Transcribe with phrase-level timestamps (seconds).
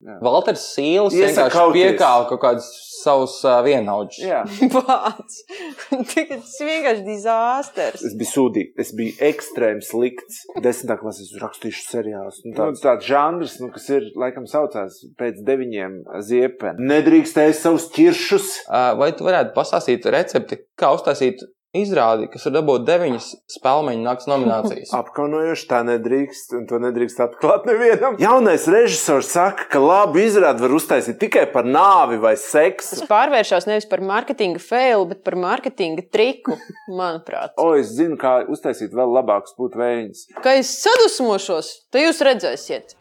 [0.00, 2.68] Valters Sīls vienkārši piekāva kaut kādus
[3.02, 4.22] savus uh, vienaudžus.
[4.24, 4.40] Jā.
[4.72, 5.42] Pats.
[5.90, 8.04] Tas vienkārši dizasters.
[8.08, 10.40] Es biju sūdīgs, es biju ekstrēms slikts.
[10.64, 12.40] Desmitā klasē es rakstīšu seriālus.
[12.46, 16.80] Nu, tāds, tāds žanrs, nu, kas ir, laikam, saucās pēc deviņiem ziepēm.
[16.90, 18.50] Nedrīkstēja savus ķiršus.
[18.68, 21.44] Uh, vai tu varētu pastāstīt recepti, kā uztaisīt
[21.76, 24.92] izrādi, kas var dabūt deviņas spēļu nakts nominācijas?
[25.00, 28.16] Apkaunojoši tā nedrīkst, un to nedrīkst atklāt nevienam.
[28.20, 32.98] Jaunais režisors saka, ka labu izrādi var uztaisīt tikai par nāvi vai seksu.
[32.98, 37.54] Tas pārvēršas nevis par mārketinga failu, bet par mārketinga triku, manuprāt.
[37.60, 40.24] O, es zinu, kā uztaisīt vēl labākus putu vējiņus.
[40.42, 42.96] Kā es sadusmošos, tad jūs redzēsiet.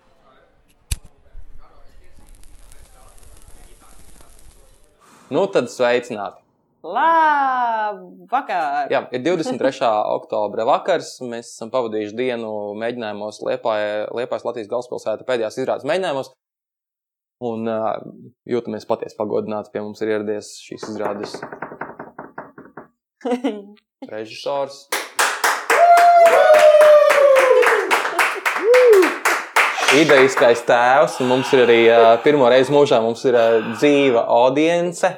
[5.29, 6.48] Nu, tad sveicināti!
[6.79, 8.87] Labvakar!
[8.87, 9.83] Jā, ir 23.
[10.17, 11.17] oktobra vakars.
[11.27, 16.31] Mēs esam pavadījuši dienu mēģinājumos Liepājas Latvijas galvaspilsēta pēdējās izrādes mēģinājumos.
[17.43, 17.99] Un uh,
[18.47, 19.73] jūtamies patiesi pagodināti.
[19.73, 21.35] Pie mums ir ieradies šīs izrādes
[24.13, 24.85] režisors.
[29.99, 35.09] Idejiskais tēvs, un mums ir arī uh, pirmo reizi mūžā mums ir uh, dzīva audience,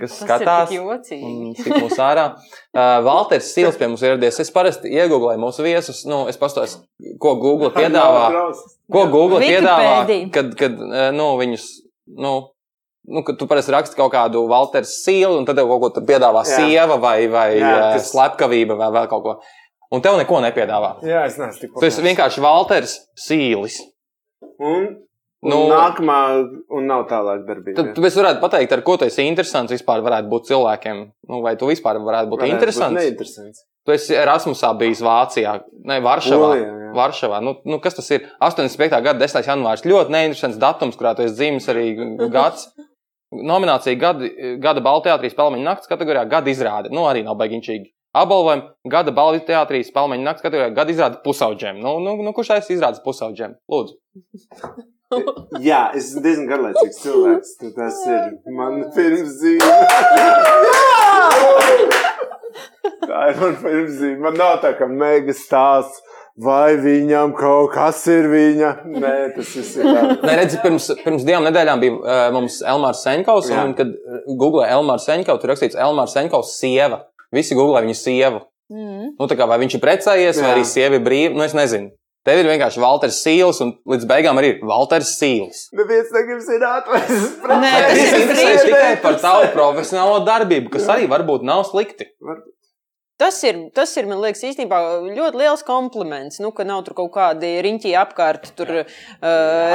[0.00, 0.44] kas skatās.
[0.44, 1.28] Tas ir tik jocīgi.
[1.28, 2.26] un tik mūs ārā.
[2.74, 4.40] Uh, Valters Sils pie mums ir ieradies.
[4.42, 6.72] Es parasti iegūlēju mūsu viesus, nu, es pastos,
[7.22, 8.24] ko Google piedāvā.
[8.90, 10.00] Ko Google piedāvā,
[10.34, 10.74] kad, kad
[11.14, 11.68] nu, viņus,
[12.18, 12.32] nu,
[13.06, 16.06] nu, kad tu parasti raksti kaut kādu Valters Silu, un tad tev kaut ko tur
[16.08, 16.56] piedāvā Jā.
[16.58, 19.36] sieva vai, vai Jā, kas- slepkavība vai vēl kaut ko.
[19.94, 20.96] Un tev neko nepiedāvā.
[21.06, 23.78] Jā, es neesmu tik Tu esi vienkārši Valters Sīlis.
[24.58, 24.96] Un
[25.44, 26.18] Nu- nākamā,
[26.72, 27.76] un nav tālāk darbība.
[27.76, 31.02] Tad tu varētu pateikt, ar ko tu esi interesants vispār varētu būt cilvēkiem.
[31.28, 32.96] Nu, vai tu vispār varētu būt Varētu interesants?
[32.96, 33.64] neinteresants.
[33.84, 36.48] Tu esi Erasmusā bijis Vācijā, ne Varšavā.
[36.48, 36.92] Polijā, jā.
[36.96, 37.42] Varšavā.
[37.44, 38.24] Nu, nu, kas tas ir?
[38.40, 39.02] 85.
[39.04, 39.44] gada 10.
[39.44, 39.84] janvārs.
[39.84, 41.92] Ļoti neinteresants datums, kurā tu esi dzimis arī
[42.32, 42.70] gads.
[43.34, 44.30] Nominācija gada,
[44.62, 46.94] gada teātrī spēļu nakts kategorijā gada izrāde.
[46.94, 47.92] Nu, arī nav baigiņšīgi.
[48.14, 51.82] Apbalvojumi gada balva teātrī spēļu nakts kategorijā gada izrāde pusauģiem.
[51.82, 53.58] Nu, nu, nu, kurš taisa izrādes pusauģiem?
[53.68, 53.98] Lūdzu.
[55.68, 57.54] Jā, es esmu diezgan garlaicīgs cilvēks.
[57.60, 58.20] tu Tas ir
[58.56, 59.70] man pirms zīme.
[63.04, 64.18] Tā ir man pirms zīme.
[64.26, 66.02] Man nav tā kā mega stāsts.
[66.44, 68.70] Vai viņam kaut kas ir viņa?
[68.90, 69.86] Nē, tas viss ir.
[69.86, 73.62] Nē, redzi, pirms, pirms divām nedēļām bija uh, mums Elmārs Senkovs, Jā.
[73.62, 73.92] un, kad
[74.26, 77.04] googlēja Elmārs Senkovs, tur rakstīts Elmārs Senkovs sieva.
[77.34, 78.42] Visi googlē viņu sievu.
[78.72, 79.12] Mm.
[79.14, 80.56] Nu, tā kā vai viņš ir precējies, vai Jā.
[80.56, 81.92] arī sieva ir brīva, nu es nezinu.
[82.24, 85.66] Tev ir vienkārši Walters Sīls, un līdz beigām arī ir Walters Sīls.
[85.76, 87.84] Neviens negrib zināt, vai es esmu Nē, precējies.
[87.84, 88.72] tas Tas ir interesē brīvi.
[88.72, 92.08] tikai par tavu profesionālo darbību, kas arī varbūt nav slikti.
[93.20, 94.78] Tas ir, tas ir, man liekas, īstenībā
[95.14, 96.40] ļoti liels kompliments.
[96.42, 98.88] Nu, ka nav tur kaut kādi riņķi apkārt, tur uh,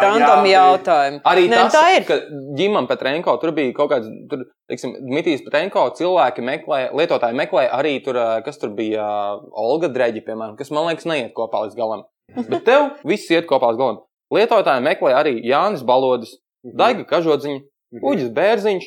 [0.04, 1.22] random jā, jautājumi.
[1.30, 2.04] Arī Nē, tas, tā ir.
[2.10, 2.18] ka
[2.60, 7.96] ģimam Petrenko tur bija kaut kāds, tur, teiksim, Dmitrijs Petrenko cilvēki meklē, lietotāji meklē arī
[8.04, 9.06] tur, kas tur bija,
[9.54, 12.04] Olga Dreģi, piemēram, kas man liekas neiet kopā līdz galam.
[12.36, 14.00] Bet tev viss iet kopā līdz galam.
[14.34, 17.62] Lietotāji meklē arī Jānis Balodis, Daiga Kažodziņa,
[18.06, 18.86] Uģis Bērziņš,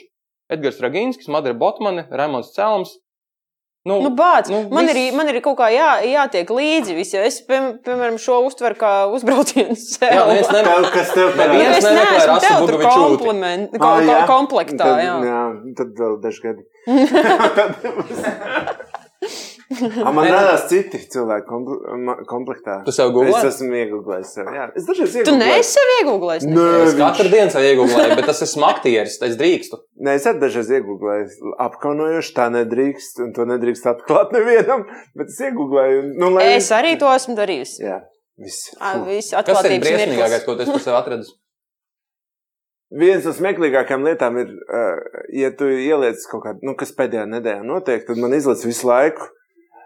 [0.53, 2.91] Edgars Ragīnskis, Madara Botmane, Raimons Celms.
[3.85, 7.25] Nu, Nu, bāc, nu, man, viss- ir, man ir kaut kā jā, jātiek līdzi visam.
[7.27, 10.07] Es, piem- piemēram, šo uztveru kā uzbraucienu sev.
[10.15, 10.77] Jā, neviens nevar.
[10.85, 14.21] Tev, kas tev Neviens Nu, es neesmu Rasu tev tur kompliment- ko- Ah, jā?
[14.31, 14.87] komplektā.
[14.87, 15.17] Tad, Jā.
[15.27, 15.43] jā,
[15.81, 16.63] tad vēl daži gadi.
[20.07, 22.79] A, man radās citi cilvēki kompl ma- komplektā.
[22.87, 23.35] Tu sev googlē?
[23.41, 23.73] Es esmu.
[23.73, 25.39] Jā, es dažreiz Tu iegūlēju.
[25.41, 26.47] neesi sev iegūlējis?
[26.51, 29.81] Nē, Es katru dienu sev iegūlēju, bet tas ir smaktieris, tas drīkstu.
[30.03, 31.53] Nē, es arī dažreiz iegūlēju.
[31.67, 34.87] Apkaunojoši tā nedrīkst, un to nedrīkst atklāt nevienam.
[35.19, 36.03] Bet es iegūlēju.
[36.19, 36.49] Nu, lai...
[36.57, 37.77] Es arī to esmu darījis.
[37.85, 38.01] Jā,
[38.41, 38.73] viss.
[38.81, 41.31] Ā, Viss Kas ir briesmīgākais, ko tu esi par sevi atradis?
[43.03, 44.99] Viens no smieklīgākajām lietām ir, uh,
[45.33, 49.31] ja tu ieliec kaut kādu, nu, kas pēdējā nedēļā notiek, tad man izlaiž visu laiku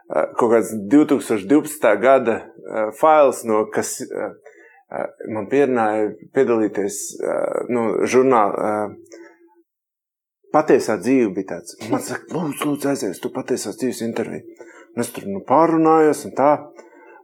[0.08, 1.92] kaut kāds 2012.
[2.02, 4.34] gada uh, fails, no kas uh,
[5.34, 6.98] man pierunāja piedalīties
[7.74, 8.92] nu, žurnālā.
[10.54, 11.74] Patiesā dzīve bija tāds.
[11.90, 14.46] Man saka, lūdzu, lūdzu aizies, tu patiesās dzīves interviju.
[14.94, 16.52] Un es tur nu, pārunājos un tā.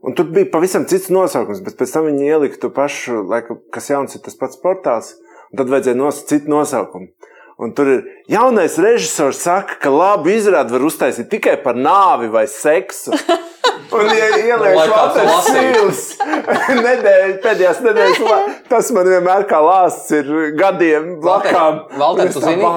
[0.03, 3.93] Un tur bija pavisam cits nosaukums, bet pēc tam viņi ielika to pašu, laika, kas
[3.93, 5.15] jauns ir tas pats portāls.
[5.55, 7.13] Tad vajadzēja nosaukt citu nosaukumu.
[7.61, 12.47] Un tur ir jaunais režisors, saka, ka labu izrādi var uztaisīt tikai par nāvi vai
[12.51, 13.13] seksu.
[13.93, 15.33] Un, ja ieliek lasītu.
[15.47, 16.03] Sīls,
[16.87, 18.23] nedēļa, pēdējās nedēļas,
[18.73, 21.83] tas man vienmēr kā lāsts ir gadiem blakām.
[22.01, 22.71] Valter, tu tā zini.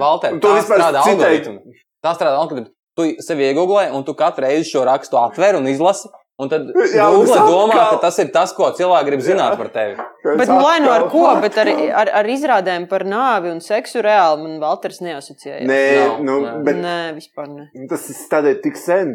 [0.00, 1.58] Valter, tā vispār strādā citēji.
[2.02, 2.72] Tā strādā algoritmi.
[2.98, 6.10] Tu sevi iegūlē, un tu katru reizi šo rakstu atver un izlasi,
[6.42, 9.68] Un tad Jā, Google tas domā, ka tas ir tas, ko cilvēki grib zināt par
[9.74, 9.94] tevi.
[10.24, 11.70] Bet nu, lai nu ar ko, bet ar,
[12.02, 15.66] ar, ar izrādēm par nāvi un seksu reāli man Valters neasociēja.
[15.68, 16.54] Nē, Nav, nu, nē.
[16.66, 17.68] bet Nē, vispār ne.
[17.90, 19.14] tas ir tādēļ tik sen.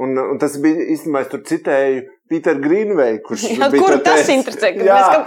[0.00, 4.04] Un, un tas bija īstenībā, es tur citēju Pīteru Grīnveju, kurš Jā, bija kuru to
[4.06, 4.36] tas teicis.
[4.38, 5.26] interesē, ka Jā, mēs kaut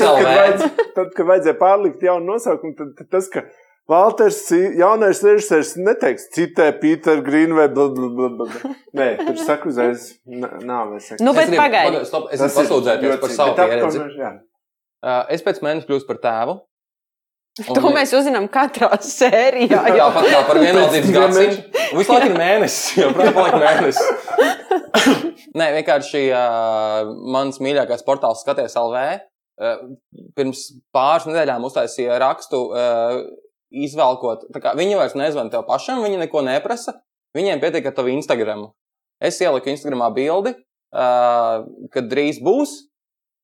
[0.00, 0.64] ko vajadz,
[0.96, 3.44] tad, kad vajadzēja pārlikt jaunu nosaukumu, tad, tad tas, ka
[3.90, 4.38] Valters,
[4.78, 8.72] jaunais režisors, neteiks citē Pīteru Grīnveju, bla, bla, bla, bla.
[8.94, 11.08] Nē, tur saka uzreiz, nav vairs.
[11.18, 12.02] Nu, bet Es pagaidi.
[12.06, 14.02] stop, Es gribu pasūdzēties par savu pieredzi.
[15.00, 16.58] Uh, Es pēc mēneša kļūstu par tēvu.
[17.74, 19.80] To mēs uzzinām katrā sērijā.
[19.98, 21.64] Jā, pat kā par diviem gadsimtu.
[21.98, 24.06] Visu laiku ir mēnesis, jau protams, mēnesis.
[25.58, 29.02] Nē, vienkārši uh, mans mīļākais portāls skaties LV.
[29.60, 29.82] Uh,
[30.38, 30.62] pirms
[30.94, 33.24] pāris nedēļām uztaisīja rakstu, uh,
[34.58, 36.98] Kā, viņi vairs nezvan tev pašam, viņi neko neprasa.
[37.36, 38.68] Viņiem pietiek ar tavu Instagram.
[39.22, 40.56] Es ieliku Instagramā bildi,
[40.96, 42.72] uh, kad drīz būs.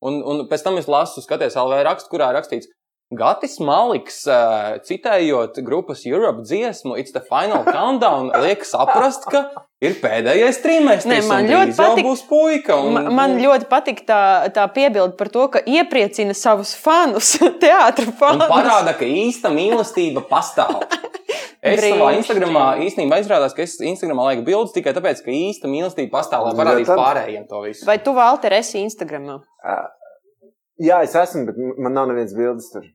[0.03, 2.67] Un, un pēc tam es lasu, skaties LV rakstu, kurā rakstīts,
[3.15, 9.45] Gatis Maliks, uh, citējot grupas Europe dziesmu, It's the Final Countdown, liek saprast, ka
[9.79, 11.07] ir pēdējais trimestris.
[11.13, 12.75] Nē, man ļoti patik- būs puika.
[12.83, 14.19] Un, Ma- Man ļoti patīk tā,
[14.51, 18.51] tā piebilde par to, ka iepriecina savus fanus, teātris Un fanus.
[18.51, 20.83] parāda, ka īsta mīlestība pastāv.
[21.67, 22.17] Es savā Brīnišķīgi.
[22.21, 26.53] Instagramā īstenībā izrādās, ka es Instagramā lieku bildes tikai tāpēc, ka īsta mīlestība pastāv, lai
[26.55, 27.83] parādītu tad- pārējiem to visu.
[27.89, 29.39] Vai tu, Valter, esi Instagramā?
[30.79, 32.85] Jā, es esmu, bet man nav nevienas bildes tur.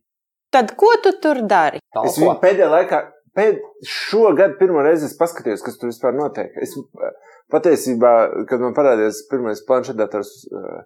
[0.52, 1.80] Tad ko tu tur dari?
[2.04, 2.98] Es viņu pēdējā laikā,
[3.36, 6.52] pēd, šogad pirmo reizi es paskatījos, kas tur vispār notiek.
[6.60, 7.14] Es eh,
[7.52, 8.12] patiesībā,
[8.50, 10.82] kad man parādījās pirmais planšetdators, eh,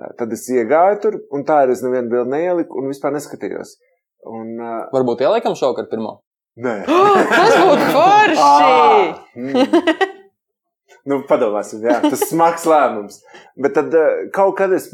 [0.00, 3.76] eh, tad es iegāju tur, un tā arī es nevienu bildi neieliku un vispār neskatījos.
[4.32, 6.20] Un, eh, Varbūt ieliekam šovakar pirmo.
[6.56, 6.78] nē.
[7.36, 9.12] Tas būtu forši!
[9.36, 10.08] Mm.
[11.08, 13.22] Nu, padomāsim, jā, tas smags lēmums.
[13.58, 14.88] Bet tad eh, kaut kad es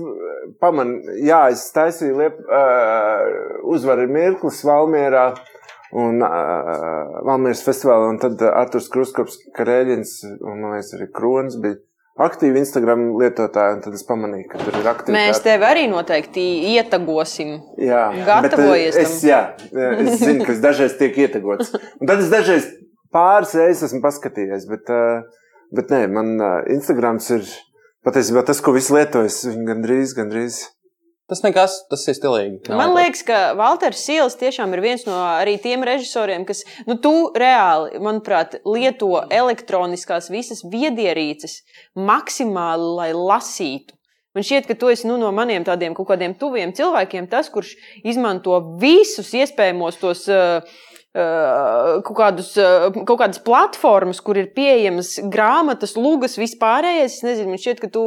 [0.62, 3.26] pamanu, jā, es taisīju liep, uh,
[3.68, 5.26] uzvaru mirklis Valmierā
[5.98, 11.80] un uh, Valmieras festivālā, un tad Arturs Kruskops, Karēļins un, man liekas, arī Kronis bija
[12.18, 15.14] aktīvi Instagram lietotāji, un tad es pamanīju, ka tur ir aktīvi.
[15.14, 16.44] Mēs tevi arī noteikti
[16.74, 17.54] ietagosim.
[17.80, 19.42] Jā, Gatavojies bet, eh, es, jā,
[20.08, 21.76] es zinu, ka es dažreiz tiek ietegots.
[22.00, 22.66] Un tad es dažreiz
[23.14, 25.37] pāris reizes esmu paskatījies, bet, eh,
[25.74, 26.34] bet nē, man
[26.72, 27.46] Instagrams ir
[28.06, 29.42] patiesībā tas, ko visi lietojas.
[29.48, 30.64] Viņi gandrīz, gandrīz.
[31.28, 32.70] Tas nekas, tas ir stilīgi.
[32.70, 33.02] Nav Man tā.
[33.02, 38.00] liekas, ka Valters Sīls tiešām ir viens no arī tiem režisoriem, kas, nu, tu reāli,
[38.00, 41.60] manuprāt, lieto elektroniskās visas viedierīces
[42.00, 43.92] maksimāli, lai lasītu.
[44.32, 47.74] Man šķiet, ka tu esi nu, no maniem tādiem kaut kādiem tuviem cilvēkiem, tas, kurš
[48.08, 50.24] izmanto visus iespējamos tos.
[50.32, 50.64] Uh,
[51.16, 57.16] Kaut, kādus, uh, kaut kādas platformas, kur ir pieejamas grāmatas, lūgas, vispārējais.
[57.16, 58.02] Es nezinu, man šķiet, ka tu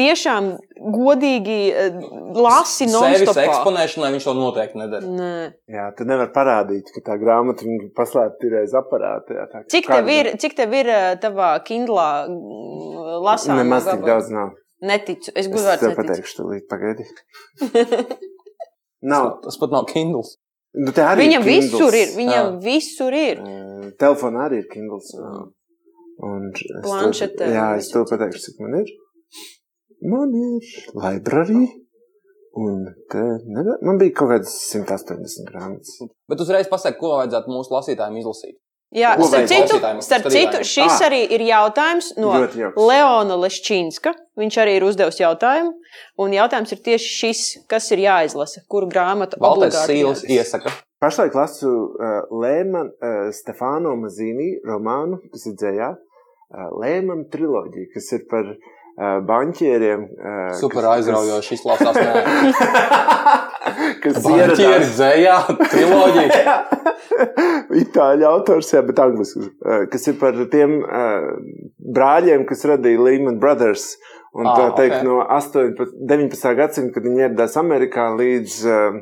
[0.00, 0.48] tiešām
[0.92, 2.00] godīgi uh,
[2.34, 3.44] lasi Sevis non-stopā.
[3.46, 5.12] eksponēšanai viņš to noteikti nedara.
[5.20, 5.30] Nē.
[5.70, 9.38] Jā, tu nevari parādīt, ka tā grāmata ir paslēpta ir aiz aparāta.
[9.38, 10.92] Jā, tā, Cik tev ir, cik tev ir
[11.22, 14.52] tavā Kindlā mm, lasāmā Nemaz tik daudz nav.
[14.82, 15.30] Neticu.
[15.38, 15.94] Es neticu.
[15.96, 17.06] pateikšu, tu līdz pagaidi.
[19.12, 19.36] Nav.
[19.44, 20.34] Tas pat nav Kindles.
[20.72, 22.12] Nu, Viņam visur ir.
[22.14, 22.62] Viņam Jā.
[22.62, 23.40] visur ir.
[23.42, 25.10] Eh, Telefonā arī ir Kindles.
[25.16, 25.48] tev-
[26.84, 28.04] Planšetē Jā, es citu.
[28.10, 28.90] pateikšu, cik man ir.
[30.02, 30.60] Man ir
[30.94, 31.66] library.
[32.60, 36.00] Un te, ne, man bija kaut kāds 180 grāmatas.
[36.28, 38.58] Bet uzreiz pasaka, ko vajadzētu mūsu lasītājiem izlasīt.
[38.90, 41.04] Jā, Ko starp citu, starp citu, šis Ah.
[41.06, 42.32] arī ir jautājums no.
[42.74, 44.12] Leona Leščīnska.
[44.36, 45.76] Viņš arī ir uzdevis jautājumu.
[46.18, 50.72] Un jautājums ir tieši šis, kas ir jāizlasa, kuru grāmatu Valters iesaka.
[51.00, 55.94] Pašlaik lasu uh, Lēmanu, uh, Stefāno Mazīnī romānu, kas ir dzējā.
[56.50, 58.70] Uh, Lēmanu triloģiju, kas ir par uh,
[59.28, 60.00] banķieriem.
[60.18, 61.96] Uh, Super kas- aizraujoši izklausās.
[64.00, 65.34] Kas ieradās dzējā,
[65.70, 66.54] triloģija.
[67.82, 69.42] Itāļu autors, jā, bet angļuiski.
[69.60, 71.28] uh, Kas ir par tiem uh,
[71.96, 73.92] brāļiem, kas radīja Lehman Brothers.
[74.30, 75.06] Un Ah, tā teikt, ok.
[75.08, 76.52] no 18, 19.
[76.58, 79.00] gadsimta, kad viņi ieradās Amerikā līdz uh,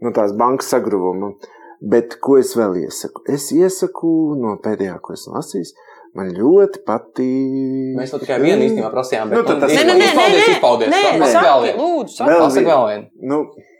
[0.00, 1.34] no tās bankas sagruvumam.
[1.80, 3.22] Bet ko es vēl iesaku?
[3.32, 5.74] Es iesaku no pēdējā, ko esmu lasījis.
[6.18, 7.94] Man ļoti patīk.
[7.94, 9.30] Mēs tikai vienu īstenībā prasījām.
[9.30, 10.88] Nu, tad tas Nē, ir- nē, nē, nē, izpaudies, nē, izpaudies.
[10.90, 11.78] nē, Pasaka vēl saki, vienu.
[11.84, 12.30] lūdzu, saki.
[12.30, 12.70] Vēl Pasaka vienu.
[12.70, 13.06] vēl vienu.
[13.30, 13.79] Nu, Nē, nē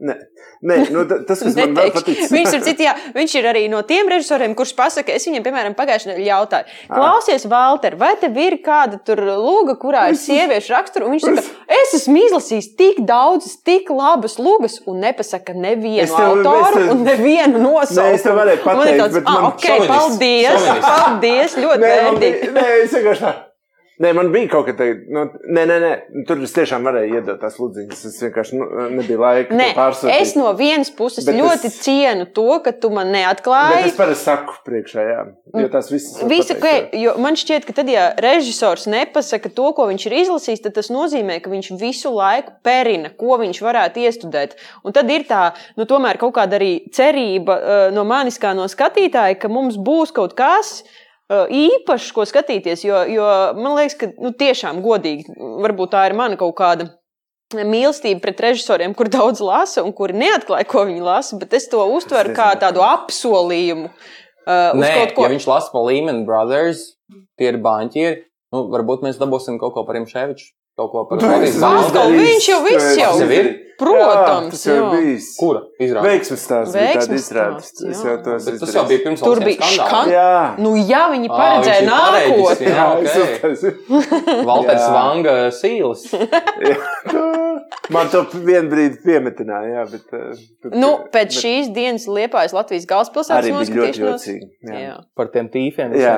[0.00, 1.92] nu, ta- tas, kas man Neteikšu.
[1.96, 5.44] patīk, Viņš ir cits, jā, viņš ir arī no tiem režisoriem, kurš pasaka, es viņam,
[5.46, 10.74] piemēram, pagājušajā nedēļā jautāju, klausies, Valter, vai tev ir kāda tur lūga, kurā ir sieviešu
[10.74, 11.06] rakstura?
[11.08, 11.44] Un viņš saka,
[11.80, 16.90] es esmu izlasījis tik daudzas, tik labas lūgas, un nepasaka nevienu Es tev- autoru tev-
[16.92, 18.06] un nevienu nosaukumu.
[18.10, 20.86] Nē, es tev varēju Man pateikt, tāds, bet ah, man ok, šovinists, paldies, šovinists.
[20.86, 22.40] paldies, ļoti Nē, man vērtīgi.
[22.40, 23.34] bija- nē, es vienkārši tā.
[23.96, 25.22] Nē, man bija kaut kas tāds, nu,
[25.56, 25.90] nē, nē, nē,
[26.28, 28.02] tur es tiešām varēju iedot tās ludziņas.
[28.10, 30.18] Es vienkārši nu, nebija laika Nē, pārsūtīt.
[30.20, 33.86] es no vienas puses Bet ļoti es- cienu to, ka tu man Bet neatklāji.
[33.86, 35.22] es parasti saku priekšā, jā,
[35.62, 36.18] jo tās visas.
[36.20, 40.62] pateikt, ka, jo man šķiet, ka tad, ja režisors nepasaka to, ko viņš ir izlasījis,
[40.68, 44.60] tad tas nozīmē, ka viņš visu laiku perina, ko viņš varētu iestudēt.
[44.84, 48.68] Un tad ir tā, nu, tomēr kaut kāda arī cerība uh, no manis kā no
[48.68, 50.82] skatītāja, ka mums būs kaut kas.
[50.84, 53.26] uh, Īpašs, ko skatīties, jo, jo
[53.58, 56.86] man liekas, ka nu, tiešām godīgi, varbūt tā ir mana kaut kāda
[57.54, 61.82] mīlestība pret režisoriem, kur daudz lasa un kuri neatklāja, ko viņi lasa, bet es to
[61.96, 63.90] uztveru kā tādu apsolījumu.
[64.46, 66.84] Uh, Nē, kaut ko ja viņš lasa par Lehman Brothers,
[67.38, 68.22] tie ir banķieri,
[68.54, 70.52] nu, varbūt mēs dabūsim kaut ko par Imšēviču.
[70.76, 71.16] Kaut ko par.
[71.16, 73.46] Atkal izdarījis, viņš jau viss jau ir.
[73.76, 74.90] Protams, jā, jau ir jā.
[74.96, 75.24] bijis.
[75.36, 76.02] Kura izrāda?
[76.08, 77.58] Veiksmes stāsts bija tāda Veiksmes izrāde.
[77.60, 78.04] stāsts, Es jā.
[78.08, 79.88] jau to esmu Bet tas jau bija pirms Tur bija skandāla.
[79.90, 80.56] škan- Jā.
[80.64, 82.76] Nu, ja viņi paredzēja nākotni, jā.
[82.76, 83.04] Jā, ok.
[83.04, 84.44] es uztaisīju.
[84.48, 84.92] Valters Jā.
[84.96, 86.06] Vanga sīlis.
[87.94, 90.06] Man to vienu brīdi piemetināja, jā, bet.
[90.16, 94.48] uh, nu, pēc bet šīs dienas Liepājas Latvijas galvaspilsētas Arī bija ļoti jocīgi.
[94.70, 94.80] jā.
[94.86, 94.94] Jā.
[95.16, 95.94] Par tiem tīfiem.
[96.00, 96.16] Jā.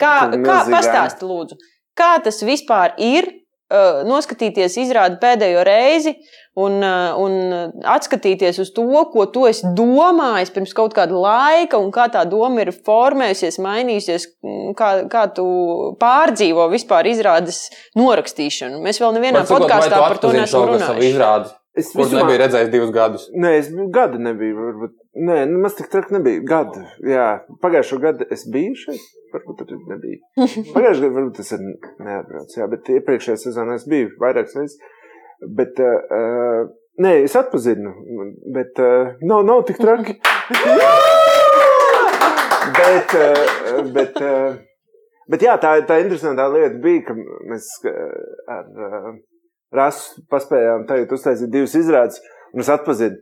[0.00, 1.58] Kā, kā pastāsti, lūdzu,
[1.98, 3.30] kā tas vispār ir?
[3.68, 6.14] Uh, noskatīties, izrādīt pēdējo reizi
[6.56, 11.92] un, uh, un atskatīties uz to, ko tu esi domājis pirms kaut kāda laika, un
[11.92, 15.46] kā tā doma ir formējusies, mainījusies, mm, kā, kā tu
[16.00, 17.66] pārdzīvo vispār izrādes
[18.00, 18.80] norakstīšanu.
[18.88, 21.57] Mēs vēl nevienā podkāstā par to savu runājuši.
[21.76, 23.28] Es kur visumā- nebija redzējis divus gadus.
[23.36, 24.54] Nē, es biju gadu nebiju.
[24.56, 24.94] Varbūt.
[25.28, 26.40] Nē, nu, maz tik traki nebija.
[26.48, 26.82] Gadu.
[27.06, 27.26] Jā,
[27.62, 29.02] pagājušo gadu es biju šeit.
[29.34, 30.18] Varbūt tur nebija.
[30.74, 31.60] Pagājušajā gadā varbūt tas ir
[32.00, 32.56] neatbraucis.
[32.58, 34.78] Jā, bet iepriekšējā sezonā es biju vairākas reizes.
[35.58, 36.66] Bet, uh,
[36.98, 37.92] nē, es atpazinu.
[38.54, 40.16] Bet uh, nav, nav tik traki.
[42.80, 44.56] bet, uh, bet, uh,
[45.30, 47.92] bet jā, tā, tā interesantā lieta bija, ka mēs uh,
[48.50, 49.12] ar uh,
[49.74, 52.20] Rasu paspējām tagad uztaisīt divas izrādes.
[52.54, 53.18] Un es atpazinu,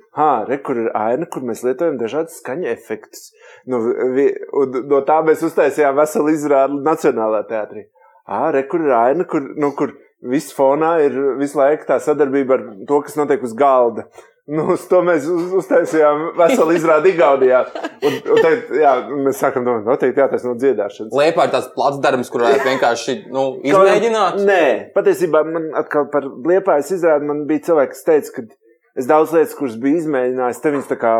[0.46, 3.32] re, kur ir aina, kur mēs lietojam dažādas skaņu efektus.
[3.66, 3.80] Nu,
[4.14, 7.88] vi, un no tā mēs uztaisījām veselu izrādi Nacionālā teātrī.
[8.26, 12.54] Ah, re, kur ir aina, kur, nu, kur viss fonā ir visu laiku tā sadarbība
[12.54, 14.06] ar to, kas notiek uz galda.
[14.46, 17.64] Nu, uz to mēs uz, uztaisījām veselu izrādi Igaunijā.
[18.06, 18.92] Un, un tagad, jā,
[19.26, 21.16] mēs sākam domāt, noteikti jātais no dziedāšanas.
[21.18, 24.38] Liepā ir tāds plats darbs, kur varētu vienkārši nu, izmēģināt.
[24.46, 29.34] Nē, patiesībā man atkal par liepājas izrādi man bija cilvēks, kas teica, ka es daudz
[29.34, 31.16] lietas, kuras biju izmēģinājis, te viņas tā kā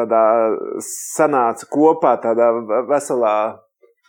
[0.00, 0.24] tādā
[0.88, 2.48] sanāca kopā, tādā
[2.88, 3.36] veselā,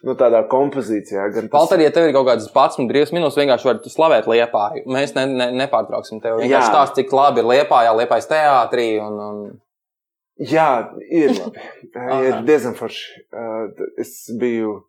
[0.04, 1.26] nu tādā kompozīcijā.
[1.34, 4.86] Gan tas- Valter, ja tev ir kaut kādas 11 brīvas minūtes, vienkārši vari slavēt liepāju.
[4.92, 6.44] Mēs ne, ne, nepārtrauksim tevi.
[6.44, 6.72] Vienkārši Jā.
[6.72, 8.88] stāst, cik labi ir liepājā, liepājas teātrī.
[9.04, 9.44] Un, un...
[10.44, 11.64] Jā, ir labi.
[12.28, 13.24] Ir diezgan forši.
[13.32, 14.82] Uh, Es biju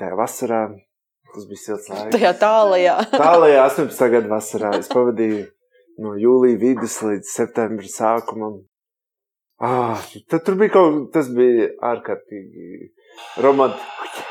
[0.00, 0.62] tajā vasarā,
[1.34, 2.14] tas bija silts laiks.
[2.16, 2.94] Tajā tālajā.
[3.12, 4.06] Tālākajā 18.
[4.16, 5.44] gada vasarā es pavadīju
[6.02, 8.62] no jūlija vidus līdz septembra sākumam.
[9.62, 12.88] Ah, tad tur bija kaut kas, tas bija ārkārtīgi
[13.44, 14.24] romantiski.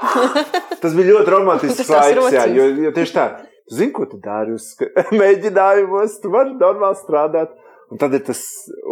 [0.82, 3.26] Tas bija ļoti romantisks laiks, jā, jo, jo tieši tā,
[3.70, 4.72] zini, ko tu dari uz
[5.22, 7.56] mēģinājumos, tu vari normāli strādāt.
[7.90, 8.38] Un tad ir tas,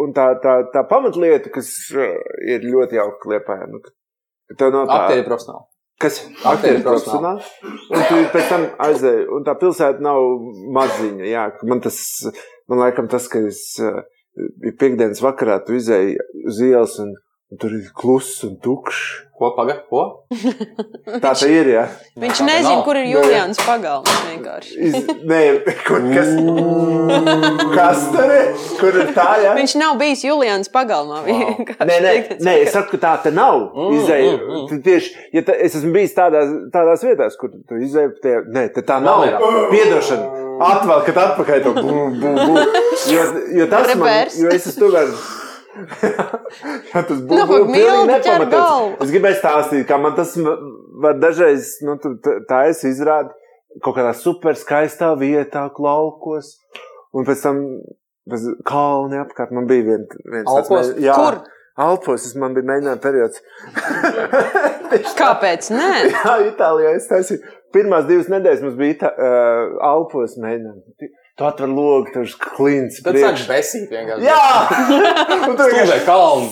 [0.03, 3.55] un tā, tā, tā pamatlieta, kas uh, ir ļoti jauka liepā.
[3.71, 3.79] Nu,
[4.59, 5.63] tev nav tā, Aktieri profesionāli.
[6.03, 6.17] Kas
[6.51, 7.47] Aktieri profesionāli?
[7.95, 10.19] Un tu pēc tam aizēji, un tā pilsēta nav
[10.75, 11.29] maziņa.
[11.31, 12.01] Jā, ka man tas,
[12.67, 14.01] man laikam tas, ka es uh,
[14.67, 16.19] piekdienas vakarā tu izēji
[16.51, 17.15] uz ielas un
[17.57, 19.25] tur ir kluss un tukšs.
[19.39, 19.77] Ko paga?
[19.87, 20.01] Ko?
[21.23, 21.85] Tā tā ir, jā.
[22.19, 22.81] Viņš nezina, nav.
[22.83, 24.67] kur ir Julians Pagalms.
[24.75, 25.39] Iz, nē,
[25.87, 26.33] kur, kas,
[27.71, 28.51] kas tur ir?
[28.81, 29.55] Kur ir tā, jā?
[29.55, 31.23] Viņš nav bijis Julians Pagalmā.
[31.29, 31.87] vienkārši.
[31.87, 32.13] Nē, nē,
[32.43, 33.69] nē, es saku, ka tā te nav.
[33.71, 34.67] Mm, Izēja, mm, mm.
[34.67, 38.67] tu tieši, ja ta, es esmu bijis tādās, tādās vietās, kur tu izēji, tie, nē,
[38.75, 39.23] te tā nav.
[39.71, 40.47] Piedošana.
[40.59, 42.63] Atvelkat atpakaļ to bū, bū, bū.
[43.07, 44.41] Jo, jo tas man, Reverse.
[44.43, 45.38] jo es esmu tur.
[46.89, 49.03] Jā, tas būtu Nu, nepamatots.
[49.05, 50.33] Es gribēju stāstīt, kā man tas
[51.03, 51.97] var dažreiz, nu,
[52.49, 53.31] tā es izrādu
[53.85, 56.55] kaut kādā super skaistā vietā, laukos,
[57.13, 57.61] un pēc tam
[58.29, 60.89] bez kalni apkārt man bija vien, viens tāds Alpos?
[60.95, 61.39] mē- jā, Kur?
[61.79, 63.39] Alpos, tas man bija mēģinājuma periods.
[65.21, 65.69] Kāpēc?
[65.75, 67.55] Nē, Jā, Itālijā es taisīju.
[67.73, 71.09] Pirmās divas nedēļas mums bija Ita uh, Alpos mēģinājumi.
[71.39, 72.99] Tu atver logu, tur ir klints.
[73.05, 73.45] Tad priekš.
[73.45, 74.27] sāk besīt vienkārši.
[74.27, 74.49] Jā!
[75.47, 76.49] Un tur vienkārši- kalnu.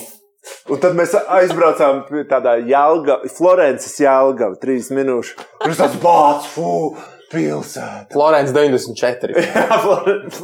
[0.71, 5.35] Un tad mēs aizbraucām pie tādā Jālga, Florences Jālgava, trīs minūšu.
[5.59, 6.69] Tur tas bāts, fū,
[7.33, 8.07] pilsēta.
[8.15, 9.35] Florence 94.
[9.43, 10.39] Jā, Florence.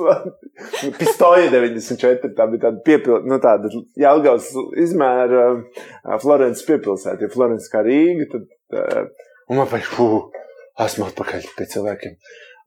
[1.00, 2.34] Pistoja 94.
[2.36, 3.72] Tā bija tāda piepilsēta, nu tāda
[4.04, 4.50] Jālgavas
[4.84, 5.46] izmēra
[6.20, 7.24] Florences piepilsēta.
[7.24, 8.52] Ja Florence kā Rīga, tad.
[9.48, 10.10] Un man paši, fū.
[10.84, 12.20] esmu atpakaļ pie cilvēkiem.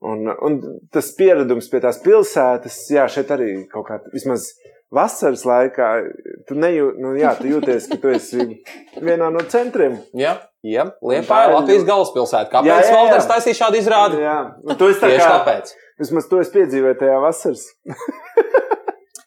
[0.05, 0.57] Un, un
[0.93, 4.51] tas pieredums pie tās pilsētas, jā, šeit arī kaut kā vismaz
[4.93, 5.87] vasaras laikā,
[6.47, 8.45] tu, nejū, nu, jā, tu jūties, ka tu esi
[9.01, 9.97] vienā no centriem.
[10.17, 10.85] Jā, jā.
[11.01, 12.51] Liepā Tā ir Latvijas galvaspilsēta.
[12.53, 12.93] Kāpēc.
[12.93, 14.21] Valders taisīja šādu izrādi?
[14.23, 15.73] Jā, un tu esi tā kā, tāpēc.
[16.03, 17.67] vismaz to es piedzīvoju tajā vasaras.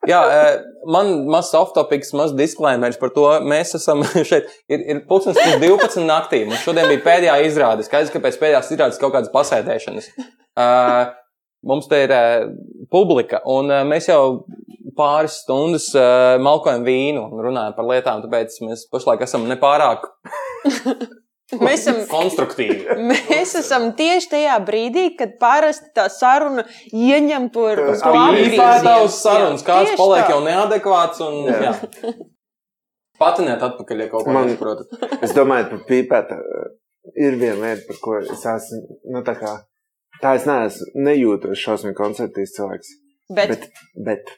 [0.09, 3.27] Jā, eh, man mazs off-topics, mazs disclaimers par to.
[3.45, 6.43] Mēs esam šeit, ir, ir pulkstenis pēc 12 naktī.
[6.49, 7.85] Mums šodien bija pēdējā izrāde.
[7.85, 10.09] Skaidrs, ka pēc pēdējās izrādes kaut kādas pasēdēšanas.
[10.61, 11.13] Uh,
[11.69, 12.49] mums te ir uh,
[12.93, 14.47] publika, un uh, mēs jau
[14.97, 15.87] pāris stundas
[16.43, 20.09] malkojam vīnu un runājam par lietām, tāpēc mēs pašlaik esam nepārāk
[21.59, 22.97] Mēs esam, konstruktīvi.
[23.11, 26.63] mēs esam tieši tajā brīdī, kad parasti tā saruna
[26.95, 29.09] ieņem to Apgriezienu.
[29.11, 30.35] Sarunas, kāds paliek tā.
[30.37, 31.59] jau neadekvāts un Jā.
[31.71, 32.13] jā.
[33.21, 35.19] Patinēt atpakaļ, ja kaut ko nesaprotat.
[35.21, 36.39] Es domāju, par pīpētu
[37.21, 38.79] ir viena lieta, par ko es esmu.
[39.13, 39.57] Nu, tā, kā,
[40.23, 42.95] tā es neesmu nejūtos šausmīgi koncertīs cilvēks.
[43.37, 43.67] Bet, Bet,
[44.07, 44.33] bet,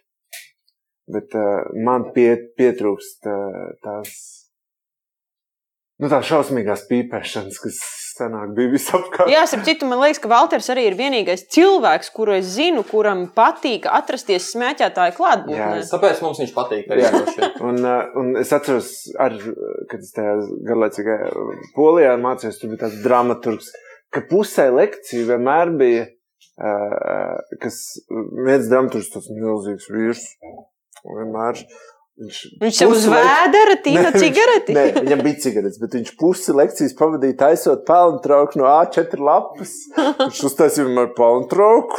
[1.15, 4.17] bet uh, man pie, pietrūkst uh, tās,
[6.01, 7.83] nu, tās šausmīgās pīpēšanas, kas
[8.13, 9.31] senāk bija visapkārt.
[9.33, 13.25] jā, starp citu, man liekas, ka Valters arī ir vienīgais cilvēks, kuru es zinu, kuram
[13.37, 15.59] patīk atrasties smēķētāju klātbūtnē.
[15.59, 17.07] Jā, Tāpēc mums viņš patīk arī.
[17.07, 17.53] Jā.
[17.69, 19.37] Un, uh, un es atceros, ar,
[19.91, 20.37] kad es tajā
[20.69, 21.31] garlaicīgajā
[21.77, 23.71] polijā mācījos, tur bija tāds dramaturgs,
[24.13, 26.09] ka pusē lekciju vienmēr bija,
[26.61, 27.81] uh, kas
[28.11, 30.27] viens dramaturgs, tas milzīgs vīrs,
[31.07, 31.65] vienmēr.
[32.23, 34.75] Viņš, Viņš sev uz vēdera tīna Nē, cigareti.
[34.77, 39.73] Nē, viņam bija cigaretes, bet viņš pusi lekcijas pavadīja taisot pelnu trauku no A4 lapas.
[40.21, 41.99] Viņš uztaisīja vienmēr pelnu trauku.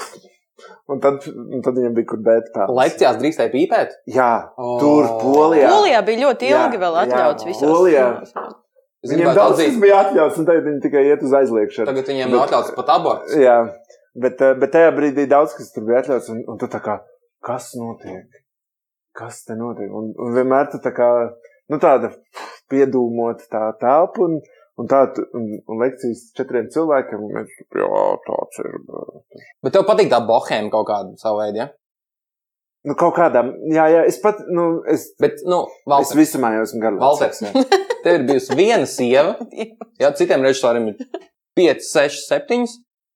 [0.91, 2.75] Un tad, un tad viņam bija kur bēt pelnu.
[2.77, 3.93] Lekcijās drīkstēja pīpēt.
[4.15, 4.73] Jā, O.
[4.81, 5.69] tur Polijā.
[5.71, 7.71] Polijā bija ļoti Jā, ilgi vēl jā, atļauts visās.
[7.71, 8.07] Polijā.
[9.03, 11.87] Viņiem gribētu daudz atzīt, bija atļauts, un tagad viņi tikai iet uz aizliekšanu.
[11.91, 13.33] tagad viņiem Bet- atļauts pat aborts.
[13.35, 13.57] Jā,
[14.15, 16.99] bet, eh, bet tajā brīdī daudz kas tur bija atļauts, un, un tu tā kā,
[17.43, 18.42] kas notiek?
[19.13, 19.91] Kas te notiek?
[19.93, 21.07] Un, un vienmēr tu tā kā,
[21.69, 22.09] nu tāda
[22.73, 24.39] piedūmot tā telpa, un,
[24.81, 25.03] un tā,
[25.37, 28.75] un, un lekcijas četriem cilvēkiem, un mēs, jā, tāds ir.
[29.61, 31.69] bet- tev patīk tā bohēma kaut kāda savu veidu, ja?
[32.83, 36.65] Nu, kaut kādām, jā, jā, es pat, nu, es, Bet, nu, es Valters, visumā jau
[36.65, 37.39] esmu garlaicīgs.
[37.45, 37.83] Valters, ja.
[38.03, 39.37] tev ir bijusi viena sieva,
[40.01, 40.97] jā, citiem režisoriem ir
[41.55, 42.65] 5, 6, 7,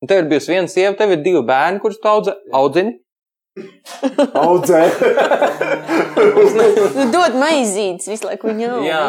[0.05, 2.95] un tev ir bijusi viena sieva, tev ir divi bērni, kurus tu audzini.
[4.37, 4.81] Audzē.
[6.97, 8.81] Nu, dod maizītes visu laiku viņam.
[8.85, 8.99] Jā.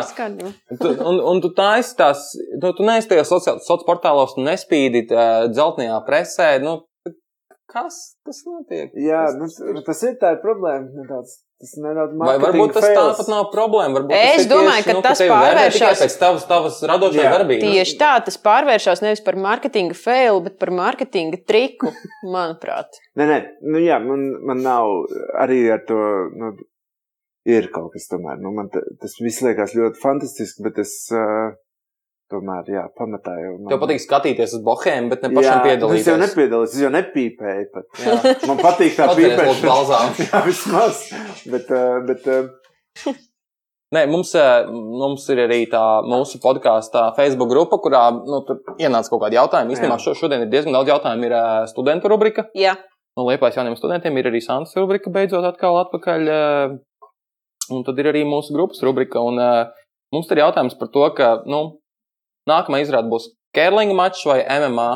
[0.81, 2.29] Tu, un, un tu taisi tās,
[2.63, 6.49] nu, tu neesi tajos sociālos soci portālos, tu nespīdi uh, dzeltenajā presē.
[6.65, 6.79] Nu,
[7.69, 8.95] kas tas notiek?
[8.97, 10.89] jā, Tas- nu, tas ir tā ir problēma.
[11.03, 11.39] nedaudz.
[11.59, 12.99] Tas nedaudz Vai varbūt tas fails.
[13.18, 13.97] tāpat nav problēma?
[13.99, 17.64] Varbūt Es tas ir domāju, ka nu, tas vērtē pārvēršas- pēc tavas, tavas radošās darbības.
[17.66, 21.90] Tieši tā, tas pārvēršas nevis par mārketinga failu, bet par mārketinga triku,
[22.37, 23.01] manuprāt.
[23.18, 23.38] Nē, nē,
[23.75, 24.87] nu jā, man, man nav
[25.42, 25.99] arī ar to.
[26.38, 26.53] Nu,
[27.49, 28.38] ir kaut kas tomēr.
[28.38, 31.57] Nu, man ta- tas viss liekas ļoti fantastiski, bet es uh,
[32.33, 33.55] tomēr, jā, pamatā jau.
[33.59, 33.71] Man...
[33.73, 36.03] Tev patīk skatīties uz bohēmu, bet ne pašam jā, nu, piedalīties.
[36.05, 37.88] Es jau nepiedalos, es jau nepīpēju pat.
[38.05, 38.19] Jā.
[38.51, 39.71] Man patīk tā pīpēšana.
[39.71, 40.19] balzām.
[40.27, 41.01] jā, vismaz.
[41.55, 43.17] Bet, uh, bet uh,
[43.97, 49.09] Nē, mums, eh, mums ir arī tā mūsu podkāstā Facebook grupa, kurā nu, tur ienāca
[49.14, 49.73] kaut kādi jautājumi.
[49.73, 51.25] Īstenībā šo, šodien ir diezgan daudz jautājumu.
[51.25, 52.45] Ir eh, studentu rubrika.
[52.53, 52.75] Jā,
[53.19, 56.29] No Liepājas jauniem studentiem ir arī Santas rubrika, beidzot atkal atpakaļ.
[56.31, 56.77] eh,
[57.69, 59.21] Un tad ir arī mūsu grupas rubrika.
[59.21, 59.67] Un, eh,
[60.14, 61.81] mums tur ir jautājums par to, ka nu,
[62.49, 64.91] nākamā izrāde būs Kērlinga mačs vai MMA.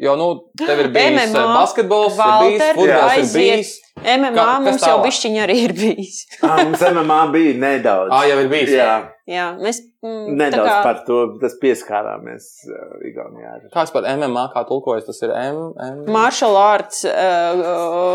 [0.00, 3.36] Jo, nu, tev ir bijis MMA, MMA, basketbols, ir bijis futbols, ir aiziet.
[3.36, 3.72] bijis.
[4.00, 5.02] MMA Ka- mums jau tālāk?
[5.10, 6.20] bišķiņi arī ir bijis.
[6.48, 8.14] ah, mums MMA bija nedaudz.
[8.16, 8.72] Ah, jau ir bijis.
[8.78, 8.94] jā,
[9.28, 13.52] Jā, mēs mm, nedaudz tā kā- par to tas pieskārāmies uh, Igaunijā.
[13.76, 15.60] Kāds par MMA, kā tulkojas, tas ir M.
[15.76, 16.02] M...
[16.08, 17.04] martial arts.
[17.04, 17.60] Uh,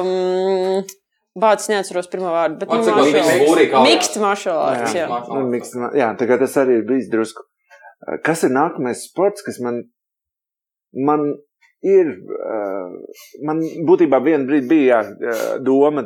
[0.01, 0.82] um,
[1.36, 4.95] Bācis neatceros pirmo vārdu, bet Man nu, kā Mixed martial arts.
[4.95, 5.06] Jā.
[5.12, 7.43] Martial Nu, jā, tā kā tas arī ir bijis drusku.
[8.05, 9.83] Uh, Kas ir nākamais sports, kas man,
[10.93, 11.25] man
[11.85, 12.93] ir, uh,
[13.45, 15.01] man būtībā vienu brīdi bija jā,
[15.33, 16.05] uh, doma,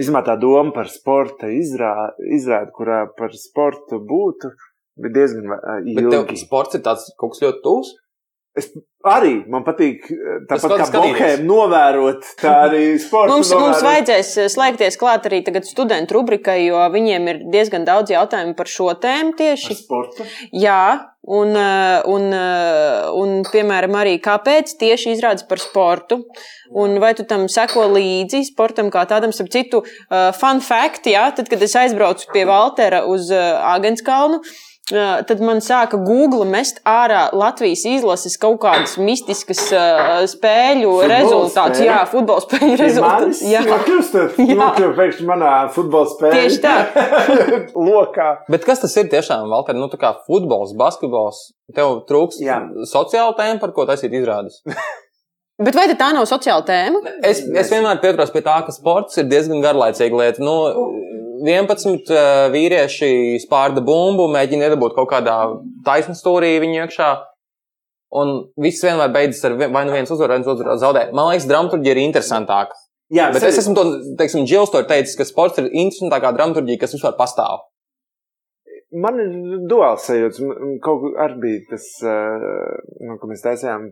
[0.00, 4.52] izmā tā doma par sporta izrā- izrādi, kurā par sportu būtu,
[5.00, 6.40] bija diezgan uh, Bet tev ilgi.
[6.40, 7.92] sports ir tāds kaut kas ļoti tuvs.
[8.52, 8.66] Es
[9.08, 11.14] arī, man patīk, uh, tāpat kā skatīties.
[11.16, 13.86] bohēm novērot, tā arī sporta Mums, mums novērot.
[13.86, 18.68] vajadzēs eh, slēgties klāt arī tagad studentu rubrikai, jo viņiem ir diezgan daudz jautājumu par
[18.68, 19.76] šo tēmu Par tieši.
[19.78, 20.26] sportu.
[20.52, 20.82] Jā,
[21.24, 26.20] un, eh, un, eh, un piemēram, arī kāpēc tieši izrādes par sportu.
[26.76, 29.80] Un vai tu tam seko līdzi sportam kā tādam, starp citu,
[30.36, 35.96] fun fact, jā, tad, kad es aizbraucu pie Valtera uz Agenskalnu, Uh, tad man sāka
[36.02, 41.78] Google mest ārā Latvijas izlases kaut kādas mistiskas uh, spēļu Futbola rezultātus.
[41.78, 41.86] spēļu?
[41.86, 43.42] Jā, futbola spēļu rezultātus.
[43.46, 46.40] Jā, nokļūst pēkšņi manā futbola spēlē.
[46.40, 46.74] Tieši tā.
[47.92, 48.28] Lokā.
[48.50, 49.78] Bet kas tas ir tiešām, Valter?
[49.78, 51.52] Nu, tā kā futbols, basketbols.
[51.72, 52.58] Tev trūks Jā.
[52.90, 54.60] sociāla tēma, par ko taisīt izrādes.
[55.62, 57.00] Bet vai tā nav sociāla tēma?
[57.22, 60.42] Es, es vienmēr pieturos pie tā, ka sports ir diezgan garlaicīga lieta.
[60.42, 60.54] Nu,
[61.42, 65.36] 11 uh, vīrieši spārda bumbu, mēģina iedabūt kaut kādā
[65.86, 67.10] taisnā stūrī viņu iekšā.
[68.22, 71.06] Un viss vienmēr beidzas ar vai nu viens uzvar, vai viens otrs zaudē.
[71.16, 72.76] Man liekas, dramaturgija ir interesantāka.
[73.12, 73.84] Jā, Bet es esmu to,
[74.20, 77.66] teiksim, Džils to ir teicis, ka sports ir interesantākā dramaturgija, kas vispār pastāv.
[78.92, 79.32] Man ir
[79.68, 80.48] duāls sajūta.
[80.84, 82.42] Kaut kur arī bija tas, eh,
[83.08, 83.86] nu, ko mēs taisījām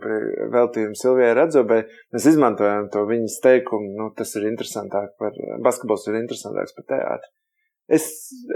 [0.53, 1.81] veltījumu Silvijai Radzobai.
[2.13, 7.33] Mēs izmantojām to viņas teikumu, nu, tas ir interesantāk par, basketbols ir interesantāks par teātri.
[7.91, 8.07] Es,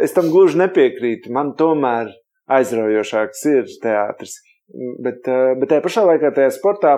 [0.03, 1.33] es tam gluži nepiekrītu.
[1.35, 2.13] Man tomēr
[2.55, 4.37] aizraujošāks ir teātris.
[5.05, 6.95] Bet, eh, bet tajā pašā laikā, tajā sportā,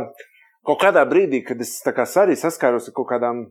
[0.67, 3.47] kaut kādā brīdī, kad es tā kā arī saskāros ar kaut kādām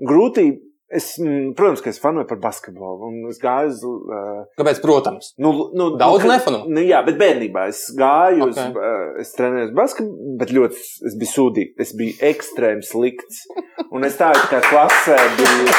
[0.00, 0.62] grūtībām,
[0.94, 3.10] es, mm, protams, ka es fanoju par basketbolu.
[3.30, 4.80] Es gāju uz uh, Kāpēc?
[4.84, 5.32] Protams.
[5.40, 6.60] Nu, nu, Daudz nu, nefanu?
[6.70, 8.68] Nu, jā, bet bērnībā es gāju, okay.
[8.68, 8.78] Ok.
[8.78, 11.74] uz, uh, es trenēju basketbolu, bet ļoti es biju sūdīgs.
[11.82, 13.44] Es biju ekstrēms slikts.
[13.90, 15.74] Un es tādu kā klasē biju,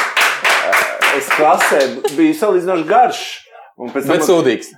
[1.17, 1.81] es klasē
[2.15, 3.23] biju salīdzinoši garš.
[3.75, 4.69] Un pēc Bet tam, sūdīgs.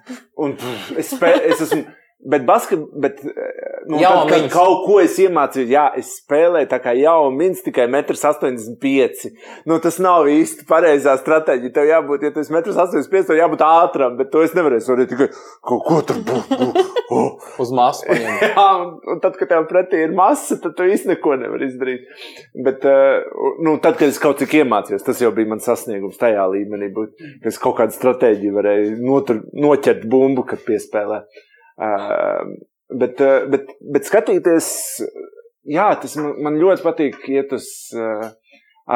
[0.42, 1.84] un, pff, es, spē, es esmu.
[2.26, 3.32] Bet, basket, bet eh,
[3.86, 4.54] nu, Jau tad, kad mins.
[4.54, 9.36] kaut ko es iemācījos, jā, es spēlēju tā kā jau mins tikai 1,85 m.
[9.70, 11.74] Nu, tas nav īsti pareizā stratēģija.
[11.76, 14.82] Tev jābūt, ja tu esi 1,85 m, tev jābūt ātram, bet to es nevarēju.
[14.82, 15.28] Es varēju tikai
[15.70, 16.82] kaut ko tur būt.
[17.64, 18.10] Uz masu.
[18.10, 22.08] Jā, un, un tad, kad tev pretī ir masa, tad tu īsti neko nevari izdarīt.
[22.66, 26.50] Bet, uh, nu, tad, kad es kaut cik iemācījos, tas jau bija mans sasniegums tajā
[26.50, 27.14] līmenī, būt,
[27.46, 31.22] ka es kaut kādu stratēģiju varēju notur, noķert bumbu, kad piespēlē.
[31.78, 34.70] Bet, uh, bet, bet skatīties,
[35.68, 38.30] jā, tas man, man ļoti patīk iet uz uh,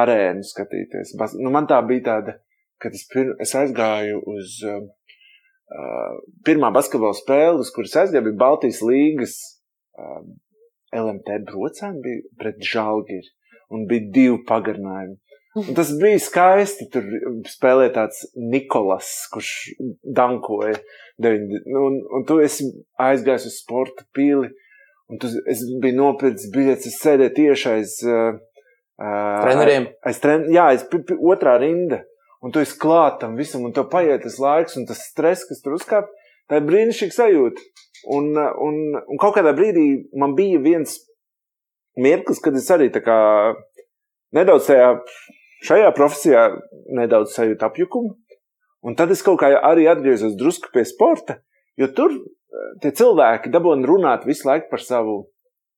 [0.01, 1.13] arēnu skatīties.
[1.19, 2.37] Bas, nu, man tā bija tāda,
[2.81, 4.57] kad es, pir, es aizgāju uz.
[4.65, 4.87] Uh,
[6.43, 9.37] pirmā basketbola spēle, uz kuras aizgāju, bija Baltijas līnijas
[9.95, 10.23] uh,
[10.91, 13.29] LMT brocēni bija pret Žalgiri.
[13.71, 15.15] Un bija divi pagarinājumi.
[15.61, 16.89] Un tas bija skaisti.
[16.91, 17.07] Tur
[17.47, 19.51] spēlēja tāds Nikolas, kurš
[20.03, 20.75] dankoja.
[21.23, 22.67] Deviņi- Nu, un, un tu esi
[22.99, 24.49] aizgājis uz sporta pili.
[25.11, 27.97] Un tu, es biju nopircis biļetes, es sēdēju tieši aiz.
[28.07, 28.37] Uh,
[29.01, 29.89] uh, Treneriem.
[30.07, 30.85] Aiz tren, jā, aiz
[31.19, 32.03] otrā rinda.
[32.41, 35.59] Un tu esi klāt tam visam, un tev paiet tas laiks, un tas stress, kas
[35.61, 36.07] tur uzkāp.
[36.49, 37.67] Tā ir brīnišķīga sajūta.
[38.15, 39.85] Un, uh, un, un kaut kādā brīdī
[40.17, 40.95] man bija viens
[41.99, 43.19] mirklis, kad es arī kā
[44.33, 44.89] nedaudz tajā,
[45.67, 46.47] šajā profesijā
[46.97, 48.15] nedaudz sajūtu apjukumu.
[48.87, 51.39] Un tad es kaut kā arī atgriezos drusku pie sporta,
[51.79, 55.19] jo tur eh, tie cilvēki dabūna runāt visu laiku par savu.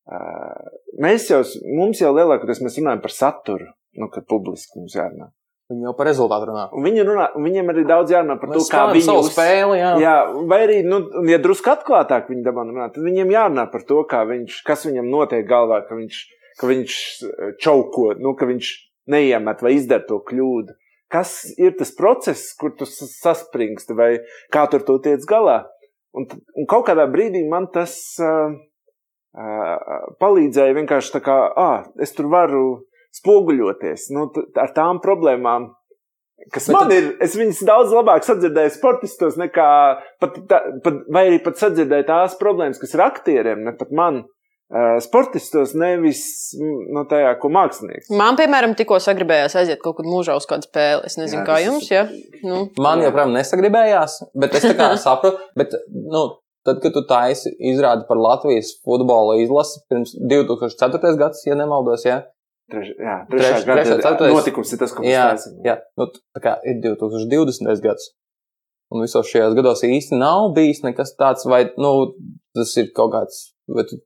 [0.04, 0.66] Uh,
[1.00, 1.38] mēs jau,
[1.80, 5.30] mums jau lielākoties mēs runājam par saturu, nu, kad publiski mums jārunā.
[5.72, 6.66] Viņi jau par rezultātu runā.
[6.76, 9.30] Un viņi runā, un viņiem arī daudz jārunā par to, Mēs kā spēlējam viņi savu
[9.30, 9.92] spēli, jā.
[10.04, 10.16] Jā,
[10.52, 11.00] vai arī, nu,
[11.32, 15.08] ja drusku atklātāk viņi dabū runāt, tad viņiem jārunā par to, kā viņš, kas viņam
[15.14, 16.20] notiek galvā, ka viņš,
[16.60, 16.98] ka viņš
[17.30, 18.74] eh, čauko, nu, ka viņš
[19.14, 20.76] neiemet vai izdara to kļūdu.
[21.14, 24.12] Kas ir tas process, kur tu saspringsti, vai
[24.54, 25.60] kā tur to tiec galā?
[26.18, 26.26] Un,
[26.58, 28.54] un kaut kādā brīdī man tas uh,
[29.38, 32.66] uh, palīdzēja vienkārši tā kā, ah, es tur varu
[33.14, 35.70] spoguļoties nu, ar tām problēmām,
[36.54, 37.10] kas Bet man tu- ir.
[37.22, 39.70] Es viņas daudz labāk sadzirdēju sportistos, nekā
[40.22, 44.24] pat, tā, pat, vai arī pat sadzirdēju tās problēmas, kas ir aktieriem, ne pat man.
[44.74, 46.22] Uh, sportistos nevis
[46.58, 48.08] mm, no tajā, ko mākslinieks.
[48.18, 51.04] Man, piemēram, tikko sagribējās aiziet kaut kur mūžā uz kādu spēli.
[51.06, 52.08] Es nezinu, Jā, kā jums, ja?
[52.42, 53.12] Nu, Man Jā.
[53.12, 55.38] joprojām nesagribējās, bet es tā kā saprotu.
[55.60, 56.24] Bet, nu,
[56.66, 61.14] tad, kad tu taisi izrādi par Latvijas futbola izlasi pirms 2004.
[61.22, 62.24] gads, ja nemaldos, jā,
[62.74, 64.34] Treš, jā, Treš- trešā trešā, gada ceturtais.
[64.40, 65.58] notikums ir tas, ko mēs jā, taisām.
[65.70, 65.78] jā.
[66.00, 67.84] Nu, tā kā ir 2020.
[67.86, 68.10] gads.
[68.94, 71.92] Un visos šajos gados īsti nav bijis nekas tāds, vai nu,
[72.58, 73.52] tas ir kaut kāds.
[73.70, 74.02] vai tu-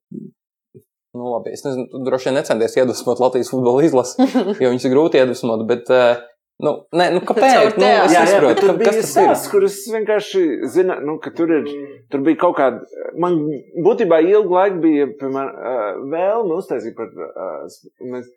[1.17, 4.21] Nu, labi, es nezinu, tu droši vien necenties iedvesmot Latvijas futbola izlasi,
[4.61, 6.19] jo viņas ir grūti iedvesmot, bet, eh,
[6.65, 7.75] nu, nē, nu kāpēc?
[7.77, 9.13] Nu, es Jā, jā, bet nesaprotu, tur ka- bija kas tas ir?
[9.15, 10.43] stāsts, kurus vienkārši
[10.77, 11.67] zina, nu, ka tur ir,
[12.13, 12.83] tur bija kaut kāda,
[13.23, 13.39] man
[13.85, 17.79] būtībā ilgu laiku bija, piemēram, uh, vēlme uztaisīt par, uh,
[18.13, 18.29] mēs,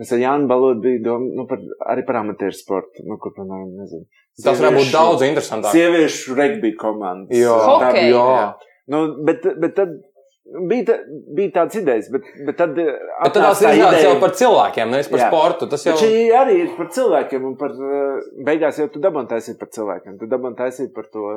[0.00, 1.60] mēs ar Jānu Balodu bija doma, nu, par,
[1.92, 4.06] arī par amatieru sportu, nu, kur, piemēram, nezinu.
[4.40, 5.74] Tas varētu būt sieviešu- daudz interesantāk.
[5.76, 7.36] Sieviešu regbija komandas.
[7.36, 7.52] Jā.
[7.52, 8.06] Tā Hokej.
[8.06, 8.46] bija, Jā.
[8.92, 9.92] Nu, bet, bet tad
[10.44, 10.96] bija, tā,
[11.36, 12.74] bija tāds idejas, bet, bet tad.
[12.76, 15.28] Bet tad tās izrādes jau par cilvēkiem, nevis par Jā.
[15.30, 15.68] sportu.
[15.70, 19.60] Tas jau Bet arī ir par cilvēkiem, un par, eh, beigās jau tu dabūji taisīt
[19.60, 20.18] par cilvēkiem.
[20.20, 21.36] Tu dabūji taisīt par to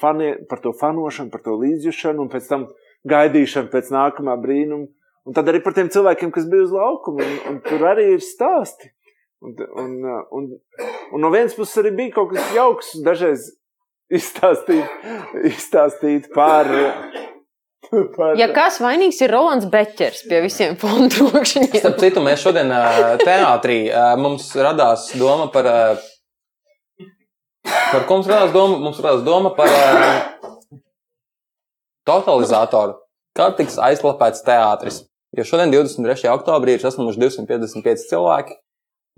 [0.00, 2.68] fanie, par to fanošanu, par to līdzjūšanu, un pēc tam
[3.08, 4.88] gaidīšanu pēc nākamā brīnuma.
[5.26, 8.22] Un tad arī par tiem cilvēkiem, kas bija uz laukuma, un, un tur arī ir
[8.22, 8.92] stāsti.
[9.42, 9.96] Un, un,
[10.32, 10.44] un,
[11.12, 13.50] un no vienas puses arī bija kaut kas jauks, dažreiz
[14.08, 14.86] izstāstīt,
[15.50, 16.70] izstāstīt par.
[18.40, 21.70] Ja kas vainīgs ir Rolands Beķers pie visiem fondu trokšņiem?
[21.78, 22.72] Starp citu, mēs šodien
[23.22, 23.78] teātrī
[24.20, 25.70] mums radās doma par.
[27.66, 28.78] Par ko mums radās doma?
[28.82, 29.70] Mums radās doma par
[32.06, 32.98] totalizatoru.
[33.36, 35.02] Kā tiks aizklāpēts teātris?
[35.36, 36.30] Jo šodien, 23.
[36.32, 38.56] oktobrī, ir sasniegti 255 cilvēki.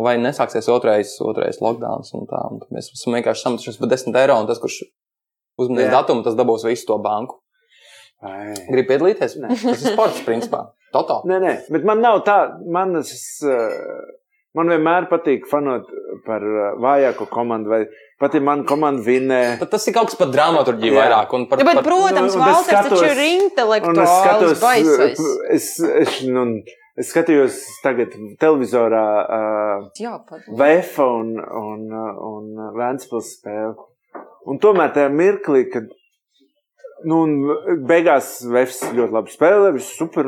[0.03, 2.05] Vai nesāksies otrais, otrais lockdown?
[2.15, 4.81] Un tā, un tad mēs esam vienkārši sametušies par 10 eiro, un tas, kurš
[5.59, 7.41] uzmanīs datumu, tas dabūs visu to banku.
[8.27, 8.55] Ai.
[8.67, 9.37] Gribu piedalīties?
[9.39, 9.49] Nē.
[9.55, 10.65] Tas ir sports, principā.
[10.95, 11.29] Totāli.
[11.31, 12.37] Nē, nē, bet man nav tā,
[12.73, 13.13] man, es,
[13.45, 13.77] eh,
[14.57, 15.87] man vienmēr patīk fanot
[16.27, 17.83] par eh, vājāko komandu, vai
[18.19, 19.43] pat ja man komanda vinnē.
[19.61, 21.35] Tad tas ir kaut kas par dramaturgiju vairāk.
[21.37, 24.61] un Par, Ja, bet, par, protams, Nu, Valters taču skatos- ir Un es intelektuāls, skatos,
[24.65, 25.23] baisais.
[25.55, 25.69] es,
[26.03, 26.47] es, nu,
[26.99, 29.87] es skatījos tagad televizorā uh.
[30.59, 31.85] Vēfa un, un,
[32.33, 33.77] un Vēnspils spēli.
[34.49, 35.87] Un tomēr tajā mirklī, kad
[37.05, 40.27] nu, un beigās Vēfs ļoti labi spēlē, viss super,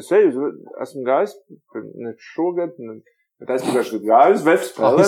[0.00, 0.52] es eju,
[0.82, 1.34] esmu gājis,
[2.04, 2.98] ne šogad, ne,
[3.40, 4.44] bet aizpagājušajā gadā gāju uz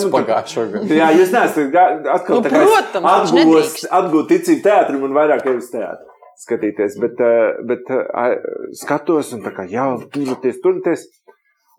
[0.05, 0.95] un tad- pagājušo gadu.
[0.95, 1.79] Jā, jūs neesat
[2.17, 3.89] atkal Nu, tā kā es protams, viņš atgūs, nedrīkst.
[4.01, 6.99] atgūt ticību teātrim un vairāk jau uz teātru skatīties.
[7.01, 8.35] Bet, eh, bet eh,
[8.77, 11.07] skatos un tā kā jā, turieties, turieties.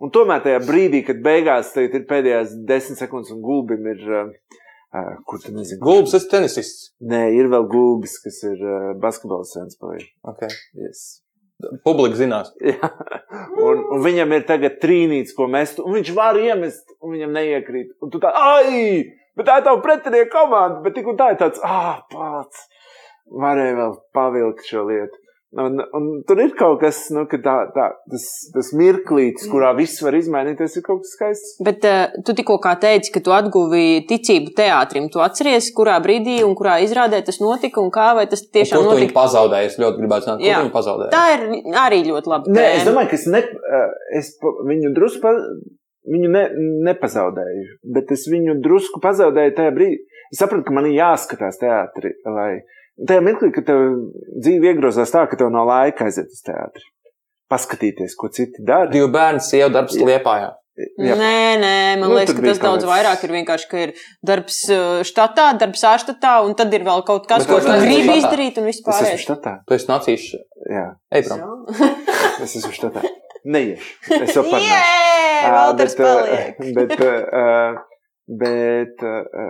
[0.02, 4.32] Un tomēr tajā brīdī, kad beigās ir pēdējās desmit sekundes un gulbim ir, eh,
[5.28, 5.80] kur tu nezini?
[5.84, 6.92] Gulbis, es tenisists.
[7.04, 10.10] Nē, ir vēl gulbis, kas ir uh, basketbols sens palīdz.
[10.34, 10.54] Okay.
[10.80, 11.22] Yes.
[11.86, 12.54] Publika zinās.
[12.70, 12.90] Jā.
[13.58, 17.96] Un, un viņam ir tagad trīnīts, ko mest, un viņš var iemest, un viņam neiekrīt.
[18.04, 19.04] Un tu tā, ai,
[19.38, 22.68] bet tā ir tava pretinieka komanda, bet tik un tā ir tāds, ah, pats.
[23.28, 25.20] Varēja vēl pavilkt šo lietu.
[25.58, 30.04] Un, un tur ir kaut kas, nu, ka tā, tā, tas, tas mirklītis, kurā viss
[30.06, 31.56] var izmainīties, ir kaut kas skaists.
[31.66, 35.08] Bet uh, tu tikko kā teici, ka tu atguvi ticību teātrim.
[35.14, 38.94] Tu atceries, kurā brīdī un kurā izrādē tas notika un kā vai tas tiešām viņu
[38.94, 39.18] notika?
[39.18, 39.72] pazaudēji?
[39.72, 40.62] Es ļoti gribētu zināt, kur Jā.
[40.62, 41.12] viņu pazaudēji.
[41.16, 43.44] Tā ir arī ļoti laba Nē, es domāju, ka es, ne,
[43.82, 44.32] eh, es
[44.70, 45.34] viņu drusku pa,
[46.14, 46.48] viņu ne,
[46.92, 47.68] nepazaudēju,
[47.98, 50.04] bet es viņu drusku pazaudēju tajā brīdī.
[50.28, 52.52] Es sapratu, ka man ir jāskatās teātrī, lai
[53.08, 53.82] tajā mirklī, kad tev
[54.42, 56.86] dzīve iegrozās tā, ka tev nav laika aiziet uz teātri.
[57.52, 58.90] Paskatīties, ko citi dara.
[58.92, 60.08] Divu bērnu sievu darbs Jā.
[60.10, 60.50] liepājā.
[61.02, 61.16] Jā.
[61.18, 64.58] Nē, nē, man Nu, liekas, ka tas daudz kāds- vairāk ir vienkārši, ka ir darbs
[64.70, 68.60] uh, štatā, darbs ārštatā, un tad ir vēl kaut kas, Bet ko tu gribi izdarīt,
[68.62, 69.18] un Es esmu vispār.
[69.24, 69.54] štatā.
[69.66, 70.28] Tu esi nācījis.
[70.70, 70.84] Jā,
[71.18, 71.66] Ej, prom.
[72.46, 73.02] es esmu štatā.
[73.48, 73.90] Neiešu.
[74.22, 74.70] Es jau parunāšu.
[74.70, 76.62] Jē, Valters bet, ā, paliek.
[76.78, 76.94] Bet,
[77.42, 77.48] ā,
[78.44, 79.48] bet, ā,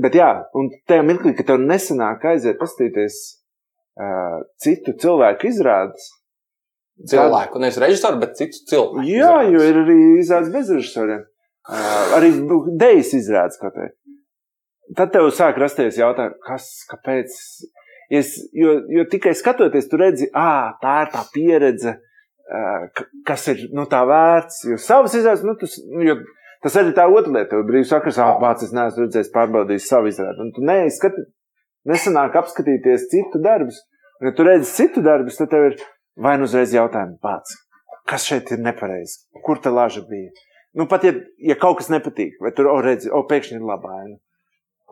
[0.00, 3.18] bet, jā, un tajā mirklī, kad tev nesanāk aiziet paskatīties
[4.00, 4.08] ā,
[4.62, 6.10] citu cilvēku izrādes.
[7.08, 7.58] Cilvēku.
[7.62, 9.04] Nevis režisoru, bet citu cilvēku.
[9.08, 11.24] Jā, jo ir arī izrādes bez režisoriem.
[11.68, 11.78] Ā,
[12.18, 12.32] Arī
[12.78, 13.88] dejas izrādes kaut kā.
[14.98, 17.36] Tad tev sāk rasties jautājums, kas, kāpēc.
[18.12, 21.94] Es, jo, jo tikai skatoties, tu redzi, ah, tā ir tā pieredze,
[22.92, 24.66] ka- kas ir nu, tā vērts.
[24.68, 26.18] Jo savas izrādes, nu, tas, nu, jo,
[26.64, 27.50] tas arī tā otra lieta.
[27.54, 30.44] Tev brīvs sakars, pats es neesmu redzējis, pārbaudījis savu izrādi.
[30.44, 31.26] Un tu neizskati,
[31.88, 33.82] nesanāk apskatīties citu darbus.
[34.20, 35.76] Un, ja tu redzi citu darbus, tad tev ir
[36.16, 37.56] vai nu uzreiz jautājumi pats.
[38.08, 39.22] Kas šeit ir nepareizi?
[39.46, 40.32] Kur tā lāža bija?
[40.78, 43.92] Nu, pat ja, ja kaut kas nepatīk, vai tur, o, redzi, o, pēkšņi ir labā
[44.00, 44.16] aina.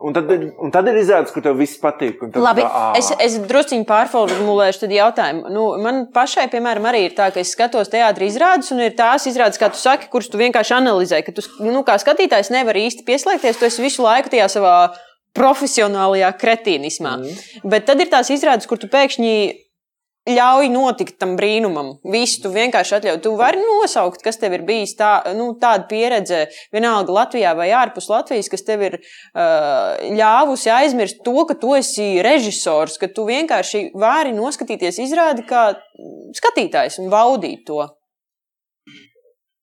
[0.01, 2.23] Un tad, un tad ir izrādes, kur tev viss patīk.
[2.33, 2.85] Labi, tā, ā.
[2.97, 5.51] es, es druskuļi pārformulēšu jautājumu.
[5.53, 9.27] Nu, man pašai, piemēram, arī ir tā, ka es skatos teātris izrādes, un ir tās
[9.29, 11.21] izrādes, kā tu saki, kuras tu vienkārši analizē.
[11.27, 14.75] Ka tu, nu, kā skatītājs, nevar īsti pieslēgties, tu esi visu laiku tajā savā
[15.37, 17.17] profesionālajā kretīnismā.
[17.21, 17.67] Mm.
[17.71, 19.35] Bet tad ir tās izrādes, kur tu pēkšņi
[20.29, 21.95] ļauj notikt tam brīnumam.
[22.13, 23.19] Visu tu vienkārši atļauj.
[23.23, 28.09] Tu vari nosaukt, kas tev ir bijis tā, nu, tāda pieredze, vienalga Latvijā vai ārpus
[28.11, 33.89] Latvijas, kas tev ir uh, ļāvusi aizmirst to, ka tu esi režisors, ka tu vienkārši
[33.97, 35.71] vari noskatīties izrādi kā
[36.37, 37.81] skatītājs un baudīt to.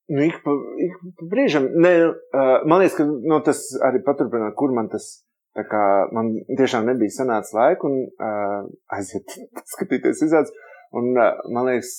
[0.09, 4.57] Nu, ik pa, ik pa brīžam, ne, uh, man liekas, ka nu, tas arī paturpināt,
[4.59, 5.19] kur man tas.
[5.59, 5.83] Tā Kā,
[6.15, 9.35] man tiešām nebija sanācis laika un uh, aiziet,
[9.75, 10.55] skatīties izrādes.
[10.97, 11.95] Un uh, man liekas,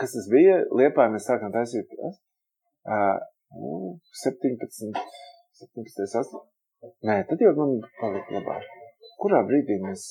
[0.00, 0.58] kas tas bija?
[0.80, 3.14] Liepā mēs sākām taisīt uh,
[3.54, 4.98] nu, 17,
[5.62, 6.44] 17, 8.
[7.08, 8.66] Nē, tad jau man palika labāk.
[9.18, 10.04] Kurā brīdī mēs.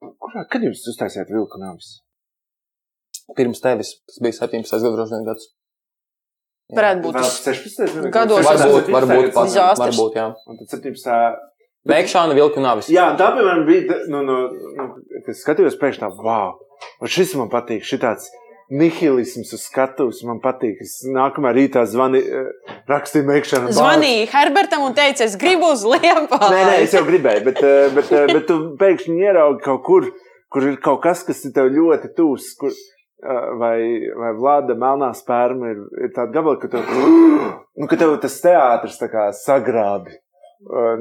[0.00, 1.98] Kurā, kad jūs uztaisījāt vilku nāvis?
[3.36, 4.72] Pirms tevis tas bija 17.
[4.82, 5.50] gadu droši vien gads.
[6.72, 8.10] Varētu būt Vēl tas 16.
[8.14, 8.44] gados.
[8.46, 10.28] Varbūt, varbūt, pat, varbūt, jā.
[10.48, 11.40] Un tad 17.
[11.88, 12.88] Bēgšana, vilku navis.
[12.92, 14.36] Jā, tā piemēram bija, nu, nu,
[14.78, 14.86] nu,
[15.26, 16.54] kad skatījos pēkšņi tā, wow,
[17.02, 18.30] un šis man patīk, šitāds
[18.72, 20.80] nihilisms uz skatuves man patīk.
[20.84, 23.74] Es nākamā rītā zvani, eh, rakstīju mēģinājumu.
[23.76, 26.38] Zvanīja Herbertam un teica, es gribu uz liepa.
[26.38, 30.08] Nē, nē, es jau gribēju, bet, eh, bet, eh, bet tu pēkšņi ieraugi kaut kur,
[30.50, 32.54] kur ir kaut kas, kas ir tev ļoti tūs.
[32.58, 32.72] Kur,
[33.22, 33.78] Vai,
[34.18, 36.88] vai Vlada melnā spērma ir, ir tāda gabala, ka tev,
[37.78, 38.98] nu, ka tev tas teātris
[39.44, 40.16] sagrābi.
[40.16, 40.32] Uh,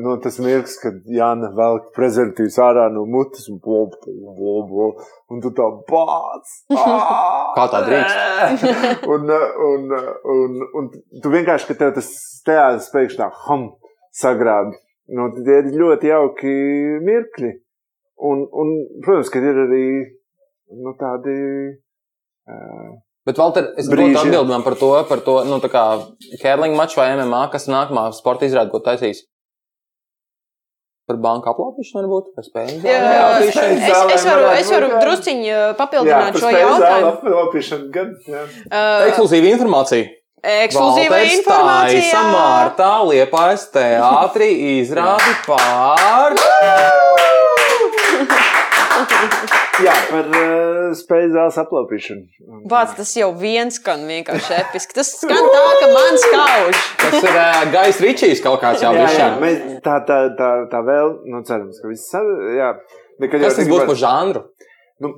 [0.02, 5.52] Nu, tas mirklis, kad Jāna velk prezentīvus ārā no mutes un blub, blub, un tu
[5.54, 6.54] tā bāc.
[7.58, 9.06] Kā tā drīkst?
[9.14, 10.90] un, uh, un, uh, un, un
[11.22, 12.10] tu vienkārši, ka tev tas
[12.48, 13.68] teātris pēkšņi tā hum
[14.18, 14.82] sagrābi.
[15.14, 16.56] Nu, tie ir ļoti jauki
[17.06, 17.54] mirkļi.
[18.32, 19.86] Un, un, protams, ka ir arī
[20.82, 21.38] nu, tādi.
[22.50, 24.16] Uh, Bet, Valter, es Brīži.
[24.16, 25.84] gribētu atbildēt par to, par to, nu, tā kā
[26.42, 29.28] Kērlinga maču vai MMA, kas nākamā sporta izrāda, ko taisīs.
[31.06, 33.58] Par banku aplaupīšanu varbūt, par spēļu Jā, zāli es,
[34.16, 35.02] es varu, es varu jā.
[35.04, 37.14] drusciņi papildināt šo jautājumu.
[37.94, 38.14] gan.
[38.26, 38.44] Jā.
[38.66, 40.10] Uh, Ekskluzīva informācija.
[40.42, 42.02] Ekskluzīva Valters informācija.
[42.02, 44.50] Taisa Mārtā Liepājas teātrī
[44.80, 46.40] izrādi pār.
[49.86, 52.50] jā, par uh, spēļu zāles aplaupīšanu.
[52.72, 54.98] Vārds tas jau viens skan vienkārši episki.
[54.98, 56.82] Tas skan tā, ka man skauž.
[57.04, 61.44] Tas ir uh, Gais Ričijs kaut kāds jau mēs tā, tā, tā, tā vēl, nu,
[61.48, 62.74] cerams, ka viss sav, jā.
[63.22, 64.46] Nekad Kas tas būs par žanru?
[65.02, 65.14] Nu,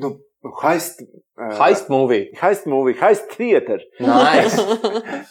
[0.00, 0.14] nu,
[0.62, 1.02] heist.
[1.40, 2.26] Uh, Heist movie.
[2.36, 3.78] Heist movie, heist theater.
[3.98, 4.60] Nice.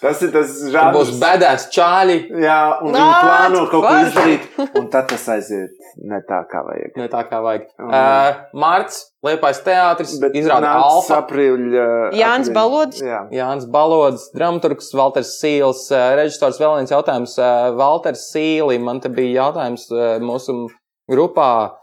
[0.01, 0.95] Tas ir tas žanrs.
[0.95, 2.15] būs bedēs čāļi.
[2.41, 4.47] Jā, un viņi Nāc, plāno kaut ko izdarīt,
[4.79, 5.75] un tad tas aiziet
[6.09, 6.97] ne tā, kā vajag.
[6.97, 7.67] Ne tā kā vajag.
[7.77, 7.93] Mm.
[7.93, 11.19] Uh, Mārts, Liepājas teātris, izrāda nāc Alfa.
[11.27, 11.85] aprīļa.
[12.17, 13.01] Jānis aprīļa- Balodis.
[13.05, 13.21] Jā.
[13.37, 17.37] Jānis Balods, dramaturgs Valters Sīls, eh, režisors vēl viens jautājums.
[17.37, 20.69] eh, Valters Sīli, man te bija jautājums eh, mūsu
[21.11, 21.75] grupā, eh,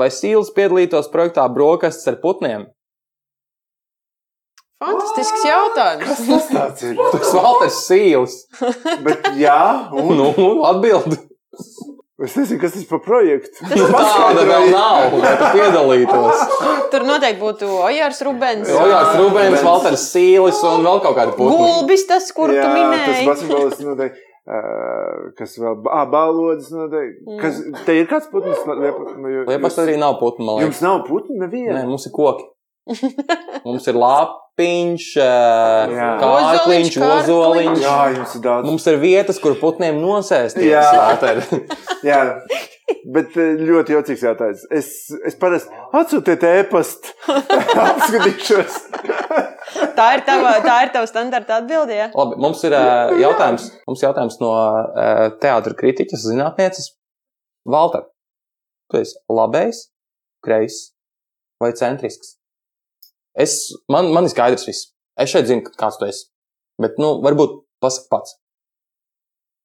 [0.00, 2.66] vai Sīls piedalītos projektā Brokastis ar putniem?
[4.82, 6.04] Fantastisks jautājums.
[6.04, 6.98] Kas tas tāds ir?
[7.14, 8.34] Tas Valters Sīls.
[9.06, 9.60] Bet jā,
[9.96, 10.26] un Nu,
[10.68, 11.16] atbildi.
[12.26, 13.64] es nezinu, kas tas par projektu.
[13.72, 16.44] Nu, tāda vēl nav, lai tu piedalītos.
[16.92, 18.68] Tur noteikti būtu Ojārs Rubens.
[18.72, 21.56] Ojārs Rubens, Valters Sīlis un vēl kaut kādi putni.
[21.56, 23.26] Gulbis, tas, kur tu Jā, tas minēji.
[23.32, 24.25] basketbols noteikti.
[24.46, 25.80] Uh, kas vēl?
[25.82, 27.24] Balodis noteikti.
[27.26, 27.38] Mm.
[27.42, 27.56] Kas,
[27.86, 28.60] te ir kāds putns?
[28.62, 29.08] Liepa,
[29.50, 30.60] Liepājas arī nav liekas.
[30.62, 31.82] Jums nav putnu Nē, neviena.
[31.88, 32.46] mums ir koki.
[33.66, 36.10] Mums ir lapiņš, Jā.
[36.22, 37.82] kārkliņš, Ozoliņš.
[37.82, 38.68] Jā, jums ir daudz.
[38.70, 40.70] Mums ir vietas, kur putniem nosēsties.
[40.70, 40.84] Jā.
[40.94, 41.42] Valter.
[42.06, 42.20] Jā,
[43.14, 44.64] bet eh, ļoti jocīgs jautājums.
[44.74, 44.90] Es,
[45.26, 47.14] es parasti atsūtiet e-pastu,
[47.86, 48.78] apskatīšos.
[49.96, 51.96] Tā ir tava, tā ir tava standarta atbilde.
[51.96, 52.10] Ja?
[52.14, 56.92] Labi, mums ir eh, jautājums, mums jautājums no eh, teātra kritiķas, zinātnieces.
[57.66, 58.06] Valter,
[58.92, 59.88] tu esi labējs,
[60.46, 60.80] kreis
[61.62, 62.36] vai centrisks?
[63.36, 63.58] Es,
[63.92, 64.92] man, man ir skaidrs viss.
[65.18, 66.28] Es šeit zinu, kāds tu esi.
[66.80, 68.36] Bet, nu, varbūt pasaki pats.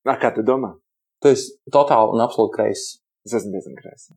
[0.08, 0.74] Nā, kā tu domā?
[1.22, 2.86] Tu esi totāli un absolūti kreis.
[3.28, 4.12] Es esmu diezgan kreiss.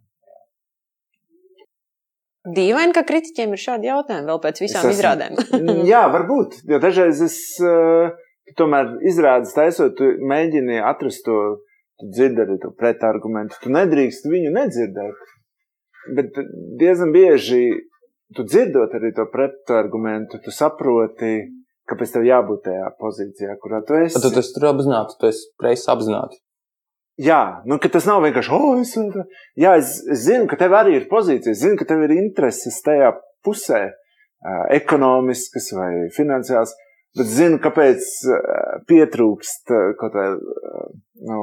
[2.44, 5.38] Dīvaini, ka kritiķiem ir šādi jautājumi vēl pēc visām Es esmu- izrādēm.
[5.64, 6.58] Mm, Jā, varbūt.
[6.68, 8.10] Jo dažreiz es uh,
[8.60, 11.38] tomēr izrādes taisot, tu mēģini atrast to,
[12.00, 13.56] tu dzirdi arī to pretargumentu.
[13.64, 15.24] Tu nedrīkst viņu nedzirdēt.
[16.18, 16.36] Bet
[16.82, 17.62] diezgan bieži
[18.36, 21.32] tu dzirdot arī to pretargumentu, tu saproti,
[21.88, 24.20] kāpēc tev jābūt tajā pozīcijā, kurā tu esi.
[24.20, 26.43] Tad tu esi tur apzināti, tu esi kreis apzināti.
[27.20, 28.94] Jā, nu, tas nav vienkārši, oh, es,
[29.54, 32.80] jā, es, es zinu, ka tev arī ir pozīcija, es zinu, ka tev ir intereses
[32.82, 33.12] tajā
[33.46, 33.84] pusē,
[34.74, 36.72] ekonomiskas vai finansiāls,
[37.14, 38.08] bet zinu, kāpēc
[38.90, 40.26] pietrūkst kaut vai,
[41.30, 41.38] nu,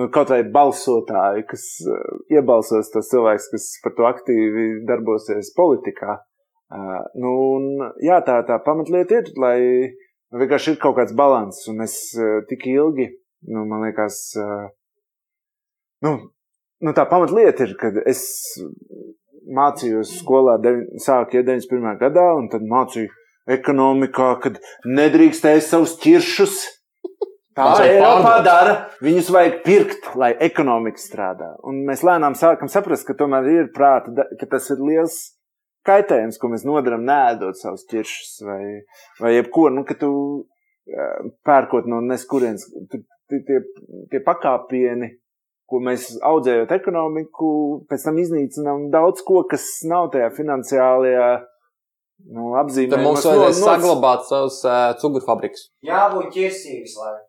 [0.00, 1.68] nu, kaut vai balsotāji, kas
[2.32, 6.16] iebalsos tos cilvēkus, kas par to aktīvi darbosies politikā.
[7.20, 7.68] Nu, un,
[8.04, 9.58] jā, tā, tā pamatlieta ir, lai
[10.32, 12.00] vienkārši ir kaut kāds balans, un es
[12.48, 13.12] tik ilgi,
[13.52, 14.48] nu, man liekas, ā,
[16.04, 16.14] nu,
[16.84, 18.22] nu, tā pamatlieta ir, kad es
[19.48, 20.58] mācījos skolā,
[21.02, 21.96] sāku iet 91.
[22.00, 23.08] gadā, un tad mācīju
[23.48, 26.58] ekonomikā, kad nedrīkst ēst savus ķiršus.
[27.58, 28.74] Tā Eiropā dara.
[29.02, 31.48] Viņus vajag pirkt, lai ekonomika strādā.
[31.66, 35.16] Un mēs lēnām sākam saprast, ka tomēr ir prāta, ka tas ir liels
[35.88, 38.62] kaitējums, ko mēs nodaram, nēdot savus ķiršus vai,
[39.22, 40.12] vai jebko, nu, ka tu
[41.48, 43.60] pērkot no neskurienes, tu- tie,
[44.12, 45.10] tie pakāpieni,
[45.68, 47.48] ko mēs audzējot ekonomiku,
[47.90, 51.28] pēc tam iznīcinām daudz ko, kas nav tajā finansiālajā
[52.26, 52.94] nu, apzīmē.
[52.94, 55.68] Tad mums vajadzēs saglabāt savus uh, cukuru fabrikus.
[55.86, 57.26] Jābūt ķirsī visu laiku.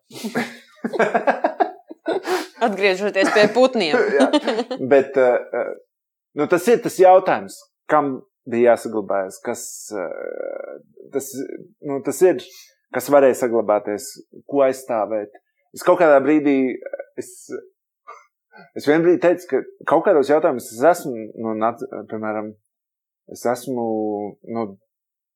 [2.66, 3.96] Atgriežoties pie putniem.
[4.16, 4.26] Jā.
[4.90, 5.36] Bet uh,
[6.36, 7.60] nu, tas ir tas jautājums,
[7.90, 8.18] kam
[8.50, 9.62] bija jāsaglabājas, kas,
[9.94, 10.80] uh,
[11.14, 11.28] tas,
[11.86, 12.40] nu, tas ir,
[12.94, 14.10] kas varēja saglabāties,
[14.50, 15.36] ko aizstāvēt.
[15.76, 16.56] Es kaut kādā brīdī,
[17.20, 17.46] es,
[18.78, 19.62] es vienā brīdī teicu, ka
[19.94, 22.52] kaut kādos jautājumos es esmu, nu, nac- piemēram,
[23.34, 23.88] es esmu,
[24.50, 24.70] nu,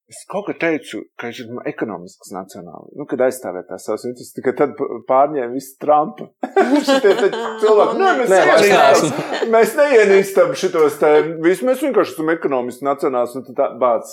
[0.05, 2.91] Es kaut kā teicu, ka viņš ir ekonomisks nacionāli.
[3.01, 4.75] Nu, kad aizstāvēt tās savas intereses, tikai tad
[5.09, 6.27] pārņēma visu Trumpu.
[6.89, 7.15] Šitie
[7.63, 11.13] cilvēki, nē, mēs, Nē, neienīstam, mēs neienīstam šitos te,
[11.47, 14.13] visu, mēs vienkārši esam ekonomiski nacionāls, un tad tā, bāc,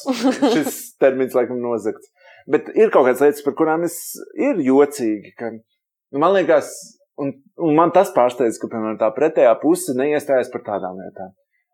[0.55, 2.07] šis termins laikam nozagts.
[2.47, 3.99] Bet ir kaut kādas lietas, par kurām es
[4.39, 6.71] ir jocīgi, ka, nu, man liekas,
[7.19, 11.31] un, un man tas pārsteidz, ka, piemēram, tā pretējā puse neiestājas par tādām lietām.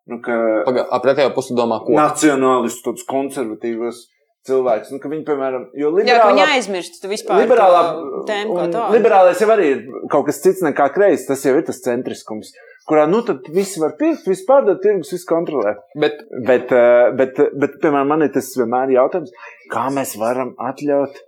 [0.08, 0.36] Nu, ka,
[0.68, 1.92] Pagaidām, pretējo pusi domā, ko?
[1.98, 4.06] nacionālistu, tādus konservatīvos
[4.48, 4.94] cilvēkus.
[4.96, 7.82] Nu, ka viņi, piemēram, jo Jā, liberālā, viņi aizmirst vispār liberālā,
[8.30, 8.96] tēmu kā tādu.
[8.96, 9.82] liberālais jau arī ir
[10.14, 11.28] kaut kas cits nekā kreis.
[11.28, 12.54] Tas jau ir tas centriskums,
[12.88, 15.76] kurā, nu, tad visi var pirkt, visi pārdot, tirgus, visi kontrolē.
[16.00, 19.36] Bet Bet, eh, bet, bet, piemēram, man ir tas vienmēr jautājums,
[19.74, 21.20] kā mēs varam atļaut,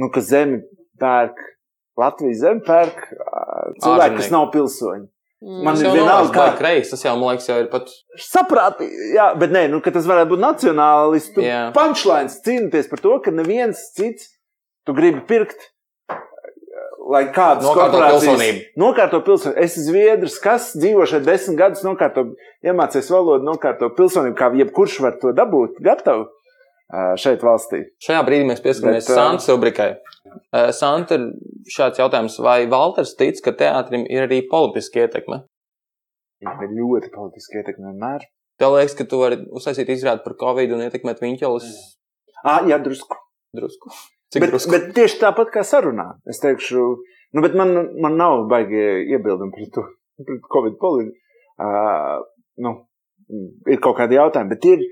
[0.00, 0.62] nu, ka zemi
[1.02, 1.36] pērk,
[1.98, 2.98] Latvijas zemi pērk
[3.82, 5.06] cilvēki, kas nav pilsoņi.
[5.38, 5.58] Mm.
[5.62, 6.90] Man ir vienalga, kā- kreis.
[6.90, 7.90] Tas jau, man liekas, jau ir pat.
[8.18, 11.44] Saprātīgi, jā, bet nē, nu, ka tas varētu būt nacionālistu
[11.76, 14.32] punchlines cīnīties par to, ka neviens cits
[14.86, 15.68] tu gribi pirkt.
[17.08, 18.64] Lai kādas Nokārto korporācijas- pilsonību.
[18.82, 19.56] Nokārto pilsonību.
[19.64, 22.26] Es esmu zviedrs, kas dzīvo šeit desmit gadus, nokārto,
[22.62, 26.26] iemācījies valodu, nokārto pilsonību, kā jebkurš var to dabūt, gatavu
[27.20, 27.82] šeit valstī.
[28.04, 29.90] Šajā brīdī mēs pieskaramies Santas rubrikai.
[30.76, 35.42] Santa, ir šāds jautājums, vai Valters tic, ka teātrim ir arī politiska ietekme?
[36.40, 38.24] Viņam ir ļoti politiski ietekme vienmēr.
[38.58, 41.68] Tev liekas, ka tu vari uztaisīt izrādi par Covid un ietekmēt viņķelus
[42.46, 43.16] Ah, jā, drusku.
[43.56, 43.90] drusku.
[44.30, 44.70] Cik Bet, drusku?
[44.70, 46.04] bet tieši tāpat kā sarunā.
[46.30, 46.82] Es teikšu,
[47.34, 49.82] nu, bet man, man nav baigi iebildumi pret to,
[50.22, 51.16] pret Covid politiku.
[51.58, 52.20] Uh,
[52.62, 52.74] nu,
[53.66, 54.84] ir kaut kādi jautājumi, bet ir,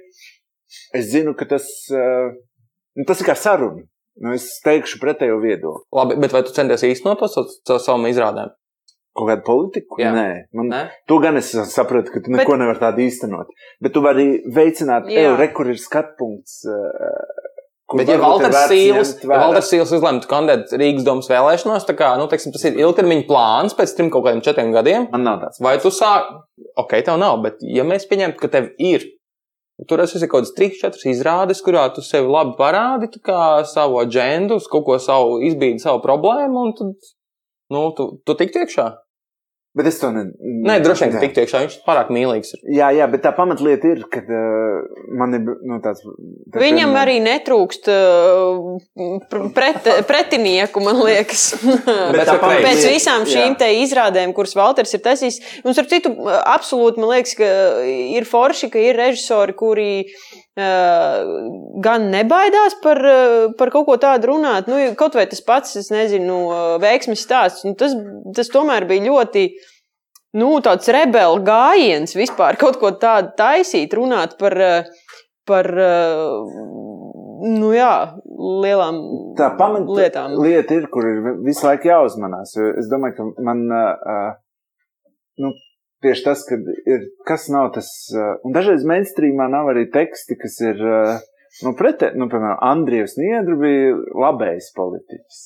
[0.95, 2.31] es zinu, ka tas, uh,
[2.97, 3.85] nu, tas ir kā saruna.
[4.17, 5.85] Nu, es teikšu pretējo viedokli.
[5.93, 8.55] Labi, bet vai tu centies īstenot to savu savam izrādēm?
[9.17, 9.97] Kaut kādu politiku?
[10.01, 10.11] Jā.
[10.12, 10.81] Nē, man, Nē?
[11.09, 13.49] to gan es sapratu, ka tu neko Bet- nevari tādu īstenot.
[13.81, 16.62] Bet tu vari veicināt, ej, re, kur ir skatpunkts.
[16.69, 17.45] Uh,
[17.89, 19.31] kur Bet, ja Valters Sīls, ja.
[19.41, 23.77] Valters Sīls izlemtu kandidēt Rīgas domas vēlēšanās, tā kā, nu, teiksim, tas ir ilgtermiņa plāns
[23.79, 25.61] pēc trim kaut kādiem četriem gadiem, Man nav tāds.
[25.64, 26.29] vai tu sāk,
[26.77, 29.05] ok, tev nav, bet ja mēs pieņemtu, ka tev ir,
[29.85, 33.11] tur es esmu kaut kāds trīs, četras izrādes, kurā tu sevi labi parādi,
[33.72, 37.11] savu aģendu, uz kaut ko savu izbīdi savu problēmu, un tad,
[37.74, 38.89] nu, tu, tu tik tiekšā.
[39.77, 40.22] Bet es to ne...
[40.41, 42.61] Nē, droši vien, ka tik tiekšā, viņš pārāk mīlīgs ir.
[42.79, 44.87] Jā, jā, bet tā pamatlieta ir, ka uh,
[45.20, 46.01] man ir nu, tāds.
[46.49, 51.45] tā Viņam vienmēr- arī netrūkst uh, pr- pret, pretinieku, man liekas.
[52.16, 53.59] Bet tā pamatlieta- Pēc visām šīm jā.
[53.66, 57.53] te izrādēm, kuras Valters ir taisījis, mums ar citu absolūti, man liekas, ka
[58.16, 59.91] ir forši, ka ir režisori, kuri
[60.57, 63.01] gan nebaidās par,
[63.59, 64.71] par kaut ko tādu runāt.
[64.71, 66.39] Nu, kaut vai tas pats, es nezinu,
[66.81, 67.67] veiksmes stāsts.
[67.69, 67.93] Nu, tas,
[68.37, 69.51] tas tomēr bija ļoti.
[70.37, 74.57] Nu, tāds rebelu gājiens vispār kaut ko tādu taisīt, runāt par,
[75.49, 75.69] par
[77.47, 77.93] nu jā,
[78.65, 78.99] lielām
[79.39, 80.37] Tā lietām.
[80.41, 82.57] lieta ir, kur ir visu laiku jāuzmanās.
[82.81, 84.37] Es domāju, ka man uh,
[85.41, 85.53] nu,
[86.05, 90.61] tieši tas, ka ir kas nav tas, uh, un dažreiz mainstreamā nav arī teksti, kas
[90.73, 90.83] ir.
[90.83, 91.17] Uh,
[91.65, 95.39] Nu, pretē, nu, piemēram, Andrievs Niedru bija labējs politiķis.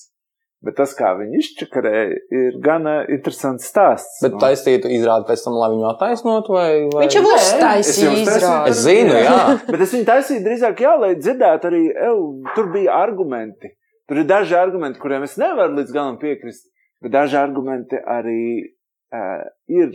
[0.60, 4.18] Bet tas, kā viņi izčakarēja, ir gan interesants stāsts.
[4.20, 7.06] Bet Nu, taisītu izrādi pēc tam, lai viņu attaisnotu, vai, vai...
[7.06, 8.72] Viņš jau uztaisīja izrādi.
[8.72, 9.38] Es zinu, jā.
[9.70, 11.80] Bet es viņu taisīju drīzāk, jā, lai dzirdētu arī,
[12.10, 12.20] ev,
[12.58, 13.72] tur bija argumenti.
[14.10, 16.66] Tur ir daži argumenti, kuriem es nevaru līdz galam piekrist,
[17.00, 19.88] bet daži argumenti arī uh, ir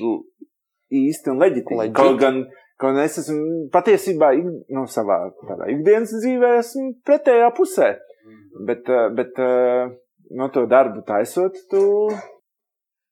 [0.94, 1.80] īsti un leģitīvi.
[1.82, 1.98] Legit.
[1.98, 2.44] Kaut gan,
[2.82, 7.96] kaut gan es esmu patiesībā nu, savā tādā ikdienas dzīvē, esmu pretējā pusē.
[8.66, 9.92] Bet, uh, bet uh,
[10.36, 11.82] no to darbu taisot, tu.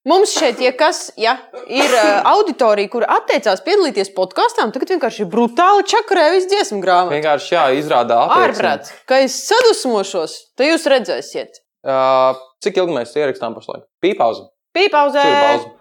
[0.07, 1.38] Mums šeit, ja kas ja,
[1.71, 7.15] ir uh, auditorija, kur atteicās piedalīties podkāstā, tagad vienkārši brutāli čakarē visu dziesmu grāmatu.
[7.15, 8.19] Vienkārši jā, izrādā.
[8.36, 11.63] Ārprāts, ka es sadusmošos, tad jūs redzēsiet.
[11.84, 13.88] Uh, cik ilgi mēs ierakstām pašlaik?
[14.03, 14.47] Pīpauze.
[14.76, 15.24] Pīpauzē!
[15.24, 15.71] Cik ir pauze?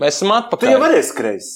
[0.00, 0.70] Mēs esam Tu atpakaļ.
[0.72, 1.50] jau varēsi kreis.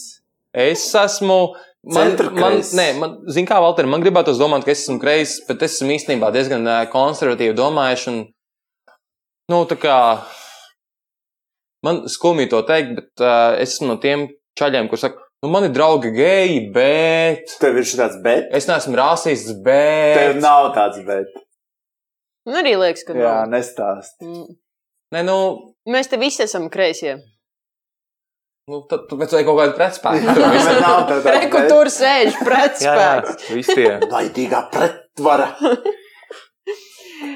[0.53, 1.55] Es esmu.
[1.87, 5.61] Man, man, nē, man, zin kā, Valter, man gribētu domāt, ka es esmu kreis, bet
[5.62, 8.09] es esmu īstenībā diezgan konservatīvi domājuši.
[8.11, 8.16] Un,
[9.53, 9.99] nu, tā kā
[11.87, 14.26] man skumji to teikt, bet uh, es esmu no tiem
[14.59, 18.66] čaļiem, kuriem saka, nu, man ir draugi geji, bet Tev ir šis tāds, bet es
[18.66, 20.43] neesmu rasists, tev bet.
[20.43, 21.30] nav tāds, bet.
[22.47, 24.18] Man arī liekas, ka Jā, nestāst.
[24.26, 24.57] Mm.
[25.14, 25.39] Nē, nu,
[25.87, 27.20] Mēs te visi esam kreisie.
[28.66, 30.26] Nu tad tu vajag kaut kādu pretspēku.
[30.26, 33.44] Bet nav tā tā- Reku tur sēž pretspēks.
[33.54, 33.92] visi tie.
[34.10, 35.52] Baidīgā pretvara.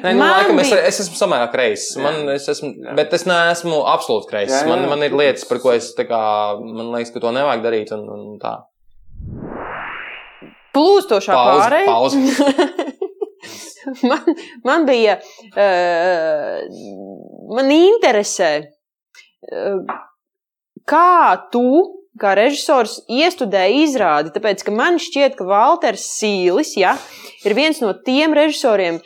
[0.00, 1.94] Nē, nu, Man laikam, es, es esmu samērā kreiss.
[2.00, 2.92] Man, es esmu, Jā.
[2.98, 4.52] bet es neesmu absolūti kreiss.
[4.52, 6.18] Jā, jā, Man, man ir lietas, par ko es tā kā,
[6.60, 7.92] man liekas, ka to nevajag darīt.
[7.96, 8.52] Un, un tā.
[10.76, 11.86] Plūstošā Pauze, pārēja.
[11.88, 12.18] pauze.
[14.10, 14.36] man,
[14.68, 15.16] man bija,
[15.54, 16.60] uh,
[17.56, 18.50] man interesē,
[19.50, 19.80] uh,
[20.90, 21.64] kā tu,
[22.20, 24.34] kā režisors, iestudēji izrādi.
[24.34, 26.96] Tāpēc, ka man šķiet, ka Walters Sīlis ja,
[27.46, 29.00] ir viens no tiem režisoriem,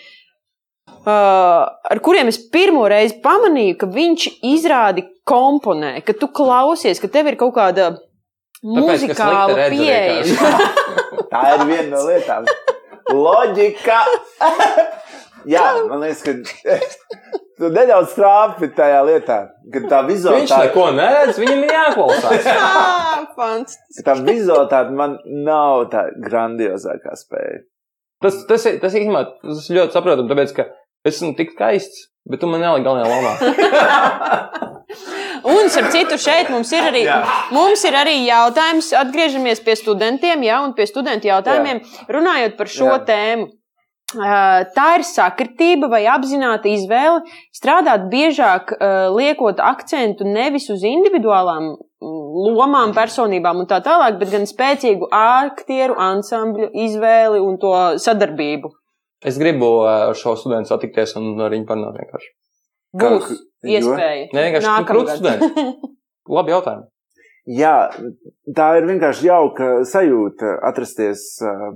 [1.04, 7.10] Uh, ar kuriem es pirmo reizi pamanīju, ka viņš izrādi komponē, ka tu klausies, ka
[7.12, 10.24] tev ir kaut kāda Tāpēc, muzikāla pieeja.
[11.32, 12.48] Tā ir viena no lietām.
[13.12, 14.00] Loģika.
[15.52, 19.38] Jā, man liekas, ka tu nedaudz trāpi tajā lietā,
[19.72, 22.48] ka tā Viņš vizualitāte, neko neredz, viņam ir jāklausās.
[22.64, 24.04] Ah, fantastiski.
[24.06, 27.62] tā vizualitāte man nav tā grandiozākā spēja.
[28.22, 30.68] Tas, tas, ir, tas, ir, īstenībā- tas ir ļoti saprotami, tāpēc, ka
[31.04, 33.34] es esmu tik skaists, bet tu man neliki galvenajā lomā.
[35.44, 37.18] Un, starp citu, šeit mums ir arī, Jā.
[37.52, 38.92] mums ir arī jautājums.
[38.96, 43.00] Atgriežamies pie studentiem, jā, un pie studentu jautājumiem, runājot par šo Jā.
[43.10, 43.50] tēmu.
[44.14, 47.22] Tā ir sakritība vai apzināta izvēle
[47.54, 48.74] strādāt biežāk,
[49.14, 56.70] liekot akcentu nevis uz individuālām lomām, personībām un tā tālāk, bet gan spēcīgu aktieru ansambļu
[56.86, 58.72] izvēli un to sadarbību.
[59.24, 62.32] Es gribu ar šo studentu satikties un ar viņu parunāt vienkārši.
[62.94, 63.38] Būs Kā-
[63.76, 64.26] iespēja.
[64.34, 65.86] Nē, vienkārši tu krūts students.
[66.36, 66.86] Labi jautājumi.
[67.54, 67.90] Jā,
[68.56, 71.74] tā ir vienkārši jauka sajūta atrasties uh,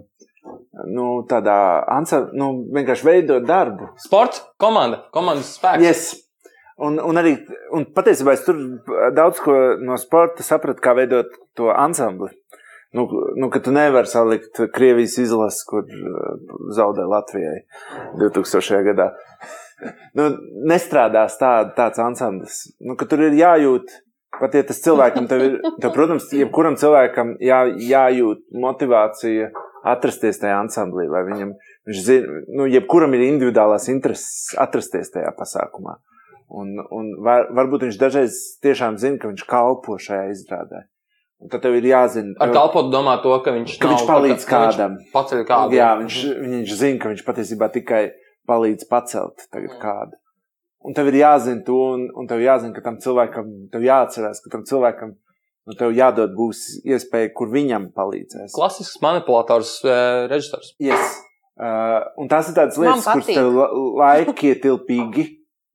[0.88, 1.58] nu, tādā
[1.98, 3.92] ansambļā, nu, vienkārši veidot darbu.
[4.02, 5.84] Sports, komanda, komandas spēks.
[5.84, 6.08] Yes.
[6.78, 7.34] Un, un arī
[7.74, 8.58] un patiesībā es tur
[9.16, 12.30] daudz ko no sporta sapratu, kā veidot to ansambli.
[12.94, 17.58] Nu, nu, ka tu nevari salikt Krievijas izlasi, kur uh, zaudē Latvijai
[18.22, 18.78] 2000.
[18.86, 19.10] gadā.
[20.16, 20.30] Nu,
[20.70, 22.62] nestrādās tā, tāds ansamblis.
[22.80, 23.92] Nu, tur ir jājūt,
[24.38, 29.50] pat ja tas cilvēkam, tev ir, tev, protams, jebkuram cilvēkam jā, jājūt motivācija
[29.84, 31.54] atrasties tajā ansamblī, vai viņam,
[31.88, 35.98] viņš zina, nu, jebkuram ir individuālās intereses atrasties tajā pasākumā.
[36.48, 40.86] Un, un var, varbūt viņš dažreiz tiešām zina, ka viņš kalpo šajā izrādē.
[41.38, 44.46] Un tad tev ir jāzina, Ar kalpotu domā to, ka viņš, ka nav viņš palīdz
[44.48, 44.96] ka viņš kādam.
[45.12, 45.76] Paceļ kādu.
[45.76, 46.16] Jā, viņš,
[46.46, 48.00] viņš zina, ka viņš patiesībā tikai
[48.48, 49.78] palīdz pacelt tagad Mm.
[49.84, 50.18] kādu.
[50.88, 54.50] Un tev ir jāzina to, un, un tev jāzina, ka tam cilvēkam, tev jāatcerās, ka
[54.50, 55.14] tam cilvēkam,
[55.68, 58.54] nu, tev jādod būs iespēja, kur viņam palīdzēs.
[58.56, 60.72] Klasisks manipulators, uh, režisors.
[60.80, 61.18] Yes.
[61.58, 65.24] Uh, un tās ir tādas lietas, kuras tev la- laiki ietilpīgi,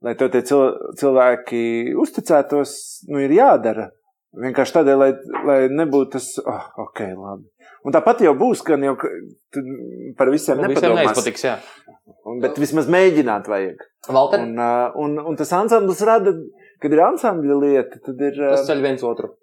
[0.04, 0.64] lai tev tie cil
[1.00, 1.64] cilvēki
[2.00, 2.74] uzticētos,
[3.12, 3.89] nu, ir jādara.
[4.34, 5.10] Vienkārši tādēļ, lai,
[5.46, 7.46] lai nebūtu tas, oh, ok, labi.
[7.86, 8.96] Un tāpat jau būs, ka jau
[10.18, 11.04] par visiem Nu, Visiem nepadomās.
[11.12, 11.58] neizpatiks, jā.
[12.26, 13.84] Un- Bet vismaz mēģināt vajag.
[14.10, 16.34] Valter, Un, uh, un, un tas ansamblis rada,
[16.82, 18.39] kad ir ansambļa lieta, tad ir.
[18.41, 19.30] uh, tas ceļ viens otru.
[19.36, 19.38] tu,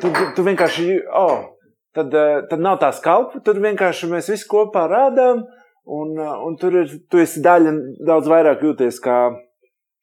[0.00, 0.88] tu, tu vienkārši,
[1.18, 1.52] oh,
[1.96, 5.46] tad, eh, tad nav tā skalpa, tur vienkārši mēs visi kopā rādām,
[5.86, 7.74] un, eh, un tur ir, tu esi daļa
[8.06, 9.18] daudz vairāk jūties kā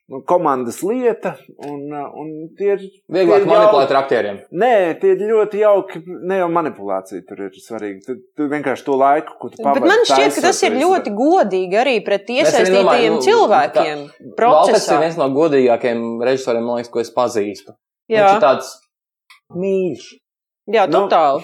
[0.10, 1.36] nu, komandas lieta,
[1.66, 2.86] un, eh, un tie ir.
[3.14, 4.40] Vieglāk tie ir manipulēt ar aktieriem.
[4.52, 8.02] Nē, tie ir ļoti jauki, ne jau manipulācija tur ir svarīga.
[8.08, 9.92] Tu, tu vienkārši to laiku, ko tu Bet pavadi.
[9.94, 14.06] man šķiet, ka tas ir to ļoti godīgi arī pret iesaistītajiem nu, cilvēkiem.
[14.40, 17.78] Valters ir viens no godīgākajiem režisoriem, man liekas, ko es pazīstu.
[18.10, 18.74] Viņš Jā, ir tāds
[19.56, 20.06] mīļš.
[20.76, 21.44] jā Nu, totāli.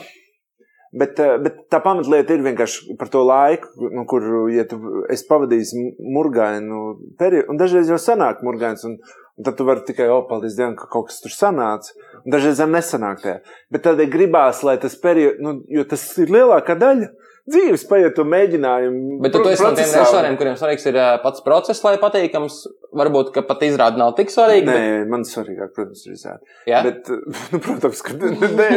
[0.95, 4.79] Bet, eh, bet tā pamatlieta ir vienkārši par to laiku, nu, kur ja tu
[5.11, 6.83] esi pavadījis murgainu
[7.19, 7.49] periodu.
[7.51, 8.95] Un dažreiz jau sanāk murgains, un,
[9.35, 11.91] un tad tu vari tikai opaldies Dievam, ka kaut kas tur sanāca.
[12.23, 13.41] Un dažreiz arī nesanāk tajā.
[13.73, 17.11] Bet tādēļ gribās, lai tas periods, nu, jo tas ir lielākā daļa
[17.51, 19.19] dzīves, paiet to mēģinājumu.
[19.23, 22.61] Bet tu, tu esi no tiem režisoriem, kuriem svarīgs ir pats process, lai patīkams.
[22.95, 24.71] Varbūt, ka pat izrāda nav tik svarīga.
[24.71, 26.53] Nē, man svarīgāk, protams, ir izrādīt.
[26.71, 26.79] Jā?
[26.85, 27.09] Bet,
[27.51, 28.69] nu, protams, ka nē,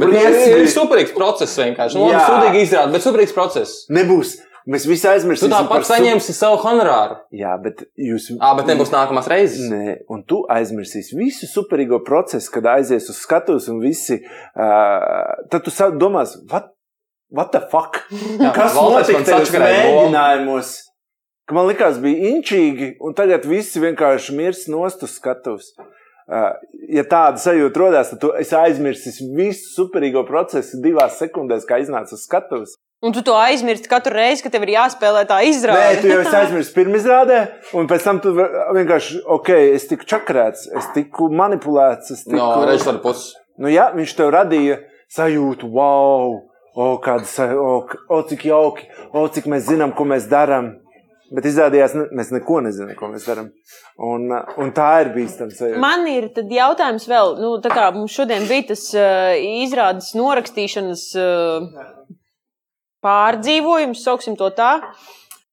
[0.00, 2.00] Bet ir, superīgs process vienkārši.
[2.00, 2.24] Nu, labi, Jā.
[2.32, 3.84] sūdīgi izrāda, bet superīgs process.
[3.94, 4.40] nebūs.
[4.64, 5.52] Mēs visi Tu aizmirsīsim.
[5.52, 7.18] tāpat par su- saņemsi savu honorāru.
[7.36, 8.30] Jā, bet jūs.
[8.40, 9.66] Ā, bet nebūs nākamās reizes.
[9.68, 14.22] Nē, un tu aizmirsīsi visu superīgo procesu, kad aizies uz skatuves un visi.
[14.56, 16.73] Uh, tad tu domās, what,
[17.34, 18.00] what the fuck?
[18.14, 20.72] Jā, Kas notika man tajos mēģinājumos?
[21.44, 25.74] Ka man likās, bija inčīgi, un tagad visi vienkārši mirs nost uz skatuves.
[26.88, 32.16] Ja tāda sajūta radās, tad tu esi aizmirsis visu superīgo procesu divās sekundēs, kā iznāca
[32.16, 32.78] uz skatuves.
[33.04, 36.08] Un tu to aizmirsti katru reizi, kad tev ir jāspēlē tā Nē, tu izrāde.
[36.08, 37.40] jau esi aizmirsis pirmizrādē,
[37.76, 42.14] un pēc tam tu vienkārši, ok, es tiku čakarēts, es tiku manipulēts.
[42.16, 43.34] Es tiku, No režisora puses.
[43.60, 44.78] Nu, jā, viņš tev radīja
[45.12, 46.38] sajūtu, wow,
[46.74, 50.74] o, kāda, sa- o, o, cik jauki, o, cik mēs zinām, ko mēs darām.
[51.34, 53.48] Bet izrādījās, ne, mēs neko nezinām, ko mēs darām.
[53.98, 54.28] Un,
[54.60, 55.80] un tā ir bīstama sajūta.
[55.82, 59.32] Man ir jautājums vēl, nu, tā kā mums šodien bija tas uh,
[59.64, 61.64] izrādes norakstīšanas uh,
[63.04, 64.76] pārdzīvojums, sauksim to tā.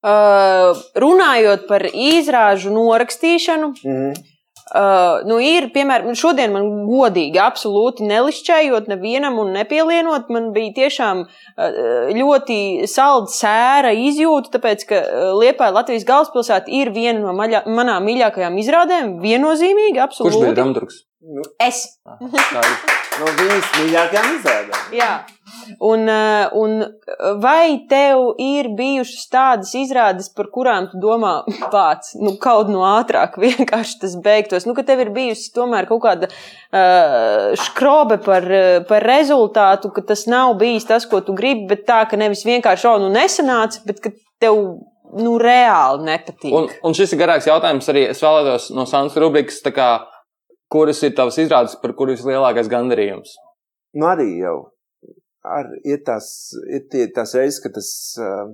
[0.02, 4.31] Uh, runājot par izrāžu norakstīšanu, Mm -hmm.
[4.72, 11.26] Uh, nu ir, piemēram, šodien man godīgi, absolūti nelišķējot nevienam un nepielienot, man bija tiešām
[11.26, 11.76] uh,
[12.16, 18.08] ļoti salda sēra izjūta, tāpēc, ka uh, Liepāja Latvijas galvaspilsēta ir viena no maļā, manām
[18.08, 21.02] mīļākajām izrādēm, viennozīmīgi, Kurš bija absolūti.
[21.22, 21.56] Dramaturgs?
[21.62, 21.86] Es.
[22.06, 23.00] Tā ir.
[23.20, 24.84] No viņas mīļākajām izrādēm.
[24.96, 25.10] Jā.
[25.84, 26.78] Un, uh, un
[27.44, 31.34] vai tev ir bijušas tādas izrādes, par kurām tu domā,
[31.74, 34.66] pats, nu, kaut no ātrāk vienkārši tas beigtos?
[34.66, 38.48] Nu, ka tev ir bijusi tomēr kaut kāda uh, skrobe par,
[38.90, 42.88] par rezultātu, ka tas nav bijis tas, ko tu gribi, bet tā, ka nevis vienkārši,
[42.90, 44.64] oh, nu, nesanāca, bet ka tev,
[45.20, 46.56] nu, reāli nepatīk.
[46.56, 48.08] Un, un šis ir garāks jautājums arī.
[48.16, 49.92] Es vēlētos no Sānas rubrikas, tā kā,
[50.72, 53.36] kuras ir tavas izrādes, par kuru ir lielākais gandarījums.
[53.98, 54.58] Nu, arī jau.
[55.44, 56.28] Ar, ir tās,
[56.70, 57.90] ir tie, tās reizes, kad tas.
[58.22, 58.52] Uh,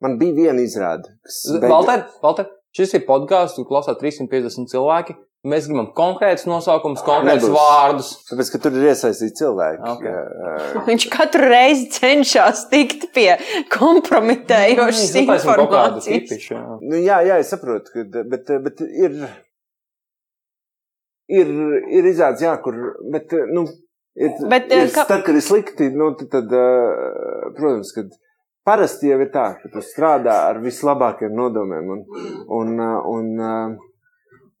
[0.00, 1.12] man bija viena izrāde,
[1.60, 5.18] Valter, Valter, šis ir podkāsts, un klausās 350 cilvēki.
[5.50, 7.54] Mēs gribam konkrētus nosaukumus, konkrētus Nebūs.
[7.56, 8.08] vārdus.
[8.28, 9.78] Tāpēc, ka tur ir iesaistīti cilvēki.
[9.88, 10.02] Ok.
[10.04, 13.30] Uh, Viņš katru reizi cenšas tikt pie
[13.72, 16.08] kompromitējošas kādu informācijas.
[16.10, 16.64] tipišu, jā.
[16.82, 19.16] Nu, jā, jā, es saprotu, ka, bet, bet ir,
[21.38, 21.52] ir,
[21.98, 22.76] ir izrādes, jā, kur.
[23.12, 23.66] Bet, nu,
[24.16, 28.10] ir, Bet, ir, eh, ka- tad, kad ir slikti, nu, tad, tad eh, protams, kad
[28.66, 31.94] parasti jau ir tā, ka tu strādā ar vislabākajiem nodomiem.
[31.94, 32.04] Un,
[32.60, 33.78] un, eh, un, eh,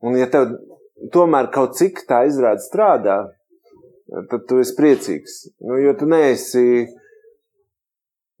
[0.06, 0.54] un ja tev
[1.14, 3.20] tomēr kaut cik tā izrāde strādā,
[4.30, 5.36] tad tu esi priecīgs.
[5.60, 6.88] Nu, jo tu neesi.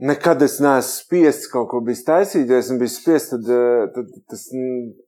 [0.00, 2.48] Nekad es neesmu spiests kaut ko taisīt.
[2.48, 4.46] Ja esmu bijis spiests, tad, eh, tad, tas,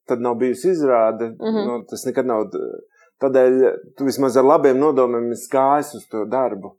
[0.07, 1.31] tad nav bijusi izrāde.
[1.33, 1.49] Mm.
[1.49, 1.67] -hmm.
[1.67, 2.51] nu, tas nekad nav.
[3.23, 3.59] Tādēļ
[3.97, 6.75] tu vismaz ar labiem nodomiem esi gājis uz to darbu.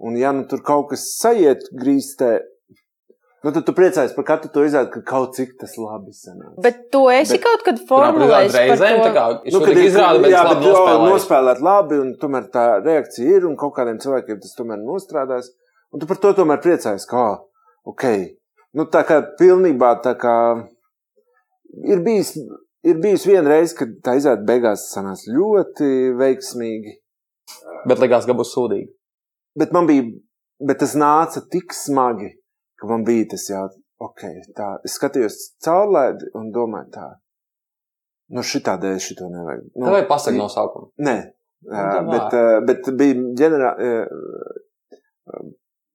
[0.00, 2.38] Un, ja nu tur kaut kas sajiet grīstē,
[3.44, 6.54] nu, tad tu priecājies par katru to izrādi, ka kaut cik tas labi sanāca.
[6.64, 9.12] Bet tu esi Bet- kaut kad formulējis reizēm, tā par to.
[9.18, 11.10] kā es Nu, kad ir izrādu, bet jā, bet, nospēlēju.
[11.12, 15.52] nospēlēt labi, un tomēr tā reakcija ir, un kaut kādiem cilvēkiem tas tomēr nostrādās.
[15.92, 17.38] Un tu par to tomēr priecājies, ka, ah,
[17.84, 18.04] ok,
[18.74, 20.36] nu tā kā pilnībā tā kā
[21.84, 22.36] ir bijis,
[22.86, 26.96] ir bijis viena reize, kad tā izrāda beigās sanāca ļoti veiksmīgi,
[27.88, 28.90] Bet likās, ka būs sūdīgi.
[29.58, 30.04] bet man bija,
[30.60, 32.28] bet tas nāca tik smagi,
[32.80, 34.22] ka man bija tas jautājums, ok,
[34.56, 37.06] tā, es skatījos caurlaidi un domāju tā,
[38.36, 39.64] nu šitā dēļ šito nevajag.
[39.74, 40.92] Nu, Nu, Vai pasaka nosaukumu?
[40.98, 41.18] Nē,
[41.60, 43.88] Jā, Nu, bet, bet bija ģenerāli.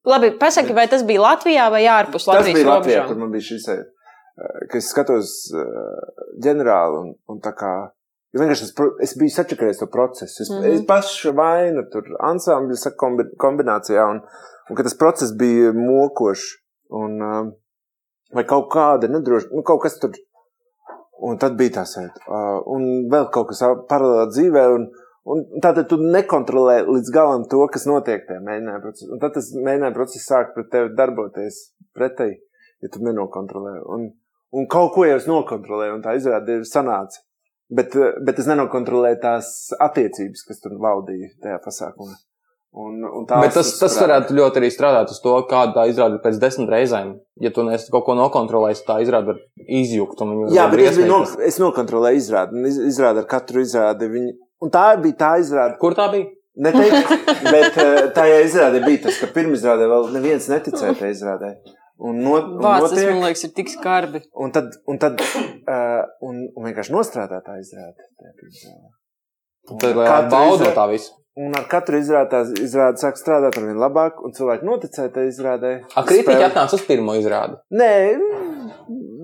[0.06, 3.24] Labi, pasaki, vai tas bija Latvijā vai ārpus Tas Latvijas bija Latvijā, kur robežām?
[3.24, 3.90] man bija šis sajūta.
[4.36, 6.08] Ka es skatos eh,
[6.44, 7.72] ģenerāli un, un tā kā.
[8.36, 10.42] jo Vienkārši es, pro- es biju sačakarējis to procesu.
[10.44, 10.58] Es, mm.
[10.58, 10.74] -hmm.
[10.74, 12.04] es pašu vainu tur
[13.00, 14.20] kombi, kombinācijā, un,
[14.70, 16.50] un ka tas process bija mokošs.
[16.90, 17.54] Un, eh,
[18.36, 20.12] vai kaut kāda nedroša, nu kaut kas tur.
[21.26, 22.26] Un tad bija tā sajūta.
[22.28, 22.82] Uh, un
[23.12, 24.64] vēl kaut kas paralēli dzīvē.
[24.76, 24.90] Un,
[25.32, 29.08] un tātad tu nekontrolē līdz galam to, kas notiek tajā mēģinājuma procesā.
[29.16, 31.62] Un tad tas mēģinājuma process sāk pret tevi darboties
[31.96, 32.36] pretēji,
[32.84, 33.78] ja tu nenokontrolē.
[33.96, 34.10] Un,
[34.54, 37.22] un kaut ko jau es nokontrolēju, un tā izrāda ir sanāca.
[37.70, 39.48] Bet, eh, bet es nenokontrolēju tās
[39.82, 42.14] attiecības, kas tur valdīja tajā pasākumā.
[42.76, 44.02] Un, un tas, tas strādā.
[44.04, 47.14] varētu ļoti arī strādāt uz to, kāda tā izrāda pēc desmit reizēm.
[47.40, 50.20] Ja tu neesi kaut ko nokontrolējis, tā izrāda var izjukt.
[50.54, 52.66] Jā, bet es, no, es nokontrolēju izrādi.
[52.68, 54.10] iz- Izrādi ar katru izrādi.
[54.12, 55.78] Viņi, un tā bija tā izrāde.
[55.80, 56.28] Kur tā bija?
[56.56, 57.16] Neteiktu,
[57.52, 61.50] bet eh, tajā izrādē bija tas, ka pirmizrādē vēl neviens neticēja tajā izrādē.
[61.98, 64.20] Un, no, tas notiek, man liekas, ir tik skarbi.
[64.36, 67.56] un tad, un tad uh, un, un vienkārši nostrādā tā.
[69.72, 71.14] Un Tad lai katru baudo izrā- tā visu.
[71.36, 75.32] Un ar katru izrādi tā izrāde sāk strādāt ar vien labāk, un cilvēki noticēja tajā
[75.32, 75.72] izrādē.
[75.96, 77.58] A, kritiķi atnāca uz pirmo izrādi.
[77.76, 77.92] Nē,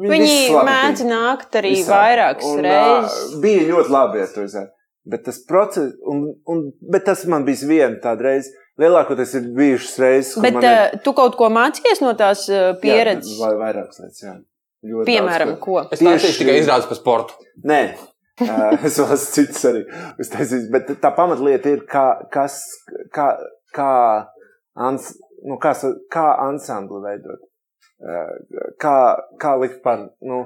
[0.01, 3.36] Viņi mēdz nākt arī vairākas un, reizes.
[3.43, 4.74] Bija ļoti labi ar to izrādi.
[5.11, 8.51] Bet tas process, un, un, bet tas man bija viena tāda reize.
[8.82, 12.71] Lielākoties ir bijušas reizes, kur Bet ir, uh, tu kaut ko mācījies no tās uh,
[12.82, 13.36] pieredzes?
[13.38, 14.38] Jā, vai vairākas lietas, jā.
[14.91, 15.82] Ļoti Piemēram, daudz, ko?
[15.93, 17.36] Es Tieši- tikai izrādes par sportu.
[17.69, 17.82] Nē,
[18.88, 19.84] es vēl esmu cits arī.
[20.23, 22.57] uztaisījis, Bet tā pamatlieta ir, kā, kas,
[23.13, 23.27] kā,
[23.75, 23.91] kā
[24.82, 25.11] Ants
[25.43, 25.73] nu, kā,
[26.11, 27.41] kā ansambli veidot.
[28.82, 28.95] Kā,
[29.41, 30.41] kā likt par, nu,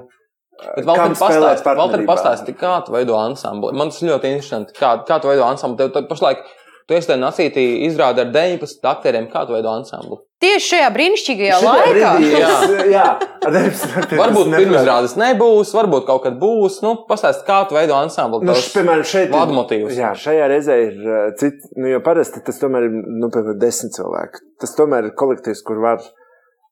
[0.56, 2.08] Bet pastāsti, Valter partnerībā?
[2.08, 3.74] pastāsti, kā tu veido ansambli.
[3.76, 4.72] Man tas ļoti interesanti.
[4.76, 5.76] Kā, kā tu veido ansambli?
[5.82, 6.40] Tev tad pašlaik,
[6.86, 10.18] tu esi tajā nacītī izrādi ar 19 aktieriem, kā tu veido ansambli.
[10.42, 12.10] Tieši šajā brīnišķīgajā Šajā laikā.
[12.18, 12.50] brīdī Jā.
[12.96, 13.04] Jā,
[13.46, 16.76] ar 19 aktieriem Varbūt pirmizrādes nebūs, varbūt kaut kad būs.
[16.84, 18.42] Nu, pastāsti, kā tu veido ansambli.
[18.44, 19.96] Nu, Tavs š- piemēram, šeit ir- vadmotīvs.
[19.96, 23.96] Jā, šajā reizē ir uh, cits, nu, jo parasti tas tomēr ir, nu, piemēram, desmit
[23.96, 24.44] cilvēki.
[24.60, 26.04] Tas tomēr ir kolektīvs, kur var.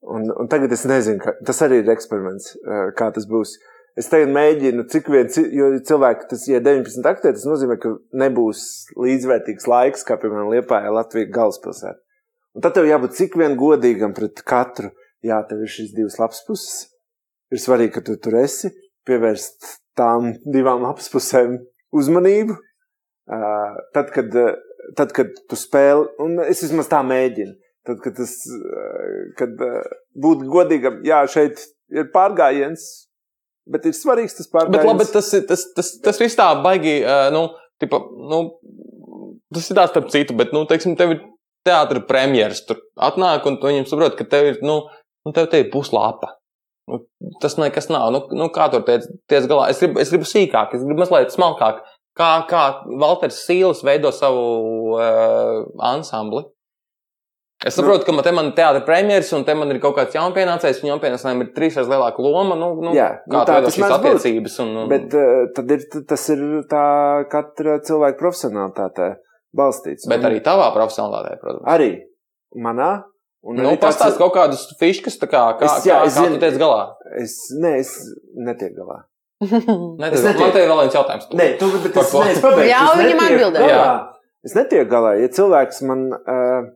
[0.04, 3.56] Un, un tagad es nezinu, ka, tas arī ir eksperiments, uh, kā tas būs.
[3.95, 7.92] Es tagad mēģinu, cik vien, jo cilvēki, tas, ja 19 aktieri, tas nozīmē, ka
[8.24, 8.64] nebūs
[8.99, 12.01] līdzvērtīgs laiks, kā, piemēram, Liepājā Latvijas galvaspilsētā.
[12.55, 14.90] Un tad tev jābūt cik vien godīgam pret katru.
[15.24, 16.74] Jā, tev ir šīs divas lapas puses.
[17.55, 18.70] Ir svarīgi, ka tu tur esi,
[19.07, 21.57] pievērst tām divām lapas pusēm
[21.95, 22.59] uzmanību.
[23.95, 24.34] Tad, kad,
[24.99, 27.55] tad, kad tu spēli, un es vismaz tā mēģinu,
[27.88, 28.34] tad, kad tas,
[29.38, 29.55] kad
[30.26, 31.62] būt godīgam, jā, šeit
[31.95, 32.84] ir pārgājiens,
[33.70, 34.76] bet ir svarīgs tas pārgājiens.
[34.76, 36.98] Bet, labi, bet tas, tas, tas, tas viss tā baigi,
[37.34, 37.46] nu,
[37.82, 38.00] tipa,
[38.32, 38.42] nu,
[39.54, 41.24] tas ir tāds starp citu, bet, nu, teiksim, tev ir
[41.64, 44.82] teātris premjeras, tur atnāk un tu viņam saprot, ka tev ir, nu,
[45.24, 46.36] nu tev te ir puslapa.
[46.90, 47.00] Nu,
[47.40, 48.10] tas nekas nav.
[48.12, 49.70] Nu, nu, kā tur tiec galā?
[49.72, 51.80] Es gribu, es gribu sīkāk, es gribu mazliet smalkāk.
[52.14, 52.64] Kā, kā
[53.00, 54.44] Valters Sīls veido savu
[54.94, 56.44] uh, ansambli.
[57.64, 60.12] Es saprotu, ka man te man ir teātris premjeras, un te man ir kaut kāds
[60.16, 62.58] jaunpienācējs, un jaunpienācējiem ir trīsreiz lielāka loma.
[62.60, 64.58] Nu, nu, Jā, nu nu, tā tā tas šīs attiecības.
[64.66, 66.84] Un, un, Bet uh, tad ir, tas ir tā
[67.32, 69.08] katra cilvēka profesionālitātē
[69.56, 70.04] balstīts.
[70.10, 71.64] Bet Un arī tavā profesionālē, protams.
[71.72, 71.90] Arī
[72.68, 72.92] manā.
[73.44, 76.14] Un Nu, arī tāds- pastāst kaut kādus fiškas, tā kā, kā, Es- jā, kā, es
[76.16, 76.38] kā zinu.
[76.38, 76.84] tu tiec galā.
[77.20, 77.90] Es, nē, es
[78.36, 79.00] netieku galā.
[80.00, 81.26] Ne, Es tas, ir vēl viens jautājums.
[81.36, 82.70] Nē, tu, bet es, nē, es pabeigšu.
[82.70, 83.58] Es viņam.
[83.68, 83.82] Jā.
[84.44, 85.10] Es netieku galā.
[85.20, 86.70] Ja cilvēks man uh,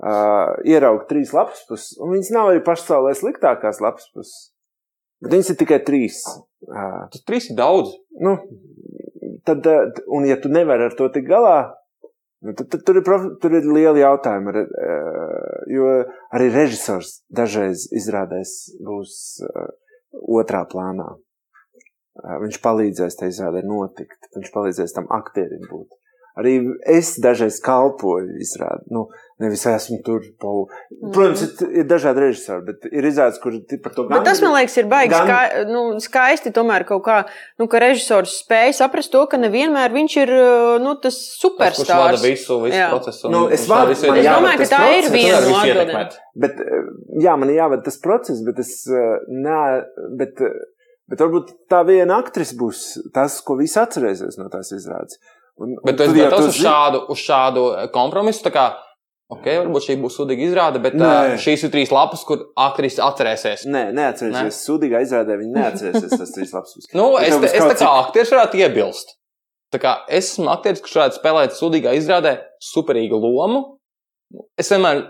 [0.00, 4.50] uh, ieraug trīs lapas puses, un viņas nav arī pašsaulē sliktākās lapas puses,
[5.22, 6.22] bet viņas ir tikai trīs.
[6.66, 7.92] Uh, Tas trīs ir daudz.
[8.20, 8.36] nu,
[9.48, 11.58] tad, uh, un ja tu nevari ar to tikt galā,
[12.44, 14.54] nu, tad, tad tur, ir prof, tur ir liela jautājuma.
[14.54, 15.94] Ar, uh, jo
[16.36, 19.72] arī režisors dažreiz izrādēs būs uh,
[20.40, 21.12] otrā plānā.
[22.20, 25.99] Uh, viņš palīdzēs tai izrādē notikt, viņš palīdzēs tam aktierim būt.
[26.40, 26.54] Arī
[26.88, 28.86] es dažreiz kalpoju izrādi.
[28.94, 29.02] Nu,
[29.42, 30.22] nevis esmu tur.
[30.40, 30.48] Pa...
[31.12, 34.76] Protams, ir, ir dažādi režisori, bet ir izrādes, kur par to Bet tas, man liekas,
[34.80, 36.52] ir baigi gan- skai, nu, skaisti.
[36.56, 37.18] Tomēr kaut kā,
[37.60, 40.32] nu, ka režisors spēj saprast to, ka nevienmēr viņš ir
[40.86, 42.22] nu, tas Tas, superstarps.
[42.24, 42.88] visu, visu Jā.
[42.94, 43.26] procesu.
[43.28, 45.36] un Nu, es vadu- visu man ir- Es domāju, ka tas tā ir process, viena
[45.36, 46.18] nevar no visu atbildēm.
[46.46, 46.92] Bet, eh,
[47.26, 49.60] jā, man ir jāvada tas process, bet es eh, ne,
[50.16, 50.40] bet,
[51.10, 52.80] bet varbūt tā viena aktrise būs
[53.12, 55.18] tas, ko visi atcerēsies no tās izrādes.
[55.60, 58.52] Un, Bet tu esi gatavs uz šādu, uz šādu eh, kompromisu.
[58.54, 58.66] Kā,
[59.32, 61.10] ok, varbūt šī būs sudīga izrāde, bet Nē.
[61.34, 63.66] uh, šīs ir trīs lapas, kur aktrise atcerēsies.
[63.70, 64.36] Nē, neatcerēsies.
[64.50, 64.54] Nē.
[64.56, 66.92] Sudīgā izrādē viņi neatcerēsies tas trīs lapas.
[66.96, 69.16] Nu, es, būs es tā kā aktieris varētu iebilst.
[69.70, 72.38] Tā kā es esmu aktieris, kurš varētu spēlēt sudīgā izrādē
[72.72, 73.60] superīgu lomu.
[74.58, 75.04] Es vienmēr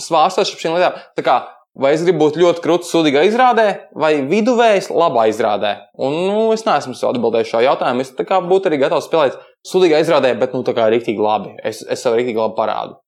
[0.00, 0.96] svārstos par šīm lietām.
[1.18, 1.36] Tā kā,
[1.76, 5.74] vai es gribu būt ļoti krūts sudīgā izrādē, vai viduvējs labā izrādē?
[6.00, 8.04] Un, nu, es neesmu atbildējis šo jautājumu.
[8.04, 9.36] Es būtu arī gatavs spēlēt
[9.68, 11.54] sudīgā izrādē, bet, nu, tā kā rīktīgi labi.
[11.62, 12.98] Es, es sev rīktīgi labi parādu.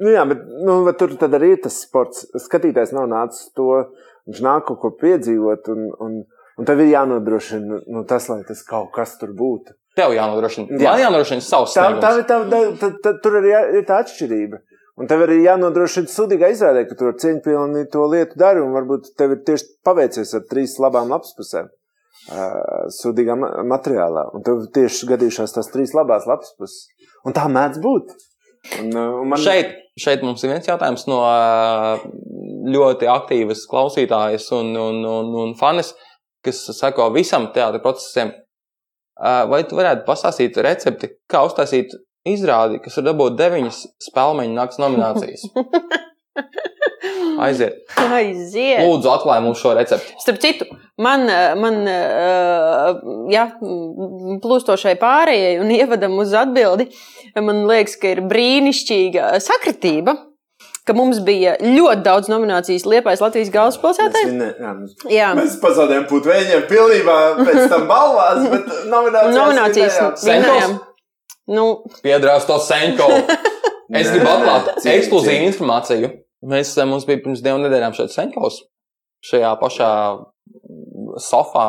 [0.00, 2.24] Nu, jā, bet, nu, bet tur arī ir tas sports.
[2.46, 3.68] Skatītājs nav nācis to,
[4.30, 6.16] viņš nāk kaut ko piedzīvot, un, un,
[6.56, 9.76] un tev ir jānodrošina nu, tas, lai tas kaut kas tur būtu.
[9.98, 10.70] Tev jānodrošina.
[10.78, 10.94] Jā.
[10.94, 14.62] Man jānodrošina savs Tā, tā, tā, tā, tā, tā, tur arī ir tā atšķirība.
[15.00, 19.12] Un tev arī jānodrošina sudīgā izrādē, ka tu ar cieņpilni to lietu dari, un varbūt
[19.20, 21.70] tev ir tieši paveicies ar trīs labām lapspusēm.
[22.28, 24.26] Sudīgā ma materiālā.
[24.36, 26.90] Un tev tieši gadījušās tās trīs labās lapspuses.
[27.26, 28.12] Un tā mēdz būt.
[28.80, 29.40] Un, un man...
[29.40, 31.22] Šeit, šeit mums ir viens jautājums no
[32.70, 35.94] ļoti aktīvas klausītājas un, un, un, un fanes,
[36.44, 38.34] kas seko visam teātrim procesam.
[39.20, 41.96] Ā, Vai tu varētu pastāstīt recepti, kā uztaisīt
[42.28, 45.48] izrādi, kas ir dabūt deviņas spēļu nakts nominācijas?
[47.40, 47.78] Aiziet.
[48.00, 48.82] Aiziet!
[48.84, 50.14] Lūdzu, atklāj mums šo recepti.
[50.20, 50.66] Starp citu,
[51.00, 53.46] man, eh, man eh, ja,
[54.44, 56.90] plūstošai pārējai un ievadam uz atbildi,
[57.40, 60.16] man liekas, ka ir brīnišķīga sakritība.
[60.88, 63.50] Ka mums bija ļoti daudz nominācijas Liepājas Latvijas
[64.32, 70.78] vinē, jā, mēs, Jā, mēs pazaudējām putekļiem pilnībā pēc tam balvās, bet nominācijas, nominācijas vinējām.
[71.52, 71.66] Nu,
[72.02, 73.10] Piedrās to senko.
[73.90, 76.10] Es gribu atklāt ekskluzīvu informāciju.
[76.40, 78.62] Mēs, eh, mums bija pirms divām nedēļām šeit senkaus,
[79.28, 79.92] šajā pašā
[81.20, 81.68] sofā.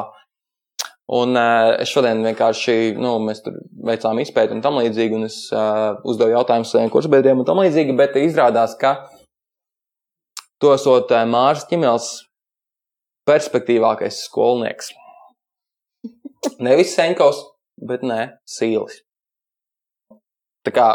[1.12, 5.42] Un uh, es šodien vienkārši, nu, mēs tur veicām izpēti un tam līdzīgi, un es
[5.52, 8.94] uh, uzdevu jautājumus saviem kursbiedriem un tam līdzīgi, bet izrādās, ka
[10.62, 12.08] tu esot uh, Mārs Ķimels
[13.28, 14.94] perspektīvākais skolnieks.
[16.64, 17.44] Nevis Senkovs,
[17.92, 19.02] bet nē, Sīlis.
[20.64, 20.88] Tā kā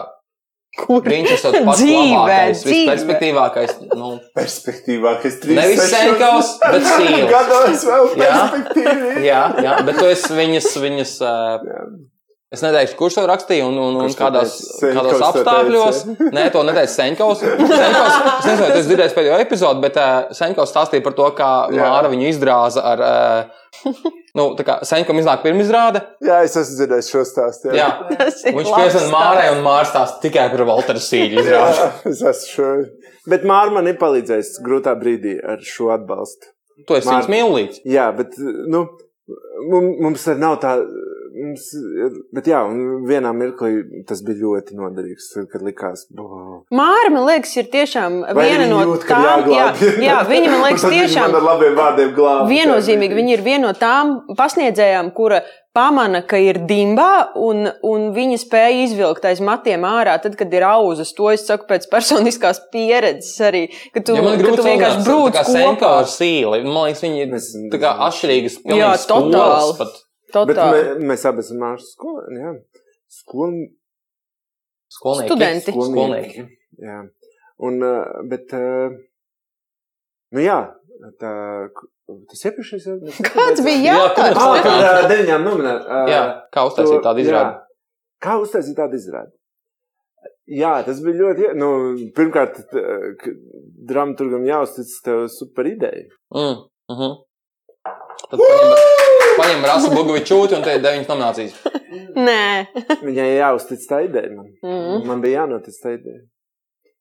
[0.76, 1.02] Kur?
[1.08, 2.72] viņš ir pats Dzīvē, labākais, dzīvē.
[2.76, 3.70] visperspektīvākais.
[3.96, 5.56] Nu, Perspektīvākais trīs.
[5.60, 7.30] Nevis Senkovs, bet Sīlis.
[7.32, 8.34] Gados vēl Jā.
[8.52, 9.24] perspektīvi.
[9.26, 11.70] jā, jā, bet tu esi viņas, viņas uh,
[12.54, 16.02] es neteikšu, kurš to rakstīja un, un, un Senkovs to apstākļos.
[16.36, 17.40] Nē, to neteica Senkovs.
[17.42, 21.88] Senkovs es nezinu, esi dzirdējis pēdējo epizodu, bet uh, Senkovs stāstīja par to, kā Jā.
[21.90, 23.02] Māra viņu izdrāza ar.
[23.06, 26.00] Uh, nu, tā kā Senkom iznāk pirmizrāde.
[26.24, 27.72] Jā, es esmu dzirdējis šo stāstu.
[27.76, 27.88] Jā.
[28.14, 31.88] Tas ir Viņš piesaka Mārai un Mārs stāsta tikai par Walteru Sīļu Jā, izrādi.
[32.12, 32.70] es esmu šo.
[33.26, 36.52] Bet Mārta man ir palīdzējusi grūtā brīdī ar šo atbalstu.
[36.86, 37.82] Tu esi Māra- viņas mīlīts.
[37.90, 38.36] Jā, bet
[38.70, 38.84] nu,
[39.72, 40.76] mum- mums arī nav tā.
[42.36, 46.24] Bet jā, un vienā mirklī tas bija ļoti noderīgs, kad likās, ka
[46.76, 49.66] Māra, man liekas, ir tiešām viena no tām, jā,
[50.02, 52.48] jā, viņa man liekas tiešām ar labiem vārdiem glābj.
[52.54, 53.18] viennozīmīgi.
[53.20, 55.42] Viņa ir viena no tām pasniedzējām, kura
[55.76, 60.64] pamana, ka ir dimbā, un, un viņa spēja izvilkt aiz matiem ārā, tad, kad ir
[60.64, 61.12] auzas.
[61.18, 65.36] To es saku pēc personiskās pieredzes arī, ka tu, Ja man ka tu vienkārši brūc
[65.36, 65.92] kā Senko kopā.
[66.00, 66.62] ar Sīli.
[66.64, 68.56] Man liekas, viņi ir Mēs- tā kā atšķirīgas.
[68.64, 70.54] Jā, pilnīgi skolas totāli.
[70.56, 72.38] Bet mē, mēs abi esam mākslinieki skolēni.
[72.42, 72.52] Jā.
[73.16, 73.66] Skolni,
[74.96, 75.28] skolnieki.
[75.30, 75.74] Studenti.
[75.76, 76.46] Skolnieki.
[76.86, 76.98] Jā.
[77.66, 77.78] Un,
[78.28, 78.50] bet,
[80.36, 80.58] nu jā,
[81.20, 81.30] tā,
[82.30, 82.96] tas iepriekšējais jau.
[83.30, 84.36] Kāds bija Jā, jautājums?
[84.36, 86.10] kur- Ah, par uh, deviņām nominētām.
[86.12, 86.20] Jā,
[86.52, 87.56] kā uztaisīt tādu izrādi?
[88.26, 89.32] Kā uztaisīt tādu izrādi?
[90.46, 91.48] Jā, tas bija ļoti.
[91.58, 91.68] Nu,
[92.14, 92.60] pirmkārt,
[93.88, 96.04] dramaturgam jāuztic tev super ideja.
[96.34, 96.60] Mm.
[96.92, 97.16] Uh -huh.
[98.30, 98.40] Tad
[99.36, 101.58] paņem, Rasu Bugovičūti un te ir deviņas nominācijas.
[102.16, 102.44] Nē.
[103.04, 104.30] Viņai jāuztic tā ideja.
[104.34, 105.06] Man, Mhm.
[105.06, 106.22] man bija jānotic tā ideja.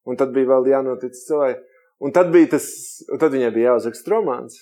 [0.06, 1.62] Un tad bija vēl jānotic cilvēki.
[2.06, 2.66] Un tad, bija tas,
[3.10, 4.58] un tad viņai bija jāuzraksta romāns.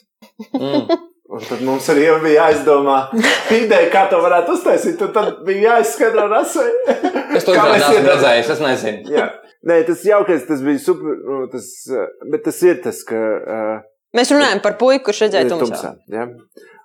[0.54, 0.86] Mm.
[1.34, 2.98] Un tad mums arī bija jāizdomā
[3.50, 5.02] ideja, kā to varētu uztaisīt.
[5.02, 6.68] Un tad bija jāizskaidro rasai.
[7.36, 9.10] Es to neesmu redzējis, es nezinu.
[9.10, 9.26] Jā.
[9.66, 11.16] Nē, tas jaukais, tas bija super.
[11.26, 13.16] Nu, tas, eh, bet tas ir tas, ka.
[13.16, 13.82] Uh,
[14.14, 15.96] Mēs runājam par puiku, kurš redzēja tumsā.
[16.14, 16.28] ja?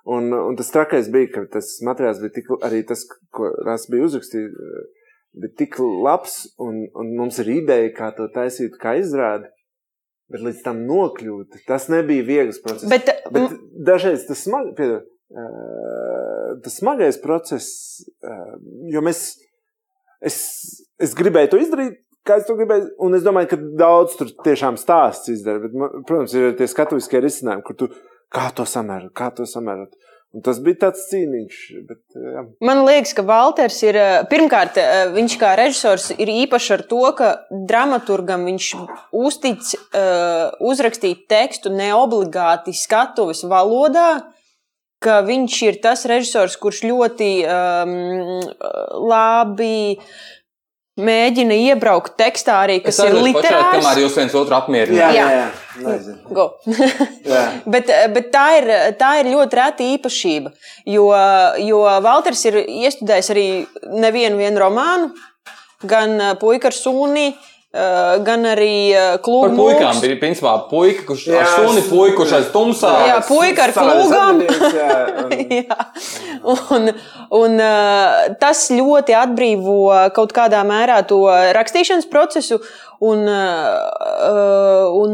[0.09, 3.05] un, un tas trakais bija, ka tas materiāls bija tik, arī tas,
[3.35, 5.13] ko Rās bija uzrakstījis, eh,
[5.43, 9.49] bija tik labs, un, un mums ir ideja, kā to taisīt, kā izrādi.
[10.29, 12.89] Bet līdz tam nokļūt, tas nebija viegls process.
[12.89, 13.55] Bet, Bet
[13.85, 17.71] dažreiz tas, smag, piedod, uh, tas smagais process,
[18.21, 18.51] uh,
[18.93, 19.23] jo mēs,
[20.21, 20.37] es,
[21.01, 24.77] es gribēju to izdarīt, kā es to gribēju, un es domāju, ka daudz tur tiešām
[24.81, 25.63] stāsts izdara.
[25.65, 27.89] Bet, man, protams, ir tie skatuviskie risinājumi, kur tu
[28.33, 29.95] kā to samērot, kā to samērot.
[30.29, 31.59] Un tas bija tāds cīniņš.
[31.89, 32.43] Bet, jā.
[32.61, 37.01] Man liekas, ka Walters ir eh, pirmkārt, eh, viņš kā režisors ir īpašs ar to,
[37.17, 38.67] ka dramaturgam viņš
[39.17, 44.11] uztic uh, uzrakstīt tekstu neobligāti skatuves valodā.
[45.01, 47.93] Ka viņš ir tas režisors, kurš ļoti um,
[49.09, 49.95] labi
[51.01, 53.77] mēģina iebraukt tekstā, arī kas ir literārs.
[53.79, 55.15] kamēr jūs viens otru Jā, apmierināt.
[55.15, 55.45] jā, Jā.
[55.83, 56.15] jā.
[56.35, 56.47] Go.
[57.25, 57.43] jā.
[57.73, 58.67] Bet, bet tā, ir,
[58.99, 60.51] tā ir ļoti reta īpašība.
[60.91, 61.05] Jo,
[61.63, 63.45] jo Valters ir iestudējis arī
[64.03, 65.11] nevienu vienu romānu,
[65.87, 66.75] gan uh, puika ar
[67.31, 67.55] uh,
[68.25, 72.31] gan arī uh, Par klubu puikām bija principā puika, kurš Jā, ar suni, puika, kurš
[72.39, 72.93] aiz tumsā.
[73.05, 75.77] Jā, puika ar atmiņas, jā, un- Jā.
[76.49, 76.89] Un,
[77.37, 79.77] un uh, tas ļoti atbrīvo
[80.17, 81.21] kaut kādā mērā to
[81.55, 82.57] rakstīšanas procesu.
[83.05, 85.13] Un, uh, un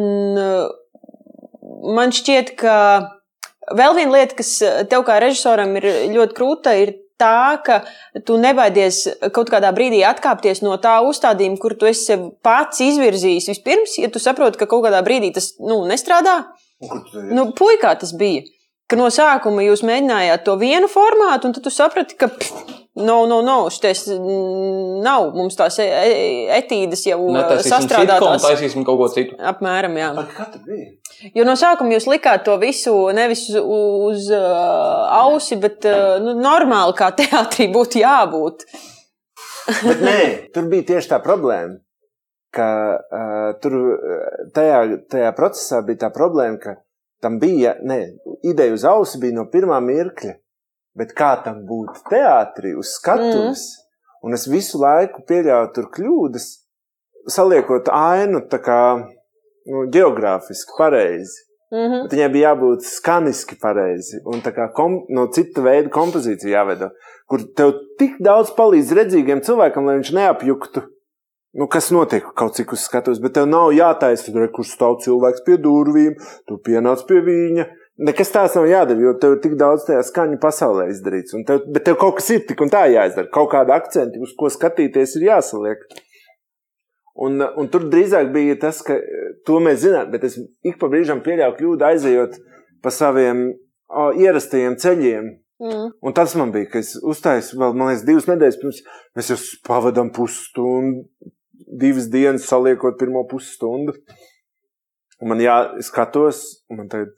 [1.95, 2.77] man šķiet, ka
[3.75, 4.55] vēl viena lieta, kas
[4.89, 7.81] tev kā režisoram ir ļoti krūta, ir tā, ka
[8.27, 9.03] tu nebaidies
[9.35, 14.19] kaut kādā brīdī atkāpties no tā uzstādījuma, kur tu esi pats izvirzījis vispirms, ja tu
[14.19, 16.41] saproti, ka kaut kādā brīdī tas nu, nestrādā.
[17.11, 18.43] Tu- Nu, puikā tas bija.
[18.89, 23.15] Ka no sākuma jūs mēģinājāt to vienu formātu, un tad jūs sapratāt, ka pff, no,
[23.27, 28.45] no, no, šitais mm, nav mums tās e- e- etīdes jau Netaisīsim sitcomu, sastrādātās.
[28.45, 29.35] taisīsim kaut ko citu.
[29.51, 30.09] Apmēram, jā.
[30.35, 30.91] Kā tur bija?
[31.35, 36.35] Jo no sākuma jūs likāt to visu nevis uz, uz uh, ausi, bet uh, nu,
[36.39, 38.65] normāli kā teātrī būtu jābūt.
[39.81, 40.19] Bet nē,
[40.55, 41.79] tur bija tieši tā problēma.
[42.55, 43.73] Ka uh, tur
[44.55, 44.79] tajā,
[45.11, 46.77] tajā procesā bija tā problēma, ka
[47.23, 48.13] tam bija, ne,
[48.47, 50.35] ideja uz ausi bija no pirmā mirkļa,
[50.97, 53.65] bet kā tam būt teātrī uz skatuves.
[53.65, 53.81] Mm.
[54.25, 56.47] Un es visu laiku pieļāvu tur kļūdas,
[57.29, 61.43] saliekot ainu tā kā nu, geogrāfiski pareizi.
[61.73, 62.05] Mhm.
[62.05, 64.43] Bet viņai bija jābūt skaniski pareizi un
[65.09, 66.91] no cita veida kompozīcija jāveido,
[67.27, 70.85] kur tev tik daudz palīdz redzīgiem cilvēkam, lai viņš neapjuktu.
[71.55, 75.45] Nu, kas notiek kaut cik uz skatuves, bet tev nav jātaisa, tur, kur stāv cilvēks
[75.45, 76.17] pie durvīm,
[76.47, 77.65] tu pienāc pie viņa.
[77.95, 81.35] Nekas tāds nav jādara, jo tev ir tik daudz tajā skaņu pasaulē izdarīts.
[81.47, 83.29] Tev, bet tev kaut kas ir tik un tā jāizdara.
[83.31, 85.85] Kaut kāda akcenta, uz ko skatīties, ir jāsaliek.
[87.15, 88.97] Un, un tur drīzāk bija tas, ka
[89.47, 90.35] to mēs zinām, bet es
[90.67, 92.35] ik pa brīžam pieļauju kļūdu, aizejot
[92.83, 93.45] pa saviem
[93.87, 95.29] o, ierastajiem ceļiem.
[95.63, 95.93] Mm.
[96.03, 98.81] Un tas man bija, ka es uztaisīju vēl, man liekas, divas nedēļas pirms
[99.15, 99.37] mēs jau
[99.69, 101.05] pavadām pusstundu,
[101.79, 103.95] divas dienas saliekot pirmo pusstundu.
[105.23, 107.15] Un man jāskatos, un man tagad.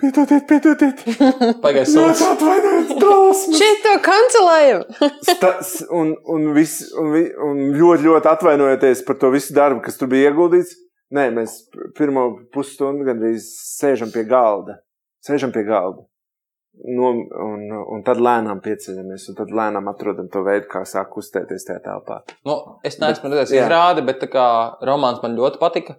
[0.00, 1.02] Piedodiet, piedodiet!
[1.64, 2.20] Pagaidiet, Ļoti sūdz.
[2.32, 3.58] atvainojiet, drausmas!
[3.60, 4.84] Šito kancelējam!
[5.42, 10.00] Tas, un, un, vis, un, vi- un ļoti, ļoti atvainojoties par to visu darbu, kas
[10.00, 10.76] tur bija ieguldīts.
[11.16, 11.56] Nē, mēs
[11.98, 13.48] pirmo pusstundu gandrīz
[13.80, 14.78] sēžam pie galda.
[15.26, 16.06] Sēžam pie galda.
[16.80, 17.10] No,
[17.44, 17.64] un,
[17.96, 22.22] un tad lēnām pieceļamies, un tad lēnām atrodam to veidu, kā sāk kustēties tajā telpā.
[22.48, 22.54] Nu,
[22.86, 23.64] es neesmu redzējis jā.
[23.66, 24.46] izrādi, bet tā kā
[24.86, 25.98] romāns man ļoti patika.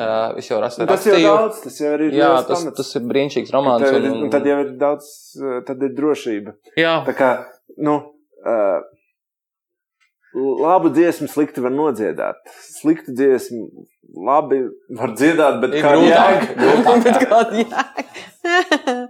[0.00, 2.76] Uh, es jau Un tas jau ir daudz, tas jau ir Jā, tas, pamats.
[2.78, 3.84] tas ir brīnišķīgs romāns.
[3.84, 5.10] Tad, un- un tad jau ir daudz,
[5.42, 6.54] eh, tad ir drošība.
[6.78, 7.30] Jā, Tā kā,
[7.76, 7.98] nu,
[8.46, 8.80] uh,
[10.64, 12.40] labu dziesmu slikti var nodziedāt.
[12.80, 13.66] Sliktu dziesmu
[14.26, 14.62] labi
[14.96, 16.48] var dziedāt, bet Ir kā grūtāk.
[16.56, 17.02] jēga?
[17.04, 19.08] Bet kāda jēga?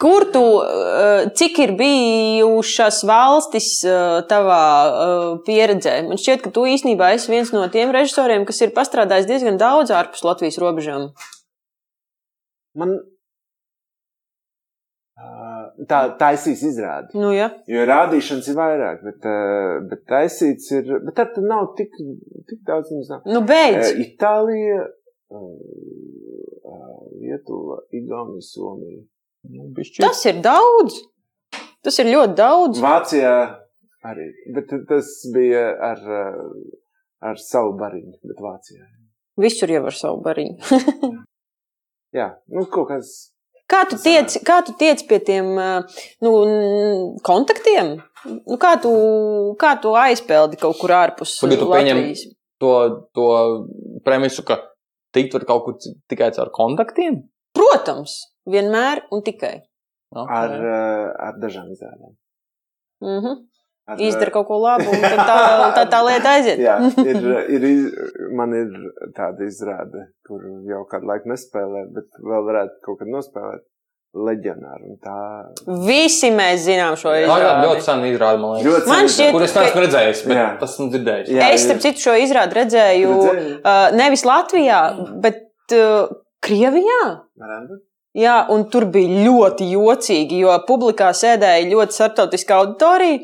[0.00, 5.96] Kur tu, eh, cik ir bijušas valstis eh, tavā eh, pieredzē?
[6.08, 9.92] Man šķiet, ka tu īstenībā esi viens no tiem režisoriem, kas ir pastrādājis diezgan daudz
[9.92, 11.10] ārpus Latvijas robežām.
[12.80, 12.96] Man
[15.90, 17.12] tā taisīs izrādi.
[17.20, 17.50] Nu, ja.
[17.68, 19.30] Jo rādīšanas ir vairāk, bet,
[19.90, 20.94] bet taisīts ir.
[21.04, 21.92] Bet tad nav tik,
[22.48, 22.94] tik daudz.
[23.10, 23.26] nav.
[23.28, 23.92] nu beidz.
[24.00, 24.86] Itālija,
[27.20, 29.02] Lietuva, Igaunija, Somija.
[29.48, 30.02] Nu, bišķi.
[30.04, 31.00] Tas ir daudz.
[31.84, 32.80] Tas ir ļoti daudz.
[32.84, 33.34] Vācijā
[34.10, 34.28] arī.
[34.56, 36.02] Bet tas bija ar,
[37.30, 38.84] ar savu bariņu, bet Vācijā.
[39.40, 40.58] Visur jau ar savu bariņu.
[42.18, 43.12] Jā, nu kaut kas.
[43.70, 46.30] Kā tu tiec, kā tu tiec pie tiem nu,
[47.22, 48.00] kontaktiem?
[48.26, 48.90] Nu, kā, tu,
[49.60, 52.24] kā tu aizpeldi kaut kur ārpus Pagaid, tu pieņem- Latvijas?
[52.60, 52.72] To,
[53.16, 53.26] to
[54.04, 54.58] premisu, ka
[55.14, 55.78] tikt var kaut kur
[56.10, 57.22] tikai caur kontaktiem.
[57.56, 59.60] Protams, vienmēr un tikai.
[60.10, 60.36] Okay.
[60.36, 62.16] Ar, uh, ar dažām izrādēm.
[63.00, 63.36] Mm -hmm.
[63.90, 65.36] Ar, Izdara kaut ko labu, un tad tā,
[65.76, 66.58] tā, tā lieta aiziet.
[66.58, 66.76] Jā,
[67.06, 67.16] ir,
[67.56, 67.94] ir, iz-
[68.36, 68.68] man ir
[69.16, 73.66] tāda izrāde, kur jau kādu laiku nespēlē, bet vēl varētu kaut kad nospēlēt.
[74.14, 74.84] Leģionāru.
[74.90, 77.80] un Tā Visi mēs zinām šo Tā ir ļoti izrādi.
[77.80, 78.86] sena izrāde, man liekas.
[78.86, 80.46] Man šķiet, Kur es neesmu redzējis, bet Jā.
[80.60, 81.28] tas esmu dzirdējis.
[81.30, 83.52] Jā, Es, starp citu, šo izrādi redzēju Redzēji?
[83.60, 84.80] uh, nevis Latvijā,
[85.22, 85.38] bet
[85.78, 86.08] uh,
[86.42, 87.02] Krievijā.
[87.38, 87.80] Būt?
[88.18, 93.20] Jā, un tur bija ļoti jocīgi, jo publikā sēdēja ļoti starptautiska auditorija.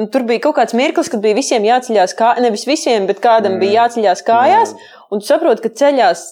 [0.00, 3.58] Un tur bija kaut kāds mirklis, kad bija visiem jāceļās, kā, nevis visiem, bet kādam
[3.58, 3.60] Mm.
[3.60, 4.72] bija jāceļās kājās.
[5.12, 6.22] Un tu saproti, ka ceļās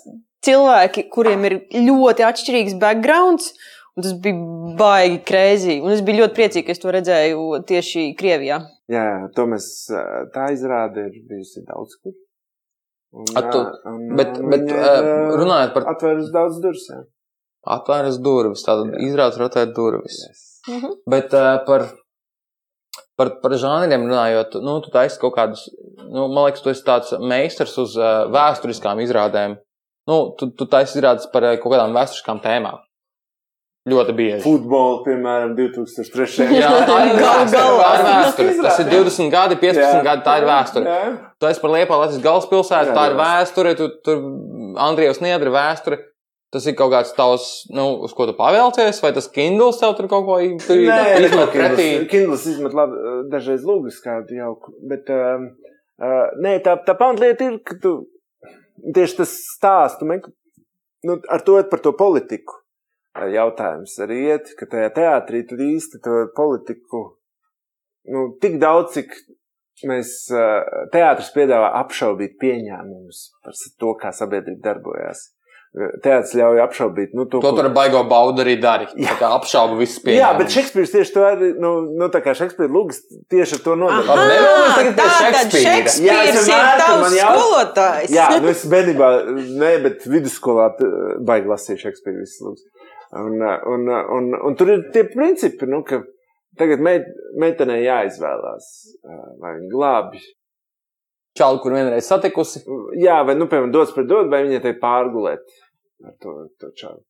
[0.47, 3.53] cilvēki, kuriem ir ļoti atšķirīgs backgrounds.
[3.99, 4.39] Un tas bija
[4.79, 5.77] baigi krēsli.
[5.83, 8.61] Un es biju ļoti priecīga, ka es to redzēju tieši Krievijā.
[8.89, 9.05] Jā,
[9.35, 9.67] to mēs,
[10.33, 12.13] tā izrāde ir bijusi daudz kur.
[13.13, 16.87] Un, A, tu- un, Bet, un bet uh, ā, runājot par Atvērusi daudz durvis.
[17.67, 20.21] Atvēras durvis, tātad var atvērt durvis.
[20.29, 20.45] Yes.
[21.09, 21.87] Bet uh, par,
[23.19, 25.67] par, par žanriem runājot, nu, tu taisi kaut kādus,
[26.07, 29.59] nu, man liekas, tu esi tāds meistars uz uh, vēsturiskām izrādēm.
[30.09, 32.85] Nu, tu, tu taisi izrādes par uh, kaut kādām vēsturiskām tēmām.
[33.89, 34.43] Ļoti bieži.
[34.45, 36.49] Futbolu, piemēram, 2003.
[36.59, 37.45] Jā, tā ir galā.
[37.49, 38.55] Tā ir vēsture.
[38.67, 40.03] Tas ir 20 gadi, 15 Jā.
[40.05, 40.25] gadi.
[40.27, 40.97] Tā ir vēsture.
[41.41, 44.27] Tu esi par Liepāju Latvijas galvaspilsētu, Jā, tā ir vēsture, tu tur
[44.89, 46.03] Andrijos Niedra vēsture.
[46.55, 50.07] Tas ir kaut kāds tavs, nu, uz ko tu pavēlties, vai tas Kindles tev tur
[50.09, 51.89] kaut ko izmet pretī?
[52.09, 55.51] Kindles izmet labi, uh, dažreiz lūgas kādu jauku, bet um,
[56.01, 57.99] uh, nē, tā, tā pamatlieta ir, ka tu
[58.97, 62.63] tieši tas stāstu, nu, ar to par to politiku
[63.27, 67.03] jautājums arī iet, ka tajā teātrī tur īsti to politiku,
[68.13, 69.15] nu, tik daudz, cik
[69.89, 75.29] mēs uh, teātris piedāvā apšaubīt pieņēmumus par to, kā sabiedrība darbojās.
[75.77, 78.87] Teātris ļauj apšaubīt, nu, to, To ko- tur ar baigo baudu arī dari.
[78.97, 82.73] Tā kā apšaubu visus Jā, bet Šekspīrs tieši to arī, nu, nu tā kā Šekspīra
[82.73, 84.31] lūgas tieši ar to nodarbojas.
[84.33, 84.97] Nevēlamies tagad
[85.53, 85.93] pie Šekspīra.
[86.09, 88.15] Jā, es Šekspīrs ka tavs jau- skolotājs.
[88.17, 89.11] Jā, nu es bērnībā,
[89.61, 90.71] ne, bet vidusskolā
[91.29, 92.65] baigi lasīju Šekspīru visas lūgas.
[93.21, 93.39] Un,
[93.75, 93.87] un,
[94.19, 96.01] un, un tur ir tie principi, nu, ka
[96.59, 97.07] tagad meit,
[97.39, 98.67] meitenei jāizvēlās,
[99.05, 100.25] uh, vai viņa glābi.
[101.39, 102.65] Čālu, kur vienreiz satikusi.
[103.01, 105.47] Jā, vai, nu, piemēram, dots pret dod, vai viņai te pārgulēt.
[106.07, 107.01] ar to, to čalu.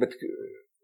[0.00, 0.16] Bet,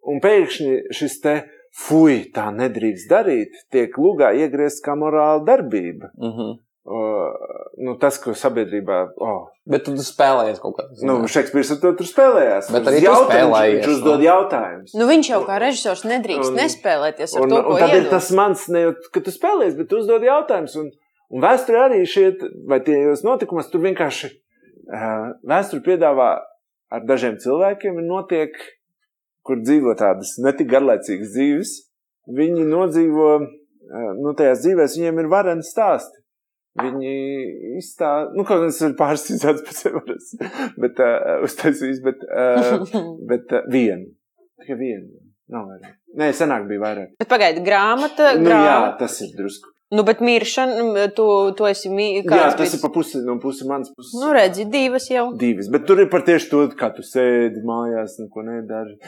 [0.08, 1.34] un pēkšņi šis te
[1.76, 6.12] fuj, tā nedrīkst darīt, tiek lugā iegriezts kā morāla darbība.
[6.16, 6.56] Mm -hmm.
[6.88, 7.34] Uh,
[7.84, 8.98] nu, tas, ko sabiedrībā.
[9.20, 9.50] Oh.
[9.68, 12.70] Bet tu spēlējies kaut kādā Nu, Šekspīrs ar to tur spēlējās.
[12.72, 14.24] Bet arī tu jautājumu spēlējies, Viņš uzdod nu.
[14.24, 14.94] jautājumus.
[14.96, 18.08] Nu, viņš jau kā režisors nedrīkst Un- nespēlēties ar Un, to, un ko tad ir
[18.08, 20.78] tas mans, ne jau, ka tu spēlējies, bet tu uzdod jautājumus.
[20.80, 20.88] Un,
[21.32, 22.30] un vēsturē arī šie,
[22.68, 26.30] vai tajos notikumos, tur vienkārši uh, vēsture piedāvā
[26.88, 28.56] ar dažiem cilvēkiem, notiek,
[29.46, 31.74] kur dzīvo tādas netik garlaicīgas dzīves.
[32.38, 36.18] Viņi nodzīvo, uh, nu, tajās dzīvēs viņiem ir vareni stāsti.
[36.78, 37.12] Viņi
[37.80, 40.28] izstāsta, nu, kaut kāds ir pārstāstīts pēc sevis,
[40.78, 42.84] bet uh, uztaisījis, bet, uh,
[43.30, 44.12] bet uh, vienu.
[44.62, 45.08] Tikai vienu.
[45.48, 45.96] Nav vairāk.
[46.20, 47.10] Nē, senāk bija vairāk.
[47.20, 48.34] Bet pagaidi, grāmata.
[48.36, 48.98] Nu, jā, grāmata.
[49.00, 49.72] tas ir drusku.
[49.90, 51.24] Nu, bet miršana, tu,
[51.56, 54.12] tu esi mī, Jā, tas bija- ir pa pusi no puses manas puses.
[54.20, 55.30] Nu, redzi, divas jau.
[55.32, 58.98] Divas, bet tur ir par tieši to, kā tu sēdi mājās, neko nedari.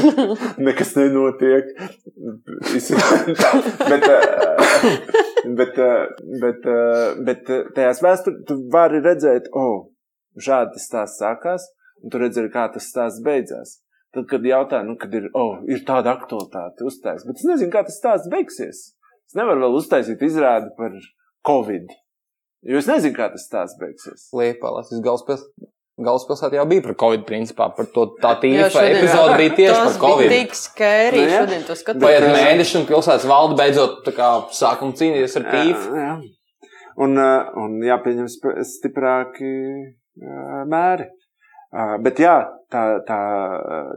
[0.68, 1.72] Nekas nenotiek.
[3.90, 4.22] Bet, eh,
[5.58, 6.06] bet, eh,
[6.44, 9.82] bet, eh, bet tajās vēsturēs tu vari redzēt, o, oh,
[10.38, 11.66] šādi tas stāsts sākās,
[12.04, 13.80] un tu redzi, kā tas stāsts beidzās.
[14.14, 17.82] Tad, kad jautā, nu, kad ir, oh, ir tāda aktualitāte uztaisīta, bet es nezinu, kā
[17.86, 18.86] tas stāsts beigsies.
[19.30, 20.94] Es nevaru vēl uztaisīt izrādi par
[21.46, 21.92] Covid.
[22.66, 24.24] Jo es nezinu, kā tas stāsts beigsies.
[24.36, 25.68] Liepālās, tas galvaspilsētā.
[26.00, 27.68] Galvaspilsētā jau bija par Covid, principā.
[27.76, 30.28] Par to tā šodien- epizode bija tieši par Covid.
[30.32, 32.04] bija tik skēri, Nu, šodien to skatījos.
[32.04, 35.94] Paiet Bet, eh, mēneši un pilsētas valde beidzot tā kā sākam cīnīties ar tīfu.
[35.94, 36.18] Jā, jā.
[37.00, 38.26] Un, uh, un jāpieņem
[38.66, 39.52] stiprāki
[39.86, 41.06] uh, mēri.
[41.70, 42.34] Uh, bet jā,
[42.72, 43.18] tā, tā,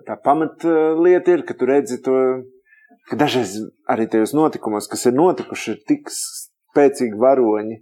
[0.05, 2.13] tā pamatlieta ir, ka tu redzi to,
[3.09, 3.57] ka dažreiz
[3.89, 7.79] arī tajos notikumos, kas ir notikuši, ir tik spēcīgi varoņi,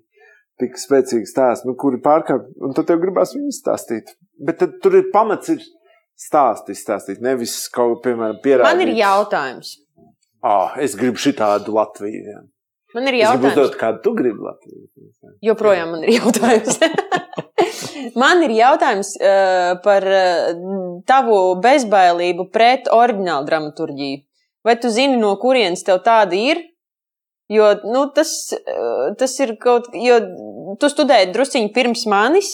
[0.61, 4.15] tik spēcīgi stāsti, nu, kuri pārkāpj, un tad tev gribās viņus stāstīt.
[4.41, 5.63] Bet tad tur ir pamats, ir
[6.21, 8.67] stāsti izstāstīt, nevis kaut, piemēram, pierādīt.
[8.67, 9.75] Man ir jautājums.
[10.41, 12.21] Ah, es gribu šitādu Latviju.
[12.25, 12.41] Jā.
[12.95, 13.53] Man ir jautājums.
[13.53, 14.87] uzdot, kādu tu gribi Latviju.
[15.45, 16.81] Joprojām man ir jautājums.
[18.21, 20.49] man ir jautājums uh, par uh,
[21.07, 24.25] tavu bezbailību pret oriģinālu dramaturgiju.
[24.65, 26.67] Vai tu zini, no kurienes tev tāda ir?
[27.51, 30.19] Jo nu, tas, uh, tas ir kaut kas, jo
[30.79, 32.53] tu studēji drusciņi pirms manis.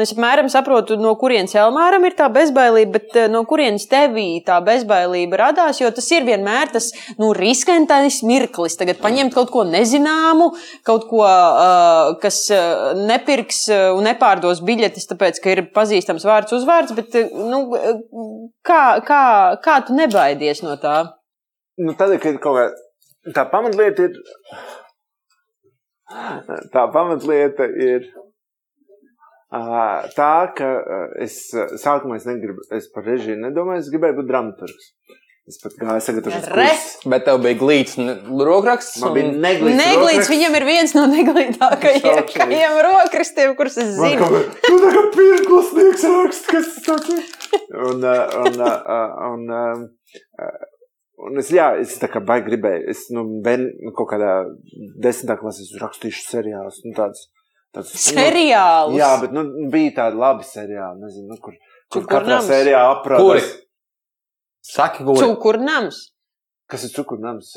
[0.00, 4.58] Es apmēram saprotu, no kurienes Elmāram ir tā bezbailība, bet uh, no kurienes tevī tā
[4.66, 5.78] bezbailība radās.
[5.78, 6.90] Jo tas ir vienmēr tas
[7.20, 8.74] nu, riskantais mirklis.
[8.80, 10.50] Tagad paņemt kaut ko nezināmu,
[10.88, 12.48] kaut ko, uh, kas
[13.04, 16.96] nepirks un nepārdos biļetes, tāpēc, ka ir pazīstams vārds uzvārds.
[16.98, 17.68] Bet, nu,
[18.66, 19.26] kā, kā,
[19.62, 21.04] kā tu nebaidies no tā?
[21.78, 24.18] Nu, tad, kad ir kaut kāda tā pamatlieta, ir.
[26.74, 28.04] Tā pamatlieta ir
[29.54, 29.60] ā,
[30.14, 30.68] tā, ka
[31.24, 31.38] es
[31.82, 34.90] sākumā es negribu, es par režiju nedomāju, es gribēju būt dramaturgs.
[35.44, 36.66] Es pat gāju sagatavoties Re!
[36.70, 37.08] kursus.
[37.12, 38.06] Bet tev bija glīts un
[38.48, 38.96] rokraksts.
[39.02, 39.76] Man bija un- neglīts.
[39.76, 44.22] Neglīts viņam ir viens no neglītākajiem rokrastiem, kurus es Man zinu.
[44.22, 47.26] kaut kā, nu, tā kā pirklsnieks raksts, kas tas tāds ir.
[47.76, 48.56] Un, un,
[49.28, 49.68] un, ā,
[50.40, 50.48] ā,
[51.18, 54.32] un es, jā, es tā kā baigi gribēju, es, nu, ben, nu kaut kādā
[55.04, 57.26] desmitā klasē rakstīšu seriālus, nu, tāds,
[57.74, 57.92] tāds.
[58.08, 58.96] Seriālus.
[58.98, 61.54] Jā, bet, nu, bija tādi labi seriāli, nezinu, nu, kur,
[61.92, 62.50] kur katrā Cukurnams.
[62.50, 63.52] sērijā aprādās.
[64.64, 66.02] Saki, ko Cukurnams.
[66.72, 67.50] Kas ir cukurnams?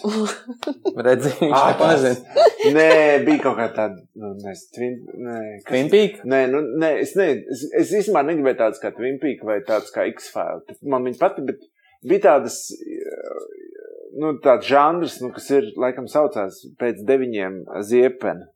[1.06, 1.30] redzi.
[1.40, 2.02] Viņš Ā, neko tas.
[2.04, 2.48] nezina.
[2.76, 2.88] Nē,
[3.24, 6.18] bija kaut kā tāda, nu, nezinu, twin, nē, kas- Twin Peak.
[6.28, 9.94] Nē, nu, nē, es, ne, es, es īstenībā negribēju tādas kā Twin Peaks vai tādas
[9.96, 10.76] kā X-File.
[10.92, 11.64] Man viņa patīk, bet
[12.12, 12.60] bija tādas,
[14.18, 18.48] nu, tāds žanrs, nu, kas ir, laikam, saucās pēc deviņiem ziepeni.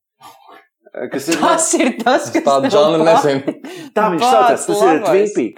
[0.92, 3.54] Kas ir, Tas ir tas, kas Tādu žanru nezinu.
[3.96, 4.98] tā viņš saucās, tas ir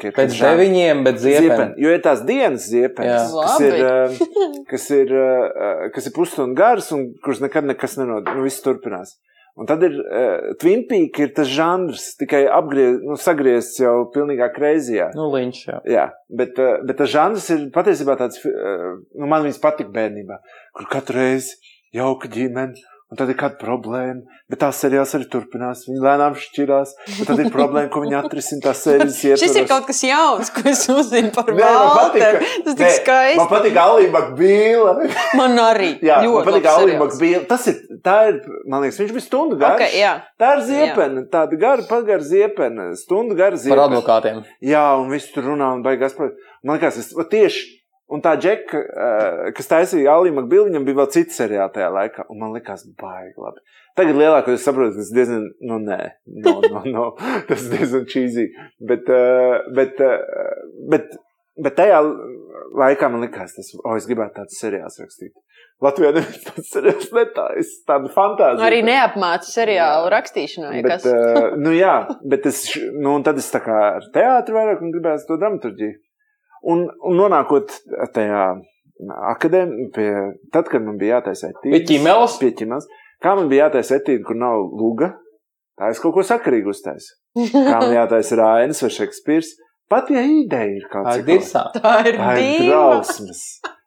[0.06, 0.44] ir Pēc tas žanrs.
[0.60, 1.48] deviņiem, bet ziepeni.
[1.48, 3.46] Ziepeni, jo ir tās dienas ziepeņas, Jā.
[3.48, 8.30] kas ir, eh, kas ir, eh, kas ir pusstundu garas un kuras nekad nekas nenod,
[8.30, 9.16] nu, viss turpinās.
[9.54, 14.48] Un tad ir uh, Twin Peaks, ir tas žanrs, tikai apgriez, nu, sagriezts jau pilnīgā
[14.56, 15.12] kreizijā.
[15.14, 15.82] Nu, viņš jau.
[15.94, 20.40] Jā, bet, uh, bet tas žanrs ir patiesībā tāds, uh, nu, man viņas patīk bērnībā,
[20.74, 21.60] kur katru reizi
[21.94, 22.82] jauka ģimene.
[23.14, 25.84] Un tad ir kāda problēma, bet tās sērijas arī turpinās.
[25.86, 26.94] Viņi lēnām šķirās.
[27.22, 28.72] un Tad ir problēma, ko viņi atrisina.
[29.44, 33.38] Šis ir kaut kas jauns, ko es uzzinu par man patīk, ka- Tas tik skaisti.
[33.38, 34.96] Man patīk Alība Bīla.
[35.38, 35.92] Man arī.
[36.10, 37.22] Jā, man ļoti patīk labs Alība seriāls.
[37.22, 37.44] Bīla.
[37.54, 37.78] Tas ir,
[38.10, 38.42] tā ir,
[38.74, 39.78] man liekas, viņš bija stundu garš.
[39.84, 40.16] Okay, jā.
[40.42, 43.86] Tā ir ziepene, tāda gara, pagara ziepene, stundu gara Par ziepene.
[43.86, 44.42] advokātiem.
[44.74, 46.34] Jā, un viss tur runā un baigās par.
[46.66, 51.10] Man liekas, es tieši Un tā džeka, uh, kas taisīja Aliju Makbilu, viņam bija vēl
[51.14, 52.26] cits seriāls tajā laikā.
[52.30, 53.64] Un man likās, baigi labi.
[53.98, 56.00] Tagad lielākoties saprotu, ka tas diezgan, nu nē,
[56.44, 57.06] no, no, no.
[57.50, 58.50] tas diezgan cheesy.
[58.84, 60.60] Bet, uh, bet, uh,
[60.92, 61.16] bet,
[61.64, 62.04] bet tajā
[62.84, 65.34] laikā man likās, tas, o, es gribētu tādu seriālu rakstīt.
[65.84, 68.66] Latvijā neviens tāds seriāls netājas, tāda fantāzija.
[68.68, 70.80] Arī neapmāca seriālu rakstīšanai.
[70.86, 71.08] Bet, kas?
[71.10, 71.96] uh, nu jā,
[72.30, 76.00] bet es, nu, un tad es tā kā ar teātru vairāk un gribētu to dramaturģiju.
[76.64, 77.74] Un, un nonākot
[78.16, 78.44] tajā
[79.34, 80.22] akadēmijā,
[80.54, 81.74] tad, kad man bija jātaisa etīdes.
[82.40, 82.88] Pie ķimeles.
[83.24, 85.14] Kā man bija jātaisa etīde, kur nav luga,
[85.80, 87.18] tā es kaut ko sakarīgu uztaisu.
[87.52, 89.54] Kā man jātaisa Rainis vai Šekspīrs.
[89.92, 91.68] Pat ja ideja ir kaut ir dirsā.
[91.76, 93.44] Tā ir Tā ir drausmas.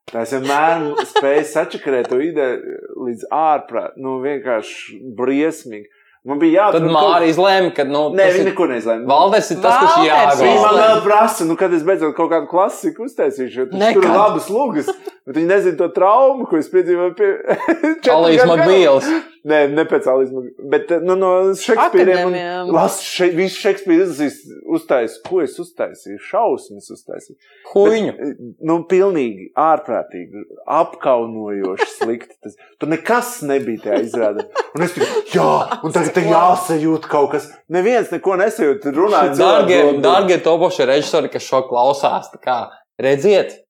[0.06, 2.76] Tā es vienmēr spēju sačakarēt to ideju
[3.08, 3.96] līdz ārprāt.
[3.98, 5.88] Nu, vienkārši briesmīgi.
[6.26, 9.04] Man bija Tad jāatrod Māra izlēma, ka nu, Nē, viņa ir- neko nezināja.
[9.06, 12.48] Valders ir tas, kurš Valders Viņa man vēl prasa, nu, kad es beidzot kaut kādu
[12.50, 14.90] klasiku uztaisīšu, jo tas tur ir labas lugas,
[15.26, 17.30] bet viņi nezina to traumu, ko es piedzīvoju pie
[18.50, 19.08] Makbīls.
[19.08, 19.24] gadu.
[19.46, 22.16] Nē, ne pēc Alīs Makbīls, bet nu, no Šekspīriem.
[22.18, 22.70] Akadēmijām.
[22.74, 24.40] Las, še, visu Šekspīru izlasīs,
[24.78, 27.36] uztaisīs, ko es uztaisīju, šausmas uztaisīju.
[27.70, 28.14] Huņu.
[28.18, 30.42] Bet, nu, pilnīgi ārprātīgi,
[30.78, 32.34] apkaunojoši slikti.
[32.42, 34.46] Tas, tur nekas nebija tajā izrādē.
[34.76, 35.50] Un es tikai, jā,
[35.86, 37.46] un tagad te jāsajūt kaut kas.
[37.72, 38.88] Neviens neko nesajūt.
[38.96, 42.58] Runājot, Dārgie, dārgie topošie režisori, kas šo klausās, tā kā
[43.02, 43.60] redziet,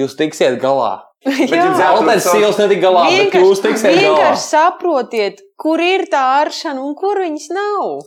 [0.00, 0.92] jūs tiksiet galā.
[1.24, 4.02] savu- Sīls netika galā, bet jūs tiksiet galā.
[4.02, 8.02] vienkārši saprotiet, kur ir tā āršana un kur viņas nav.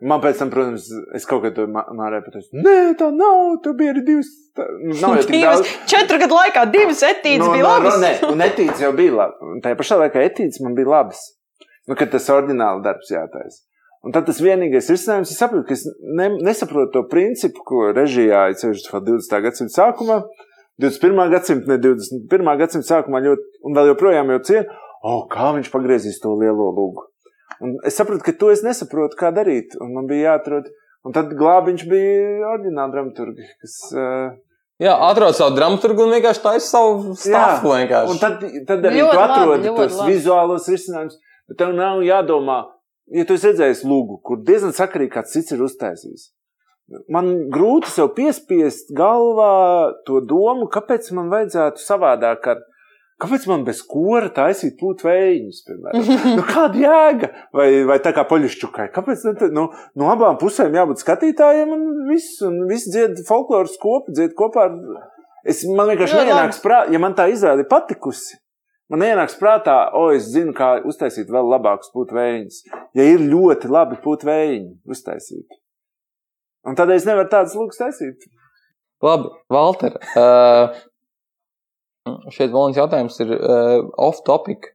[0.00, 0.86] Man pēc tam, protams,
[1.16, 2.60] es kaut kā to mārēju pateicu.
[2.64, 3.58] Nē, tā nav.
[3.64, 4.30] Tu biji arī divas.
[4.56, 5.72] Tā, nu, nav jau tik Divas, daudz.
[5.92, 7.98] četru gadu laikā divas etīdes No, bija no, labas.
[8.00, 9.50] Nē, un etīds jau bija labi.
[9.52, 11.20] Un tajā pašā laikā etīds man bija labs.
[11.88, 13.60] Nu, kad tas ordināli darbs jātaisa.
[14.00, 15.84] Un tad tas vienīgais risinājums, es saprotu, ka es
[16.16, 19.40] ne, nesaprotu to principu, ko režijā ir ceļš 20.
[19.44, 20.22] gadsimta sākumā,
[20.80, 21.22] 21.
[21.32, 22.50] gadsimta, ne 21.
[22.60, 27.06] gadsimta sākumā ļoti, un vēl joprojām jau cienu, oh, kā viņš pagriezīs to lielo lūgu.
[27.60, 30.70] Un es saprotu, ka to es nesaprotu, kā darīt, un man bija jāatrod.
[31.04, 34.34] Un tad glābiņš bija ordināli dramaturgi, kas uh,
[34.80, 37.68] Jā, atrod savu dramaturgu un vienkārši taisa savu stāstu.
[37.72, 38.12] vienkārši.
[38.12, 40.12] Un tad, tad arī Ļoti tu labi, atrodi ļoti tos labi.
[40.14, 41.16] vizuālos risinājumus,
[41.48, 42.58] bet tev nav jādomā,
[43.16, 46.26] ja tu esi redzējis lūgu, kur diezgan sakarīgi kāds cits ir uztaisījis.
[47.12, 49.52] Man grūti sev piespiest galvā
[50.08, 52.66] to domu, kāpēc man vajadzētu savādāk ar
[53.20, 56.10] Kāpēc man bez kora taisīt plūt vējiņus, piemēram?
[56.38, 57.28] Nu, kāda jēga?
[57.56, 58.86] Vai, vai tā kā poļušķukai?
[58.94, 59.66] Kāpēc nu,
[60.00, 64.78] no abām pusēm jābūt skatītājiem un viss, un viss dzied folkloras kopu, dzied kopā ar.
[65.44, 68.40] Es, man vienkārši Ļoti neienāks prātā, ja man tā izrāde ir patikusi.
[68.90, 72.62] Man neienāks prātā, o, es zinu, kā uztaisīt vēl labākus vējiņus.
[72.96, 75.60] Ja ir ļoti labi vējiņi uztaisīti.
[76.68, 78.26] Un tādēļ es nevaru tādas lūgas taisīt.
[79.04, 79.94] Labi, Valter.
[80.12, 80.74] Uh,
[82.34, 84.72] šeit vēl viens jautājums ir uh, off topic.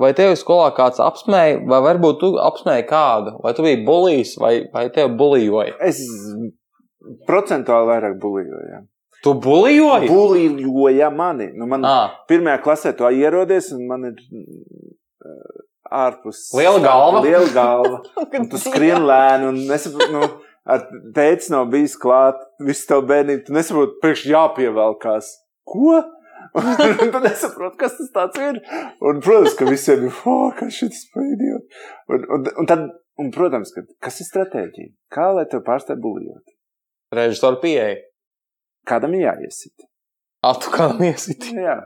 [0.00, 3.34] Vai tev skolā kāds apsmēja, vai varbūt tu apsmēji kādu?
[3.44, 5.74] Vai tu biji bulījis, vai, vai tev bulijoja?
[5.84, 6.00] Es
[7.28, 8.68] procentuāli vairāk buļļoju.
[8.72, 8.80] jā.
[9.24, 10.08] Tu bulijoji?
[10.08, 11.50] Buļļoja mani.
[11.52, 15.60] Nu, man Ah, pirmajā klasē to ierodies, un man ir uh,
[16.06, 16.46] ārpus.
[16.56, 17.20] Liela galva?
[17.26, 18.00] Liela galva.
[18.54, 20.30] Tu skrien lēni, un nesaproti, nu,
[20.74, 20.86] ar
[21.16, 25.32] teici nav bijis klāt, visu tev bērnību, tu nesaproti, priekš jāpievelkās.
[25.70, 25.98] Ko?
[26.56, 28.62] Un tu nesaproti, kas tas tāds ir.
[29.04, 31.82] Un, protams, ka visiem ir, oh, kas šis pēdējot.
[32.10, 32.86] Un, un, un tad,
[33.20, 34.94] un, protams, ka, kas ir stratēģija?
[35.14, 36.56] Kā lai tev pārstāj buļļot?
[37.14, 37.98] režisori pieeja.
[38.88, 39.86] Kādam ir jāiesit?
[40.62, 41.54] Tu kā miesiti.
[41.58, 41.76] Jā.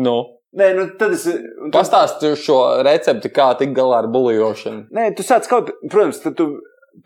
[0.00, 1.22] Nu, Nē, nu tad es.
[1.24, 4.82] tad- pastāsti šo recepti, kā tik galā ar bulijošanu.
[4.92, 6.50] Nē, tu sāc kaut protams, tad tu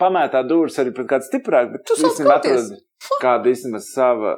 [0.01, 2.81] pamētā dūris arī pret kādu stiprāku, bet Tu īstenībā atrodi
[3.23, 4.37] kādu īstenībā sava,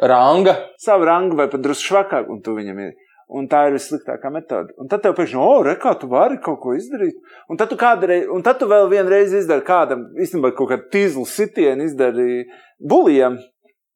[0.00, 0.56] Ranga.
[0.80, 2.94] savu rangu vai pat drusku švakāku, un tu viņam ir.
[3.26, 4.70] Un tā ir vissliktākā metode.
[4.78, 7.16] Un tad tev pēkšņi, o, re, kā tu vari kaut ko izdarīt.
[7.50, 11.24] Un tad tu, kādreiz, un tad tu vēl vienreiz izdari kādam, īstenībā kaut kādu tīzlu
[11.26, 12.44] sitienu izdari
[12.78, 13.40] bulijam.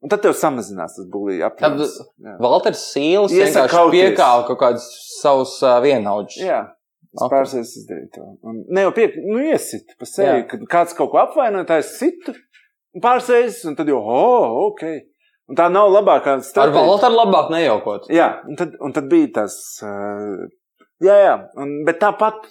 [0.03, 1.07] Un tad tev samazinās tas
[1.47, 1.95] apjoms.
[2.25, 2.35] Jā.
[2.43, 6.41] Valters Sīls vienkārši piekāva kaut kādus savus uh, vienaudžus.
[6.43, 6.65] Jā.
[7.11, 7.33] Es Ok.
[7.33, 8.27] pārsēs izdarīju to.
[8.47, 10.47] Un ne jau piek, nu iesit pa sevi, Jā.
[10.53, 12.35] kad kāds kaut ko apvainoja, tā es situ.
[13.03, 14.85] Pārsēs, un tad jau, oh, ok.
[15.51, 16.87] Un tā nav labākā Ar stratēģija.
[16.87, 18.07] Valteru labāk nejaukot.
[18.15, 19.57] Jā, un tad, un tad bija tas.
[19.83, 20.47] Uh,
[21.03, 22.47] jā, jā, un, bet tāpat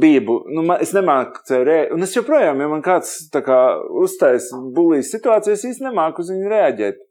[0.00, 0.22] bija.
[0.24, 3.60] Nu, man, es nemāku cerēt, un es joprojām, ja man kāds kā
[4.00, 7.04] uztaisa bulīs situāciju, es nemāku uz viņu reaģēt.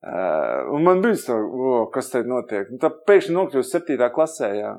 [0.00, 2.68] Uh, un man bija tā, oh, kas te notiek.
[2.72, 4.52] Un tā pēkšņi nokļūst septītā klasē.
[4.56, 4.76] Jā.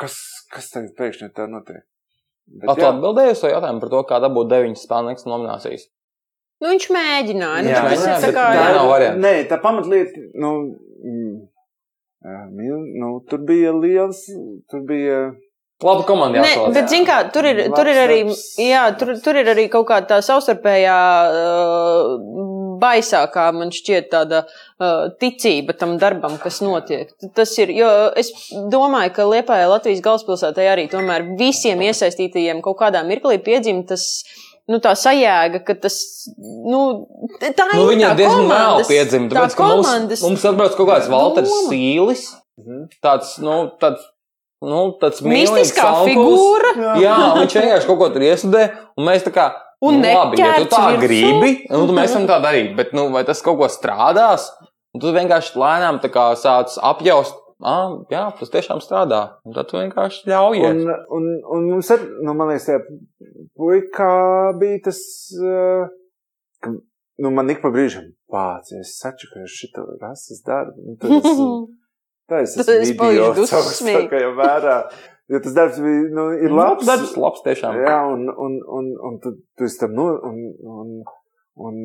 [0.00, 0.16] Kas,
[0.52, 1.84] kas tagad pēkšņi tā notiek?
[2.52, 5.86] Bet, tu atbildēji uz to jautājumu par to, kā dabūt deviņas spēlnieku nominācijas?
[6.62, 7.62] Nu, viņš mēģināja.
[7.66, 8.42] Nu, Jā, jā, ir tā kā.
[8.54, 9.22] tā nav variants.
[9.22, 10.50] Nē, tā pamatlieta, nu,
[11.02, 11.32] mm,
[13.02, 14.20] nu, tur bija liels,
[14.70, 15.24] tur bija.
[15.82, 16.74] Labi, komanda Nē, jāsauc.
[16.76, 18.18] bet, zin kā, tur ir, tur ir arī,
[18.62, 22.12] jā, tur, tur ir arī kaut kāda tā savstarpējā uh,
[22.82, 27.12] baisākā, man šķiet, tāda uh, ticība tam darbam, kas notiek.
[27.38, 28.32] Tas ir, jo es
[28.72, 34.08] domāju, ka Liepājā Latvijas galvaspilsētā arī tomēr visiem iesaistītajiem kaut kādā mirklī piedzim tas.
[34.70, 35.96] Nu, tā sajēga, ka tas
[36.38, 36.80] nu,
[37.42, 37.96] tā Nu, ir.
[37.96, 41.08] viņa tā diezgan vēl komandas- piedzima, tā tāpēc, ka mums, komandas mums atbrauc kaut kāds
[41.10, 41.72] Valters doma.
[41.72, 42.22] Sīlis,
[42.62, 42.84] Mhm.
[43.02, 44.04] tāds, nu, tāds,
[44.62, 46.12] nu, tāds Mistiskā alkohols.
[46.12, 46.70] figūra.
[47.02, 48.62] Jā, viņš vienkārši kaut ko tur iesudē,
[48.96, 49.48] un mēs tā kā.
[49.82, 51.00] Un nu, labi, ja tu tā virsū.
[51.02, 52.74] gribi, nu, tad mēs varam tā darīt.
[52.78, 54.46] Bet, nu, vai tas kaut ko strādās?
[54.94, 55.98] Un tu vienkārši lēnām
[56.38, 57.34] sāc apjaust,
[57.66, 59.22] ah, jā, tas tiešām strādā.
[59.42, 60.62] Un tad tu vienkārši ļauj.
[60.68, 60.82] Un,
[61.18, 62.84] un, un mums ir, nu, man liekas, tajā
[63.58, 64.12] puikā
[64.60, 65.00] bija tas,
[66.62, 66.74] ka,
[67.24, 70.78] nu, man ik pa brīžam pācies, sačakoju šito rases darbu.
[70.86, 71.32] Nu, tad es,
[72.30, 74.04] tā es esmu es savs, dusmīgi.
[74.04, 74.76] tā kā jau vērā.
[75.32, 76.84] Jo tas darbs bija, nu, ir labs.
[76.84, 77.78] Darbs labs tiešām.
[77.86, 80.42] Jā, un, un, un, un tu, tu esi tam no, un,
[80.76, 80.90] un,
[81.68, 81.78] un,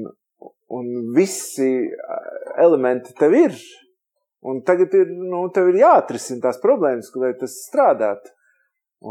[0.79, 2.17] un visi ā,
[2.65, 3.55] elementi tev ir.
[4.47, 8.33] Un tagad ir, nu, tev ir jāatrisina tās problēmas, lai tas strādātu.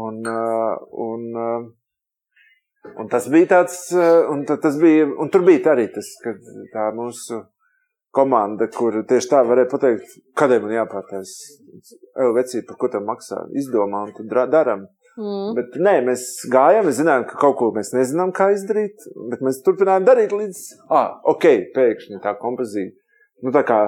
[0.05, 0.77] Un, ā,
[1.07, 1.49] un, ā,
[3.01, 3.79] un tas bija tāds,
[4.31, 6.35] un ta- tas bija, un tur bija arī tas, ka
[6.73, 7.41] tā mūsu
[8.15, 11.33] komanda, kur tieši tā varēja pateikt, kādēļ man jāpārtais.
[12.17, 13.43] Evo, vecīt, par ko tev maksā?
[13.59, 14.87] Izdomā un tad daram.
[15.17, 15.53] Mm.
[15.57, 16.23] Bet nē, mēs
[16.53, 20.59] gājām, mēs zinājām, ka kaut ko mēs nezinām, kā izdarīt, bet mēs turpinājām darīt līdz,
[20.93, 22.93] ah, ok, pēkšņi tā kompozīcija.
[23.45, 23.79] Nu, tā kā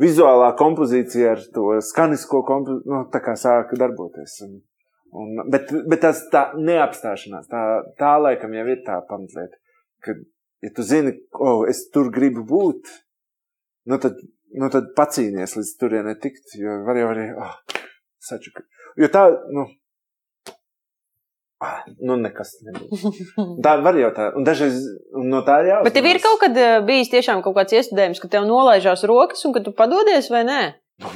[0.00, 4.38] vizuālā kompozīcija ar to skanisko kompozīciju, nu, tā kā sāka darboties.
[4.46, 4.56] Un,
[5.12, 7.64] un, bet, bet tas tā neapstāšanās, tā,
[8.00, 9.60] tā laikam jau ir tā pamatlieta,
[10.04, 10.16] ka,
[10.64, 12.88] ja tu zini, oh, es tur gribu būt,
[13.88, 14.20] nu tad,
[14.60, 17.58] nu tad pacīnies līdz turienei tikt, jo var jau arī, ah,
[18.30, 18.66] sačuka.
[19.00, 19.68] Jo tā, nu,
[21.58, 23.00] Ah, nu, nekas nebūs.
[23.64, 24.76] Tā var jau tā, un dažreiz
[25.18, 25.88] un no tā ir jāuzmanās.
[25.88, 29.42] Bet tev ir kaut kad eh, bijis tiešām kaut kāds iestudējums, ka tev nolaižās rokas
[29.48, 30.60] un ka tu padodies vai nē?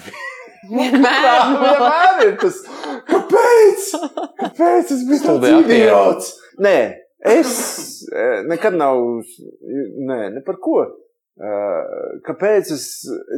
[0.73, 1.29] Vienmēr.
[1.29, 2.59] Tā vienmēr ir tas,
[3.07, 3.87] kāpēc?
[4.41, 6.35] Kāpēc es biju tāds idiots?
[6.67, 6.77] Nē,
[7.37, 7.55] es
[8.11, 8.99] eh, nekad nav,
[10.11, 10.81] nē, ne par ko.
[12.27, 12.83] Kāpēc es,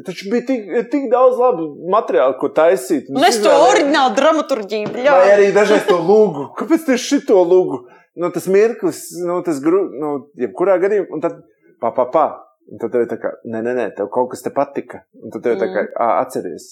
[0.07, 3.07] taču bija tik, tik daudz labu materiālu, ko taisīt.
[3.13, 5.35] Un es to oriģinālu dramaturģiju Vai bļauju.
[5.37, 6.49] arī dažreiz to lūgu.
[6.59, 7.85] Kāpēc tieši šito lūgu?
[8.19, 11.39] Nu, tas mirklis, nu, tas grūti, nu, jebkurā gadījumā, un tad,
[11.83, 12.27] pa, pa, pa.
[12.71, 15.03] Un tad tev ir tā kā, nē, nē, nē, tev kaut kas te patika.
[15.21, 16.69] Un tad tev ir tā kā, ā, atceries.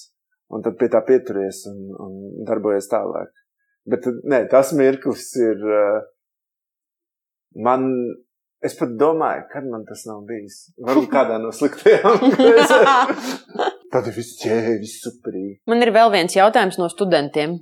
[0.53, 3.31] Un tad pie tā pieturies un, un darbojies tālāk.
[3.89, 5.61] Bet, nē, tas mirklis ir,
[7.67, 7.87] man,
[8.65, 10.63] es pat domāju, kad man tas nav bijis.
[10.87, 12.23] Varbūt kādā no sliktajām.
[13.93, 15.59] Tad viss ķēvi, viss superīgi.
[15.69, 17.59] Man ir vēl viens jautājums no studentiem.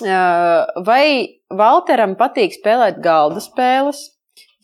[0.00, 1.04] Vai
[1.52, 4.06] Valteram patīk spēlēt galda spēles?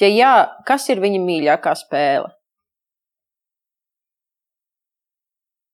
[0.00, 0.32] Ja jā,
[0.68, 2.30] kas ir viņa mīļākā spēle?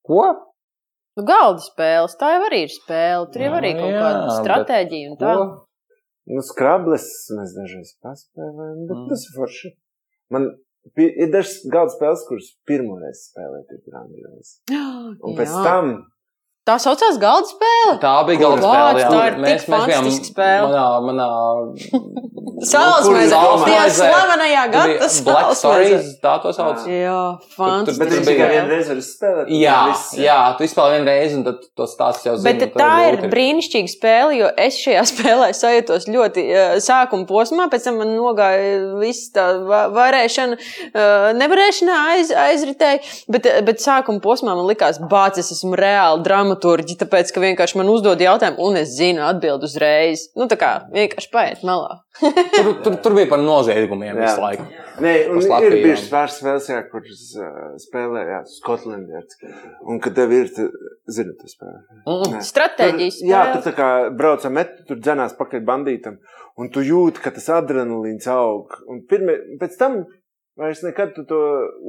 [0.06, 0.22] Ko?
[1.18, 3.28] Nu, galda spēles, tā jau arī ir spēle.
[3.30, 5.34] Tur jau arī Nu, kaut jā, kāda stratēģija un tā.
[5.36, 5.46] Ko?
[6.32, 7.06] Nu, skrables
[7.36, 9.08] mēs dažreiz paspēlējam, bet mm.
[9.10, 9.72] tas ir forši.
[10.32, 10.48] Man
[10.98, 14.56] ir dažas galda spēles, kuras pirmoreiz spēlēt ir grandiozi.
[15.26, 15.62] Un pēc Jā.
[15.66, 15.92] tam
[16.62, 17.94] Tā saucās galda spēle.
[17.98, 19.00] Tā bija galda spēle.
[19.02, 19.08] jā.
[19.10, 20.68] tā ir Mēs- tik mēs bijām spēle.
[20.70, 21.26] Manā, manā
[23.10, 23.30] maizē.
[23.32, 26.02] saules Tajā slavenajā gada maizē.
[26.22, 26.84] tā to sauc.
[26.86, 28.04] Jā, Bet fantastiski.
[28.04, 29.50] viņš Tur tikai bija- vienreiz var spēlēt.
[29.58, 32.58] Jā, viss, jā, tu izspēlēji vienu reizi, un tad to stāsts jau zini.
[32.60, 37.88] Bet tā ir brīnišķīga spēle, jo es šajā spēlē sajūtos ļoti uh, sākuma posmā, pēc
[37.88, 40.60] tam man nogāja viss tā va- varēšana,
[40.94, 46.22] uh, nevarēšana aiz, aizritēja, bet, uh, bet sākuma posmā man likās, bāc, es esmu reāli
[46.52, 50.28] dramaturgi, tāpēc, ka vienkārši man uzdod jautājumu, un es zinu atbildi uzreiz.
[50.36, 52.00] Nu, tā kā vienkārši paiet malā.
[52.52, 54.26] Tur, tur, tur bija par noziegumiem Jā.
[54.26, 54.66] visu laiku.
[55.02, 59.38] Nē, un ir bijušas pāris spēles, jā, kuras uh, spēlē, jā, Skotlandierts.
[59.88, 60.68] Un, kad tev ir, tu,
[61.08, 61.80] zini, tu spēlē.
[62.04, 62.36] Mm.
[62.44, 63.56] Stratēģijas Tur- Jā, spēle.
[63.56, 63.88] tu tā kā
[64.20, 66.20] brauc ar metu, tur dzenās pakaļ bandītam,
[66.60, 68.76] un tu jūti, ka tas adrenalīns aug.
[68.92, 70.02] Un pirmie, pēc tam
[70.60, 71.40] vairs nekad tu to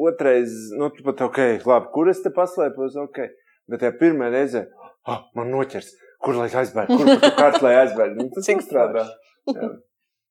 [0.08, 3.26] otrais, nu, tu pat, ok, labi, kur es te paslēpos, ok.
[3.72, 4.66] Bet tajā pirmā reize,
[5.08, 8.16] ah, man noķers, kur lai aizbēg, kur pa tu kārt lai aizbēg.
[8.20, 9.08] Nu, tas strādā.
[9.48, 9.72] Jā.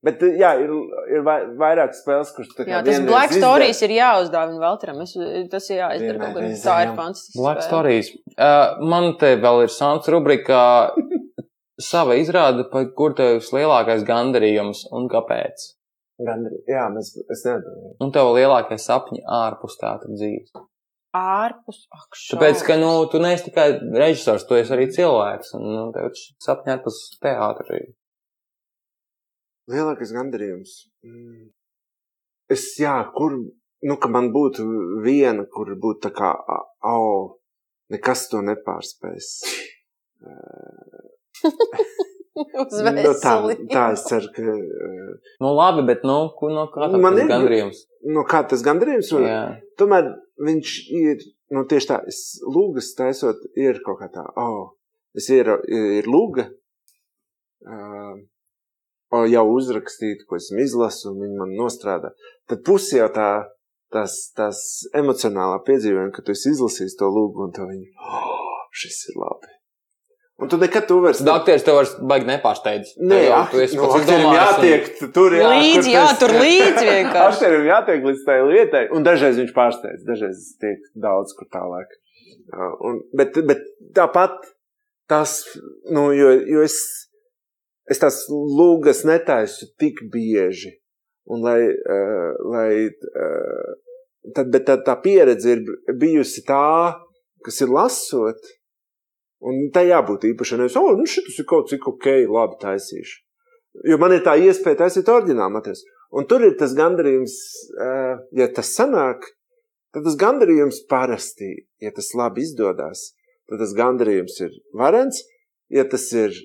[0.02, 0.70] Bet, jā, ir,
[1.14, 3.42] ir vai- vairāk spēles, kuras tā kā Jā, tas Black izdara.
[3.44, 5.02] Stories ir jāuzdāvina Valteram.
[5.04, 5.12] Es,
[5.52, 7.38] tas ir jāizdara kaut reizē, Tā ir fantastiska.
[7.38, 7.68] Black spēle.
[7.68, 8.10] Stories.
[8.32, 10.62] Uh, man te vēl ir sāns rubrika
[11.92, 15.68] sava izrāde, par kur tev ir lielākais gandarījums un kāpēc.
[16.22, 16.66] Gandrīz.
[16.66, 17.94] Jā, mēs, es nedomāju.
[18.02, 20.50] Un tev lielākie sapņi ārpus teātra dzīves.
[21.16, 21.82] Ārpus.
[21.92, 23.66] Ak, Tāpēc, ka nu, tu neesi tikai
[24.00, 25.54] režisors, tu esi arī cilvēks.
[25.58, 26.12] Un, nu, tev
[26.44, 27.66] sapņi ārpus teātra.
[27.68, 27.90] arī.
[29.72, 30.76] Lielākais gandarījums.
[31.06, 31.50] Mm.
[32.52, 33.36] Es, jā, kur,
[33.88, 34.66] nu, ka man būtu
[35.04, 37.38] viena, kur būtu tā kā, a- au,
[37.92, 39.34] nekas to nepārspēs.
[42.62, 43.32] Uz Nu, tā,
[43.72, 44.42] tā es ceru, ka.
[44.42, 45.10] eh,
[45.44, 46.16] Nu, labi, bet, nu,
[46.56, 47.82] no kā Man tas ir- gandrījums?
[48.08, 49.10] Nu, kā tas gandarījums?
[49.12, 49.40] var- Jā.
[49.78, 50.08] Tomēr
[50.48, 54.72] viņš ir, nu, tieši tā, es lūgas taisot, ir kaut kā tā, oh,
[55.14, 56.48] es ir, ir lūga,
[57.68, 58.14] uh,
[59.12, 62.14] o, jau uzrakstīta, ko esmu izlasu, un viņi man nostrādā.
[62.48, 63.28] Tad pusi jau tā,
[63.92, 64.58] tas, tas
[64.96, 69.52] emocionālā piedzīvojuma, ka tu esi izlasījis to lūgu, un to viņi, oh, šis ir labi.
[70.42, 72.92] Un tu nekad to vairs Dakteris tev vairs baigi nepārsteidz.
[72.98, 75.82] Nē, Tev jau- ak, tu esi nu, aktierim izdomājis un- jātiek t- tur, jā, Līdzi,
[75.86, 77.28] tu jā, tur līdzi vienkārši.
[77.36, 81.94] Aktierim jātiek līdz tai lietai, un dažreiz viņš pārsteidz, dažreiz tiek daudz kur tālāk.
[82.52, 83.62] Uh, Un, bet, bet
[83.94, 84.34] tāpat
[85.08, 85.36] tas,
[85.94, 86.76] nu, jo, jo es,
[87.90, 90.72] es tās lūgas netaisu tik bieži,
[91.30, 93.70] un lai, uh, lai uh,
[94.34, 95.62] tad, bet tā, tā pieredze ir
[96.00, 96.96] bijusi tā,
[97.46, 98.42] kas ir lasot,
[99.48, 100.60] un tai jābūt īpašai.
[100.62, 103.20] Nevis, oh, nu šis ir kaut cik ok, labi taisīšu.
[103.88, 105.98] Jo man ir tā iespēja taisīt oriģinālu materiālu.
[106.12, 107.34] Un tur ir tas gandarījums,
[107.80, 109.24] eh, ja tas sanāk,
[109.94, 113.14] tad tas gandarījums parasti, ja tas labi izdodas,
[113.48, 115.22] tad tas gandarījums ir varens.
[115.72, 116.36] Ja tas ir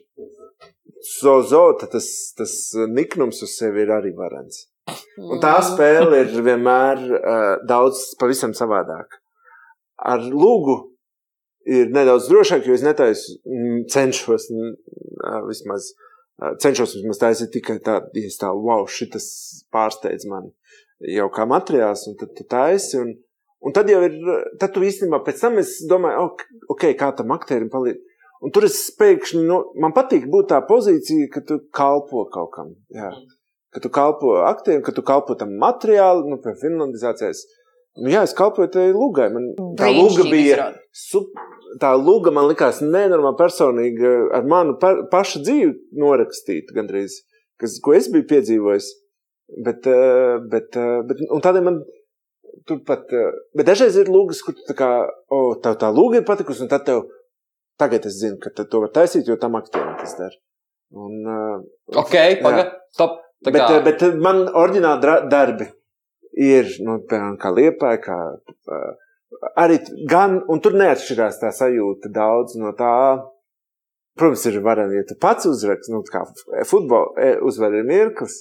[1.04, 2.08] sozo, tad tas,
[2.38, 2.54] tas
[2.88, 4.70] niknums uz sevi ir arī varens.
[5.20, 9.18] Un tā spēle ir vienmēr uh, daudz pavisam savādāk.
[9.98, 10.78] Ar lūgu
[11.68, 14.76] ir nedaudz drošāk, jo es netaisu, mm, cenšos mm,
[15.50, 15.94] vismaz.
[16.62, 19.32] Cenšos vismaz taisīt tikai tādu, ja tā, wow, šis
[19.74, 20.52] pārsteidz mani
[21.04, 23.00] jau kā materiāls, un tad tu taisi.
[23.02, 23.14] Un,
[23.66, 24.18] un tad jau ir,
[24.62, 26.30] tad tu īstenībā pēc tam es domāju,
[26.74, 28.04] ok, kā tam aktierim palīdz.
[28.46, 32.76] Un tur es pēkšņi, nu, man patīk būt tā pozīcija, ka tu kalpo kaut kam.
[32.94, 33.10] Jā.
[33.74, 37.42] Ka tu kalpo aktierim, ka tu kalpo tam materiālam, nu, piemēram, finlandizācijas.
[37.98, 39.32] Nu, jā, es kalpoju tai lugai.
[39.34, 40.52] Man tā Brīnišķīgi bija.
[40.54, 40.84] izrāda.
[41.82, 47.20] Tā luga man likās nenormāli personīga, ar manu pa, pašu dzīvi norakstīta gandrīz,
[47.62, 48.90] kas, ko es biju piedzīvojis.
[49.64, 51.80] Bet, eh, bet, eh, bet un tādēļ man
[52.68, 54.90] tur pat, eh, bet dažreiz ir lūgas, kur tā kā,
[55.32, 57.06] o, tev tā lūga ir patikusi, un tad tev,
[57.80, 60.36] tagad es zinu, ka to var taisīt, jo tam aktierim tas der.
[60.92, 61.24] Un,
[61.96, 63.20] Ok, pagaidi, stop.
[63.44, 65.68] Bet, kā, bet man oriģināli darbi
[66.34, 68.18] ir, nu, piemēram, kā liepā, kā
[69.60, 69.80] arī
[70.10, 72.94] gan, un tur neatšķirās tā sajūta daudz no tā.
[74.18, 76.24] Protams, ir varami, ja tu pats uzrakst, nu, kā
[76.66, 78.40] futbola e, uzvar ir mirklis.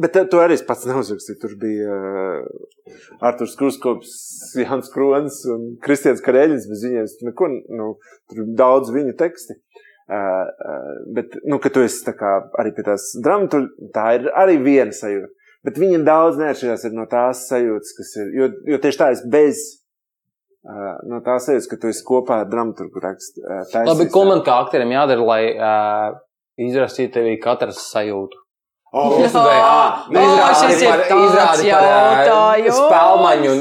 [0.00, 1.38] Bet to arī es pats neuzrakstīju.
[1.42, 2.94] Tur bija uh,
[3.28, 4.14] Arthurs Kruskops,
[4.56, 6.64] Jans Kronis un Kristians Kareļins.
[6.70, 7.90] Bez viņiem es neko, nu,
[8.30, 9.58] tur ir daudz viņu teksti.
[10.08, 10.88] Uh, uh,
[11.18, 15.28] bet, nu, ka tu esi kā arī pie tās dramaturgas, tā ir arī viena sajūta.
[15.66, 18.32] Bet viņa daudz neatšķirās ir no tās sajūtas, kas ir.
[18.40, 19.60] Jo, jo tieši tā es bez.
[20.62, 23.42] Uh, no tās sajūtas, ka tu esi kopā ar dramaturgu rakstu.
[23.42, 24.28] Uh, labi, ko tā.
[24.28, 26.20] man kā aktierim jādara, lai uh,
[26.62, 28.38] izrastītu tevī katras sajūtu?
[28.92, 31.86] Oh, Es gribēju, ā, O, šis ir tāds izrādi par
[32.36, 33.54] ā, spēlmaņu,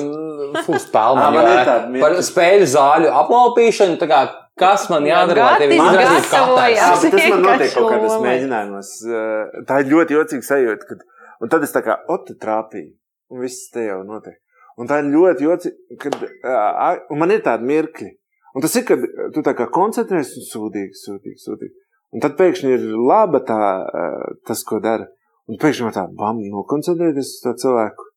[0.65, 2.03] fu, Ā, spēlmaņu, man ir ā, tāda mirkļa.
[2.03, 4.19] par spēļu zāļu aplaupīšanu, tā kā,
[4.60, 5.78] kas man jādara, lai tevi.
[5.80, 8.91] Jā, bet tas man notiek kaut kādos mēģinājumos.
[9.07, 10.90] Uh, Tā ir ļoti jocīga sajūta.
[10.91, 11.07] Kad,
[11.41, 12.93] un tad es tā kā, o, te trāpīju.
[13.31, 14.38] Un viss te jau notiek.
[14.80, 18.09] Un tā ir ļoti jocīga, kad, uh, man ir tādi mirkļi.
[18.55, 19.03] Un tas ir, kad
[19.35, 21.76] tu tā kā koncentrējies un sūdīgi, sūdīgi, sūdīgi.
[22.11, 25.07] Un tad pēkšņi ir laba tā, uh, tas, ko dara.
[25.47, 28.07] Un pēkšņi var tādu bam, nokoncentrēties uz to cilvēku.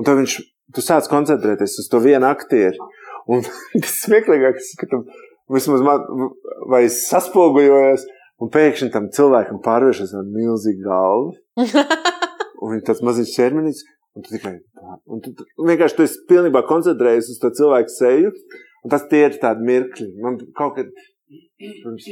[0.00, 0.36] Un tad viņš,
[0.76, 2.88] tu sāc koncentrēties uz to vienu aktieru.
[3.28, 3.44] Un
[3.82, 5.02] tas smieklīgākais, ka tu
[5.52, 6.06] vismaz man,
[6.70, 8.06] vai es saspogojos,
[8.40, 12.16] un pēkšņi tam cilvēkam pārvēršas tāda milzīga galva.
[12.60, 13.80] Un ir tāds maziņš ķermenis.
[14.18, 14.56] Un tu tikai
[15.06, 18.32] un tu, tu, vienkārši tu esi pilnībā koncentrējies uz to cilvēku seju.
[18.84, 20.08] Un tas tie ir tādi mirkļi.
[20.24, 20.90] Man kaut kad.
[21.60, 22.08] Pirms,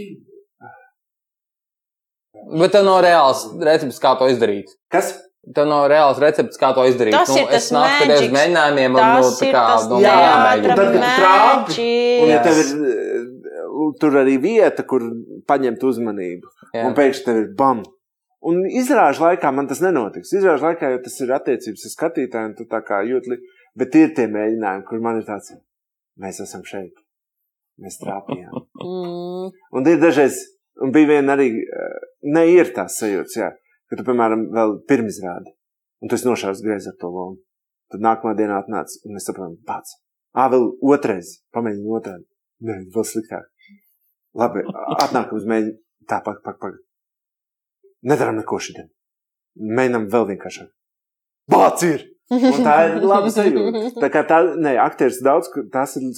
[2.61, 4.71] Bet tev nav reāls recepts, kā to izdarīt.
[4.93, 5.17] kas?
[5.55, 7.15] Tev nav reāls recepts, kā to izdarīt.
[7.17, 10.15] Tas nu, ir tas es nāku pēc mēģinājumiem, un nu, tā kā tas no Jā,
[10.19, 11.87] mājām un tad, kad trāpi,
[12.23, 13.23] Un ja tev ir eh,
[14.03, 15.07] tur arī vieta, kur
[15.49, 16.85] paņemt uzmanību, Jā.
[16.85, 17.81] un pēkšņi tev ir bam.
[18.47, 20.31] Un izrāžu laikā man tas nenotiks.
[20.37, 23.41] Izrāžu laikā jau tas ir attiecības ar skatītājiem, tu tā kā jūti.
[23.79, 25.53] Bet ir tie mēģinājumi, kur man ir tāds,
[26.23, 26.95] mēs esam šeit.
[27.83, 28.55] Mēs trāpījām.
[28.79, 29.49] Mm.
[29.75, 30.37] Un ir dažreiz,
[30.85, 33.49] un bija viena arī, eh, ne ir tās sajūtas, jā,
[33.91, 35.51] ka tu, piemēram, vēl pirmizrādi.
[36.01, 37.41] Un tas nošāvis greizi ar to lomu.
[37.91, 39.99] Tad nākamā dienā atnāca, un mēs saprotam, pats.
[40.39, 42.25] Ā, vēl otrais, pamēģini otrādi.
[42.69, 43.51] Nē, vēl sliktāk.
[44.39, 44.63] Labi,
[45.03, 45.75] atnākam uz mēģi.
[46.09, 46.79] Tā, pak, pak, pak.
[48.07, 48.91] Nedaram neko šodien.
[49.59, 50.71] Mēģinam vēl vienkāršāk.
[51.51, 52.07] Bāc ir!
[52.29, 53.83] Un tā ir laba sajūta.
[54.03, 56.11] Tā kā tā, nē, aktieris daudz, tas ir,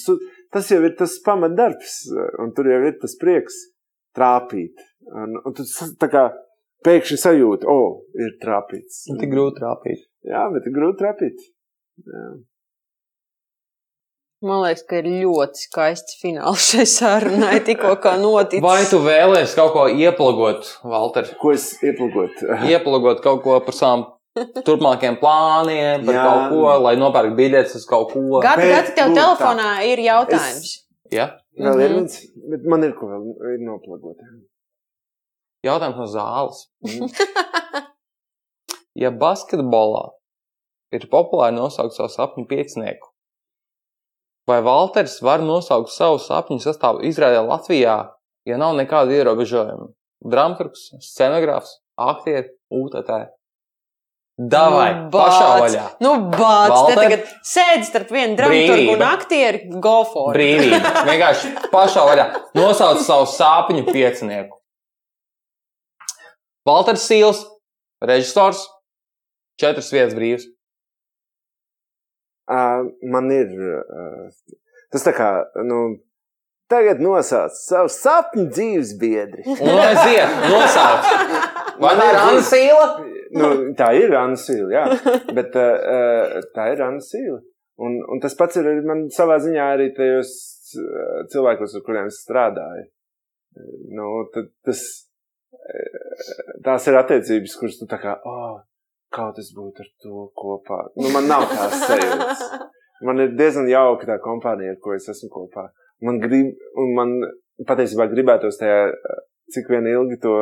[0.53, 2.01] tas jau ir tas pamatdarbs,
[2.43, 3.61] un tur jau ir tas prieks
[4.19, 4.83] trāpīt.
[5.11, 5.65] Un, un tu
[6.01, 6.27] tā kā
[6.87, 9.05] pēkšņi sajūti, o, oh, ir trāpīts.
[9.11, 10.05] Nu, Tik grūti rāpīt.
[10.27, 11.47] Jā, bet ir grūti trāpīt.
[12.11, 12.27] Jā.
[14.41, 18.63] Man liekas, ka ir ļoti skaists fināls šai sarunai, tikko kā noticis.
[18.65, 21.29] Vai tu vēlēsies kaut ko ieplagot, Valter?
[21.43, 22.49] Ko es ieplūkotu?
[22.73, 24.07] Ieplagot kaut ko par savām
[24.65, 26.23] turpmākajiem plāniem, par Jā.
[26.25, 28.23] kaut ko, lai nopērktu biļetes uz kaut ko.
[28.41, 29.27] Bet, gati, tev nu, tā.
[29.27, 30.71] telefonā ir jautājums.
[31.13, 31.27] Ja?
[31.61, 31.97] Vēl ir Mhm.
[31.99, 32.17] viens,
[32.55, 34.25] bet man ir ko vēl noplagot.
[35.67, 36.65] Jautājums no zāles.
[36.87, 37.11] Mhm.
[39.01, 40.09] Ja basketbolā
[40.93, 43.10] ir populāri nosaukt savu sapņu piecinieku,
[44.49, 47.97] vai Valters var nosaukt savu sapņu sastāvu Izraēlā Latvijā,
[48.49, 49.91] ja nav nekāda ierobežojuma?
[50.21, 53.11] Dramaturgs, scenogrāfs, aktieri, UTT.
[54.41, 55.83] Davai, Nu, pašā vaļā.
[56.01, 56.97] Nu, bāc, te Valter?
[56.97, 59.09] tagad sēdi starp vienu dramaturgu un Brīvība.
[59.19, 60.39] aktieri, go for it.
[60.39, 60.93] Brīvība.
[61.11, 62.25] Vienkārši pašā vaļā.
[62.57, 64.57] Nosauc savu sāpņu piecinieku.
[66.69, 67.43] Valters Sīls,
[68.05, 68.63] režisors,
[69.61, 70.49] četras vietas brīvs.
[72.51, 73.53] Man ir
[74.91, 75.31] tas tā kā,
[75.63, 75.81] nu,
[76.71, 79.45] tagad nosauc savu sapņu dzīves biedri.
[79.55, 81.11] Un aiziet, nosauc.
[81.81, 82.89] Tā ir Anna Sīla?
[83.37, 84.85] nu, tā ir Anna Sīla, jā.
[85.37, 87.41] Bet uh, tā ir Anna Sīla.
[87.81, 90.33] Un, un tas pats ir man savā ziņā arī tajos
[91.33, 92.89] cilvēkos, ar kuriem strādāju.
[93.97, 94.11] Nu,
[94.67, 94.83] tas,
[96.67, 98.61] tās ir attiecības, kuras tu tā kā, oh,
[99.15, 100.81] kā tas būtu ar to kopā.
[101.01, 102.45] Nu, man nav tās sajūtas.
[103.07, 105.67] Man ir diezgan jauka tā kompānija, ar ko es esmu kopā.
[106.05, 107.15] Man grib, un man
[107.69, 108.91] patiesībā gribētos tajā,
[109.55, 110.35] cik vien ilgi to,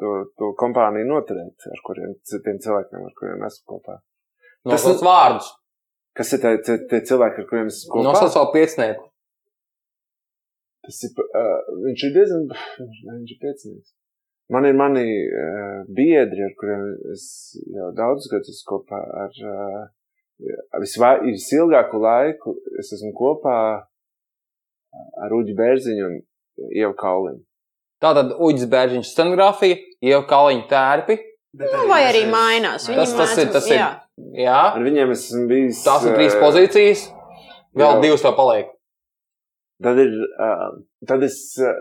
[0.00, 3.96] to, to kompāniju noturēt, ar kuriem, tiem cilvēkiem, ar kuriem esmu kopā.
[4.68, 5.54] Nosauc vārdus.
[6.18, 8.04] Kas ir tie, tie, tie cilvēki, ar kuriem esmu kopā?
[8.10, 9.06] Nosauc savu piecinieku.
[10.84, 11.56] Tas ir, uh,
[11.86, 12.46] viņš ir diezgan,
[13.14, 13.94] viņš ir piecinieks.
[14.50, 16.82] Man ir mani uh, biedri, ar kuriem
[17.14, 17.24] es
[17.70, 18.98] jau daudzus gadus kopā.
[19.24, 19.84] Ar, uh,
[20.82, 23.56] visvā, visilgāko laiku es esmu kopā
[25.22, 26.16] ar Uģi Bērziņu un
[26.74, 27.42] Ievu Kauliņu.
[28.02, 29.76] Tātad Uģis Bēržiņš scenogrāfija,
[30.08, 31.18] jau kaliņa tērpi.
[31.60, 32.86] Nu, vai arī mainās.
[32.88, 33.88] Viņi Tas- tas ir- tas ir- jā.
[34.36, 35.84] Jā, Ar viņiem esmu bijis.
[35.84, 37.06] tās ir trīs uh, pozīcijas.
[37.76, 38.00] Vēl jā.
[38.02, 38.66] divas vēl paliek.
[39.82, 40.10] Tad ir,
[40.46, 40.70] uh,
[41.06, 41.72] tad es, uh,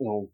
[0.00, 0.28] nu,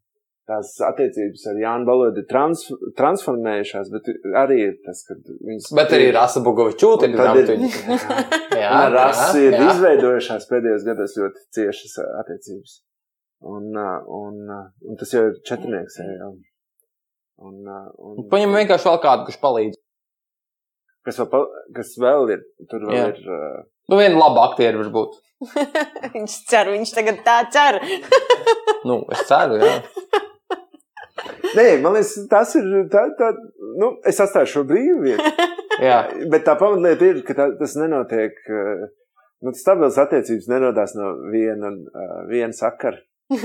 [0.48, 2.64] tās attiecības ar Jānu Balodi trans,
[2.98, 4.08] transformējušās, bet
[4.40, 5.70] arī ir tas, ka viņas.
[5.76, 7.70] Bet arī Rasa Bugovičūta ir Un dramaturgi.
[8.62, 9.66] Jā, Un ar rasi ir jā.
[9.74, 12.78] izveidojušās pēdējos gados ļoti ciešas attiecības.
[13.48, 14.38] Un, un,
[14.88, 16.00] un tas jau ir četrnieks.
[16.02, 16.30] jā, jā.
[17.38, 19.76] Un, uh, un, Paņem vienkārši vēl kādu, kurš palīdz.
[21.06, 21.44] kas, vēl,
[21.76, 22.40] kas vēl ir?
[22.72, 23.04] Tur vēl Jā.
[23.12, 23.20] ir.
[23.30, 25.14] Uh, Nu, viena laba aktiera varbūt.
[26.16, 27.78] viņš cer, viņš tagad tā cer.
[28.84, 29.70] Nu, es ceru, jā.
[31.58, 32.70] nē, man liekas, tas ir.
[32.92, 33.32] Tā, tā,
[33.82, 35.50] nu, es atstāju šo brīvu vietu.
[35.88, 35.98] jā.
[36.32, 38.38] Bet tā pamatlieta ir, ka tā, tas nenotiek.
[38.48, 38.86] uh,
[39.38, 42.98] Nu, stabils attiecības nerodās no viena, uh, viena sakara.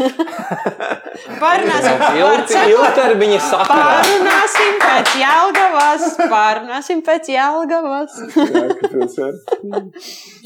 [1.44, 3.98] Parunāsim par Ilgi- Ilgtermiņa sakarā.
[4.00, 6.06] Pārunāsim pēc Jelgavas.
[6.32, 8.16] Pārunāsim pēc Jelgavas.
[8.38, 9.36] Jā, jā.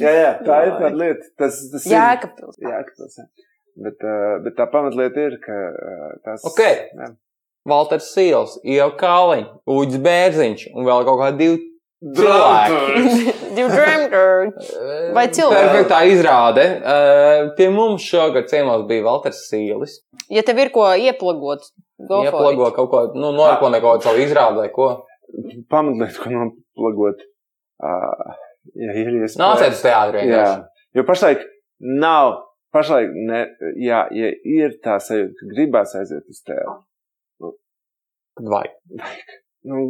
[0.01, 1.29] jā, jā, tā ir tā lieta.
[1.39, 2.57] Tas, tas Jēkabpils.
[2.59, 2.67] ir.
[2.67, 3.27] Jā, Kapils, jā.
[3.87, 5.61] Bet, uh, bet tā pamatlieta ir, ka
[6.25, 6.63] tas Ok.
[6.65, 7.11] Jā.
[7.67, 11.57] Valters Sīls, Ieva Kāliņš, Uģis Bērziņš un vēl kaut kādi divi
[12.17, 13.01] cilvēki.
[13.57, 14.51] Divi drēmgari.
[15.17, 15.57] Vai cilvēki?
[15.65, 16.65] Perfektā izrāde.
[16.77, 19.97] Uh, Pie mums šogad ciemos bija Valters Sīlis.
[20.33, 21.65] Ja tev ir ko ieplagot,
[21.97, 24.89] Ieplago kaut ko, nu, noreklamē kaut kādu savu izrādi vai ko.
[25.71, 27.23] pamatlieta, ko noplagot.
[27.81, 28.35] Uh,
[28.77, 29.41] ja ir iespēja.
[29.41, 30.85] Nāciet uz teātri Jā, vienkārši.
[30.99, 31.47] jo pašlaik
[32.03, 32.35] nav.
[32.75, 33.39] Pašlaik, ne,
[33.81, 36.41] jā, ja ir tā sajūta, ka gribās aiziet uz
[38.37, 38.53] teātri.
[38.53, 39.09] Vai.
[39.67, 39.83] Nu,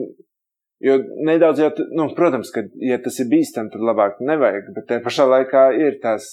[0.83, 0.97] jo
[1.27, 4.71] nedaudz jau, nu, protams, ka, ja tas ir bīstami, tad labāk nevajag.
[4.75, 6.29] Bet tajā pašā laikā ir tas.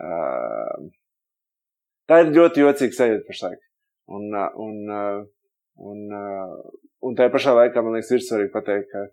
[0.00, 0.88] Uh,
[2.08, 3.60] tā ir ļoti jocīga sajūta pašlaik.
[4.10, 5.18] Un, uh, un, uh,
[5.90, 6.54] un, uh,
[7.06, 9.04] un tajā pašā laikā man liekas, ir svarīgi pateikt, ka,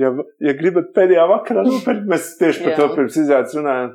[0.00, 0.10] ja,
[0.42, 3.94] ja gribat pēdējā vakarā nopirkt, mēs tieši par to pirms izrādes runājam,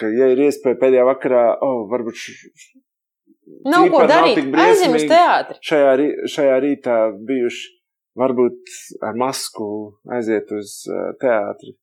[0.00, 2.50] ka, ja ir iespēja pēdējā vakarā, oh, varbūt š,
[3.72, 4.38] Nav ko darīt.
[4.66, 5.58] Aizim uz teātri.
[5.70, 6.98] šajā, rī- šajā rītā
[7.28, 7.72] bijuši
[8.20, 9.66] varbūt ar masku
[10.16, 11.74] aiziet uz uh, teātri.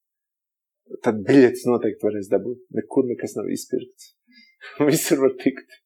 [1.04, 2.60] Tad biļetes noteikti varēs dabūt.
[2.78, 4.14] Nekur nekas nav izpirkts.
[4.88, 5.80] Visur var tikt.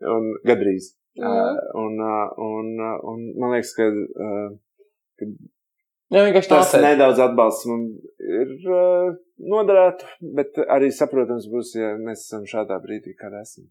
[0.00, 0.92] Un gadrīz.
[1.20, 4.52] Uh, un, uh, un, uh, un man liekas, ka, uh,
[5.18, 5.26] ka
[6.10, 6.80] Jā, tas tā.
[6.82, 7.82] nedaudz atbalsts man
[8.18, 9.10] ir uh,
[9.52, 10.06] noderētu,
[10.38, 13.66] bet arī saprotams būs, ja mēs esam šādā brīdī, kādā esam.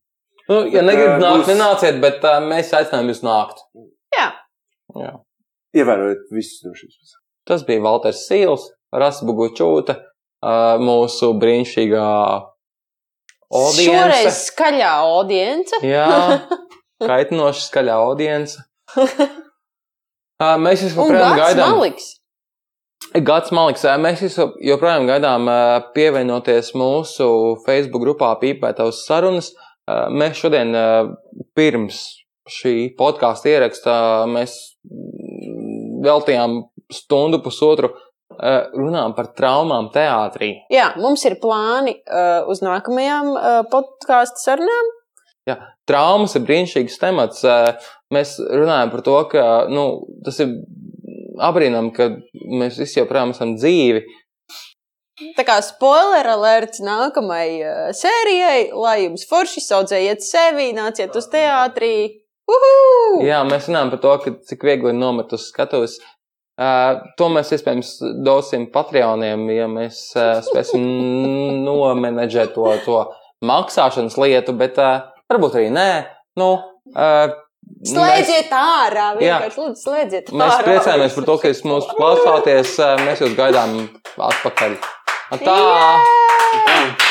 [0.49, 3.63] Nu, ja negribat ā, nākt, būs- nenāciet, bet uh, mēs aicinām jūs nākt.
[4.15, 4.27] Jā.
[4.97, 5.11] Jā.
[5.77, 7.17] Ievērojot visus drošības pasākumus.
[7.49, 8.63] Tas bija Valters Sīls,
[8.93, 9.95] Rasa Bugučūta,
[10.41, 12.05] uh, mūsu brīnišķīgā
[13.49, 13.85] audience.
[13.85, 15.81] Šoreiz skaļā audience.
[15.85, 16.07] Jā,
[17.09, 18.57] kaitinoši skaļā audience.
[20.39, 21.73] Uh, mēs jūs joprojām gaidām.
[21.75, 22.05] Maliks.
[23.27, 25.49] Gads Maliks, mēs jūs joprojām gaidām
[25.91, 27.27] pievienoties mūsu
[27.65, 29.49] Facebook grupā Pīpētavas sarunas.
[29.51, 29.68] Ā,
[30.13, 30.75] Mēs šodien
[31.57, 32.01] pirms
[32.49, 33.95] šī podkāstu ierakstā
[34.29, 34.55] mēs
[36.03, 36.61] veltījām
[36.93, 37.91] stundu pusotru
[38.39, 40.53] runām par traumām teātrī.
[40.71, 44.93] Jā, mums ir plāni uh, uz nākamajām uh, podkāstu sarunām.
[45.89, 47.41] Traumas ir brīnišķīgs temats.
[47.43, 47.73] Ā,
[48.13, 49.83] Mēs runājam par to, ka nu,
[50.25, 50.55] tas ir
[51.45, 54.01] apbrīnām, ka mēs visi joprojām esam dzīvi.
[55.37, 61.93] Tā kā spoiler alerts nākamajai uh, sērijai, lai jums forši saudzējiet sevi, nāciet uz teātrī.
[62.49, 63.25] Uhu!
[63.27, 65.97] Jā, mēs runājam par to, ka cik viegli ir nomet uz skatuves.
[66.59, 67.91] Uh, to mēs iespējams
[68.25, 70.83] dosim Patreoniem, ja mēs uh, spēsim
[71.63, 73.03] nomenedžēt to, to
[73.47, 75.91] maksāšanas lietu, bet uh, varbūt arī nē.
[76.39, 76.49] Nu,
[76.95, 77.37] uh,
[77.85, 79.11] Slēdziet ārā!
[79.21, 79.37] Jā.
[79.37, 80.63] Vienkārši lūdzu, slēdziet Mēs, mēs ārā!
[80.65, 82.71] priecājamies par to, ka jūs mūs klausāties.
[83.05, 83.75] Mēs jūs gaidām
[84.25, 84.79] atpakaļ.
[85.29, 85.37] Tā!
[85.45, 85.89] Jā!
[86.65, 87.08] Tā.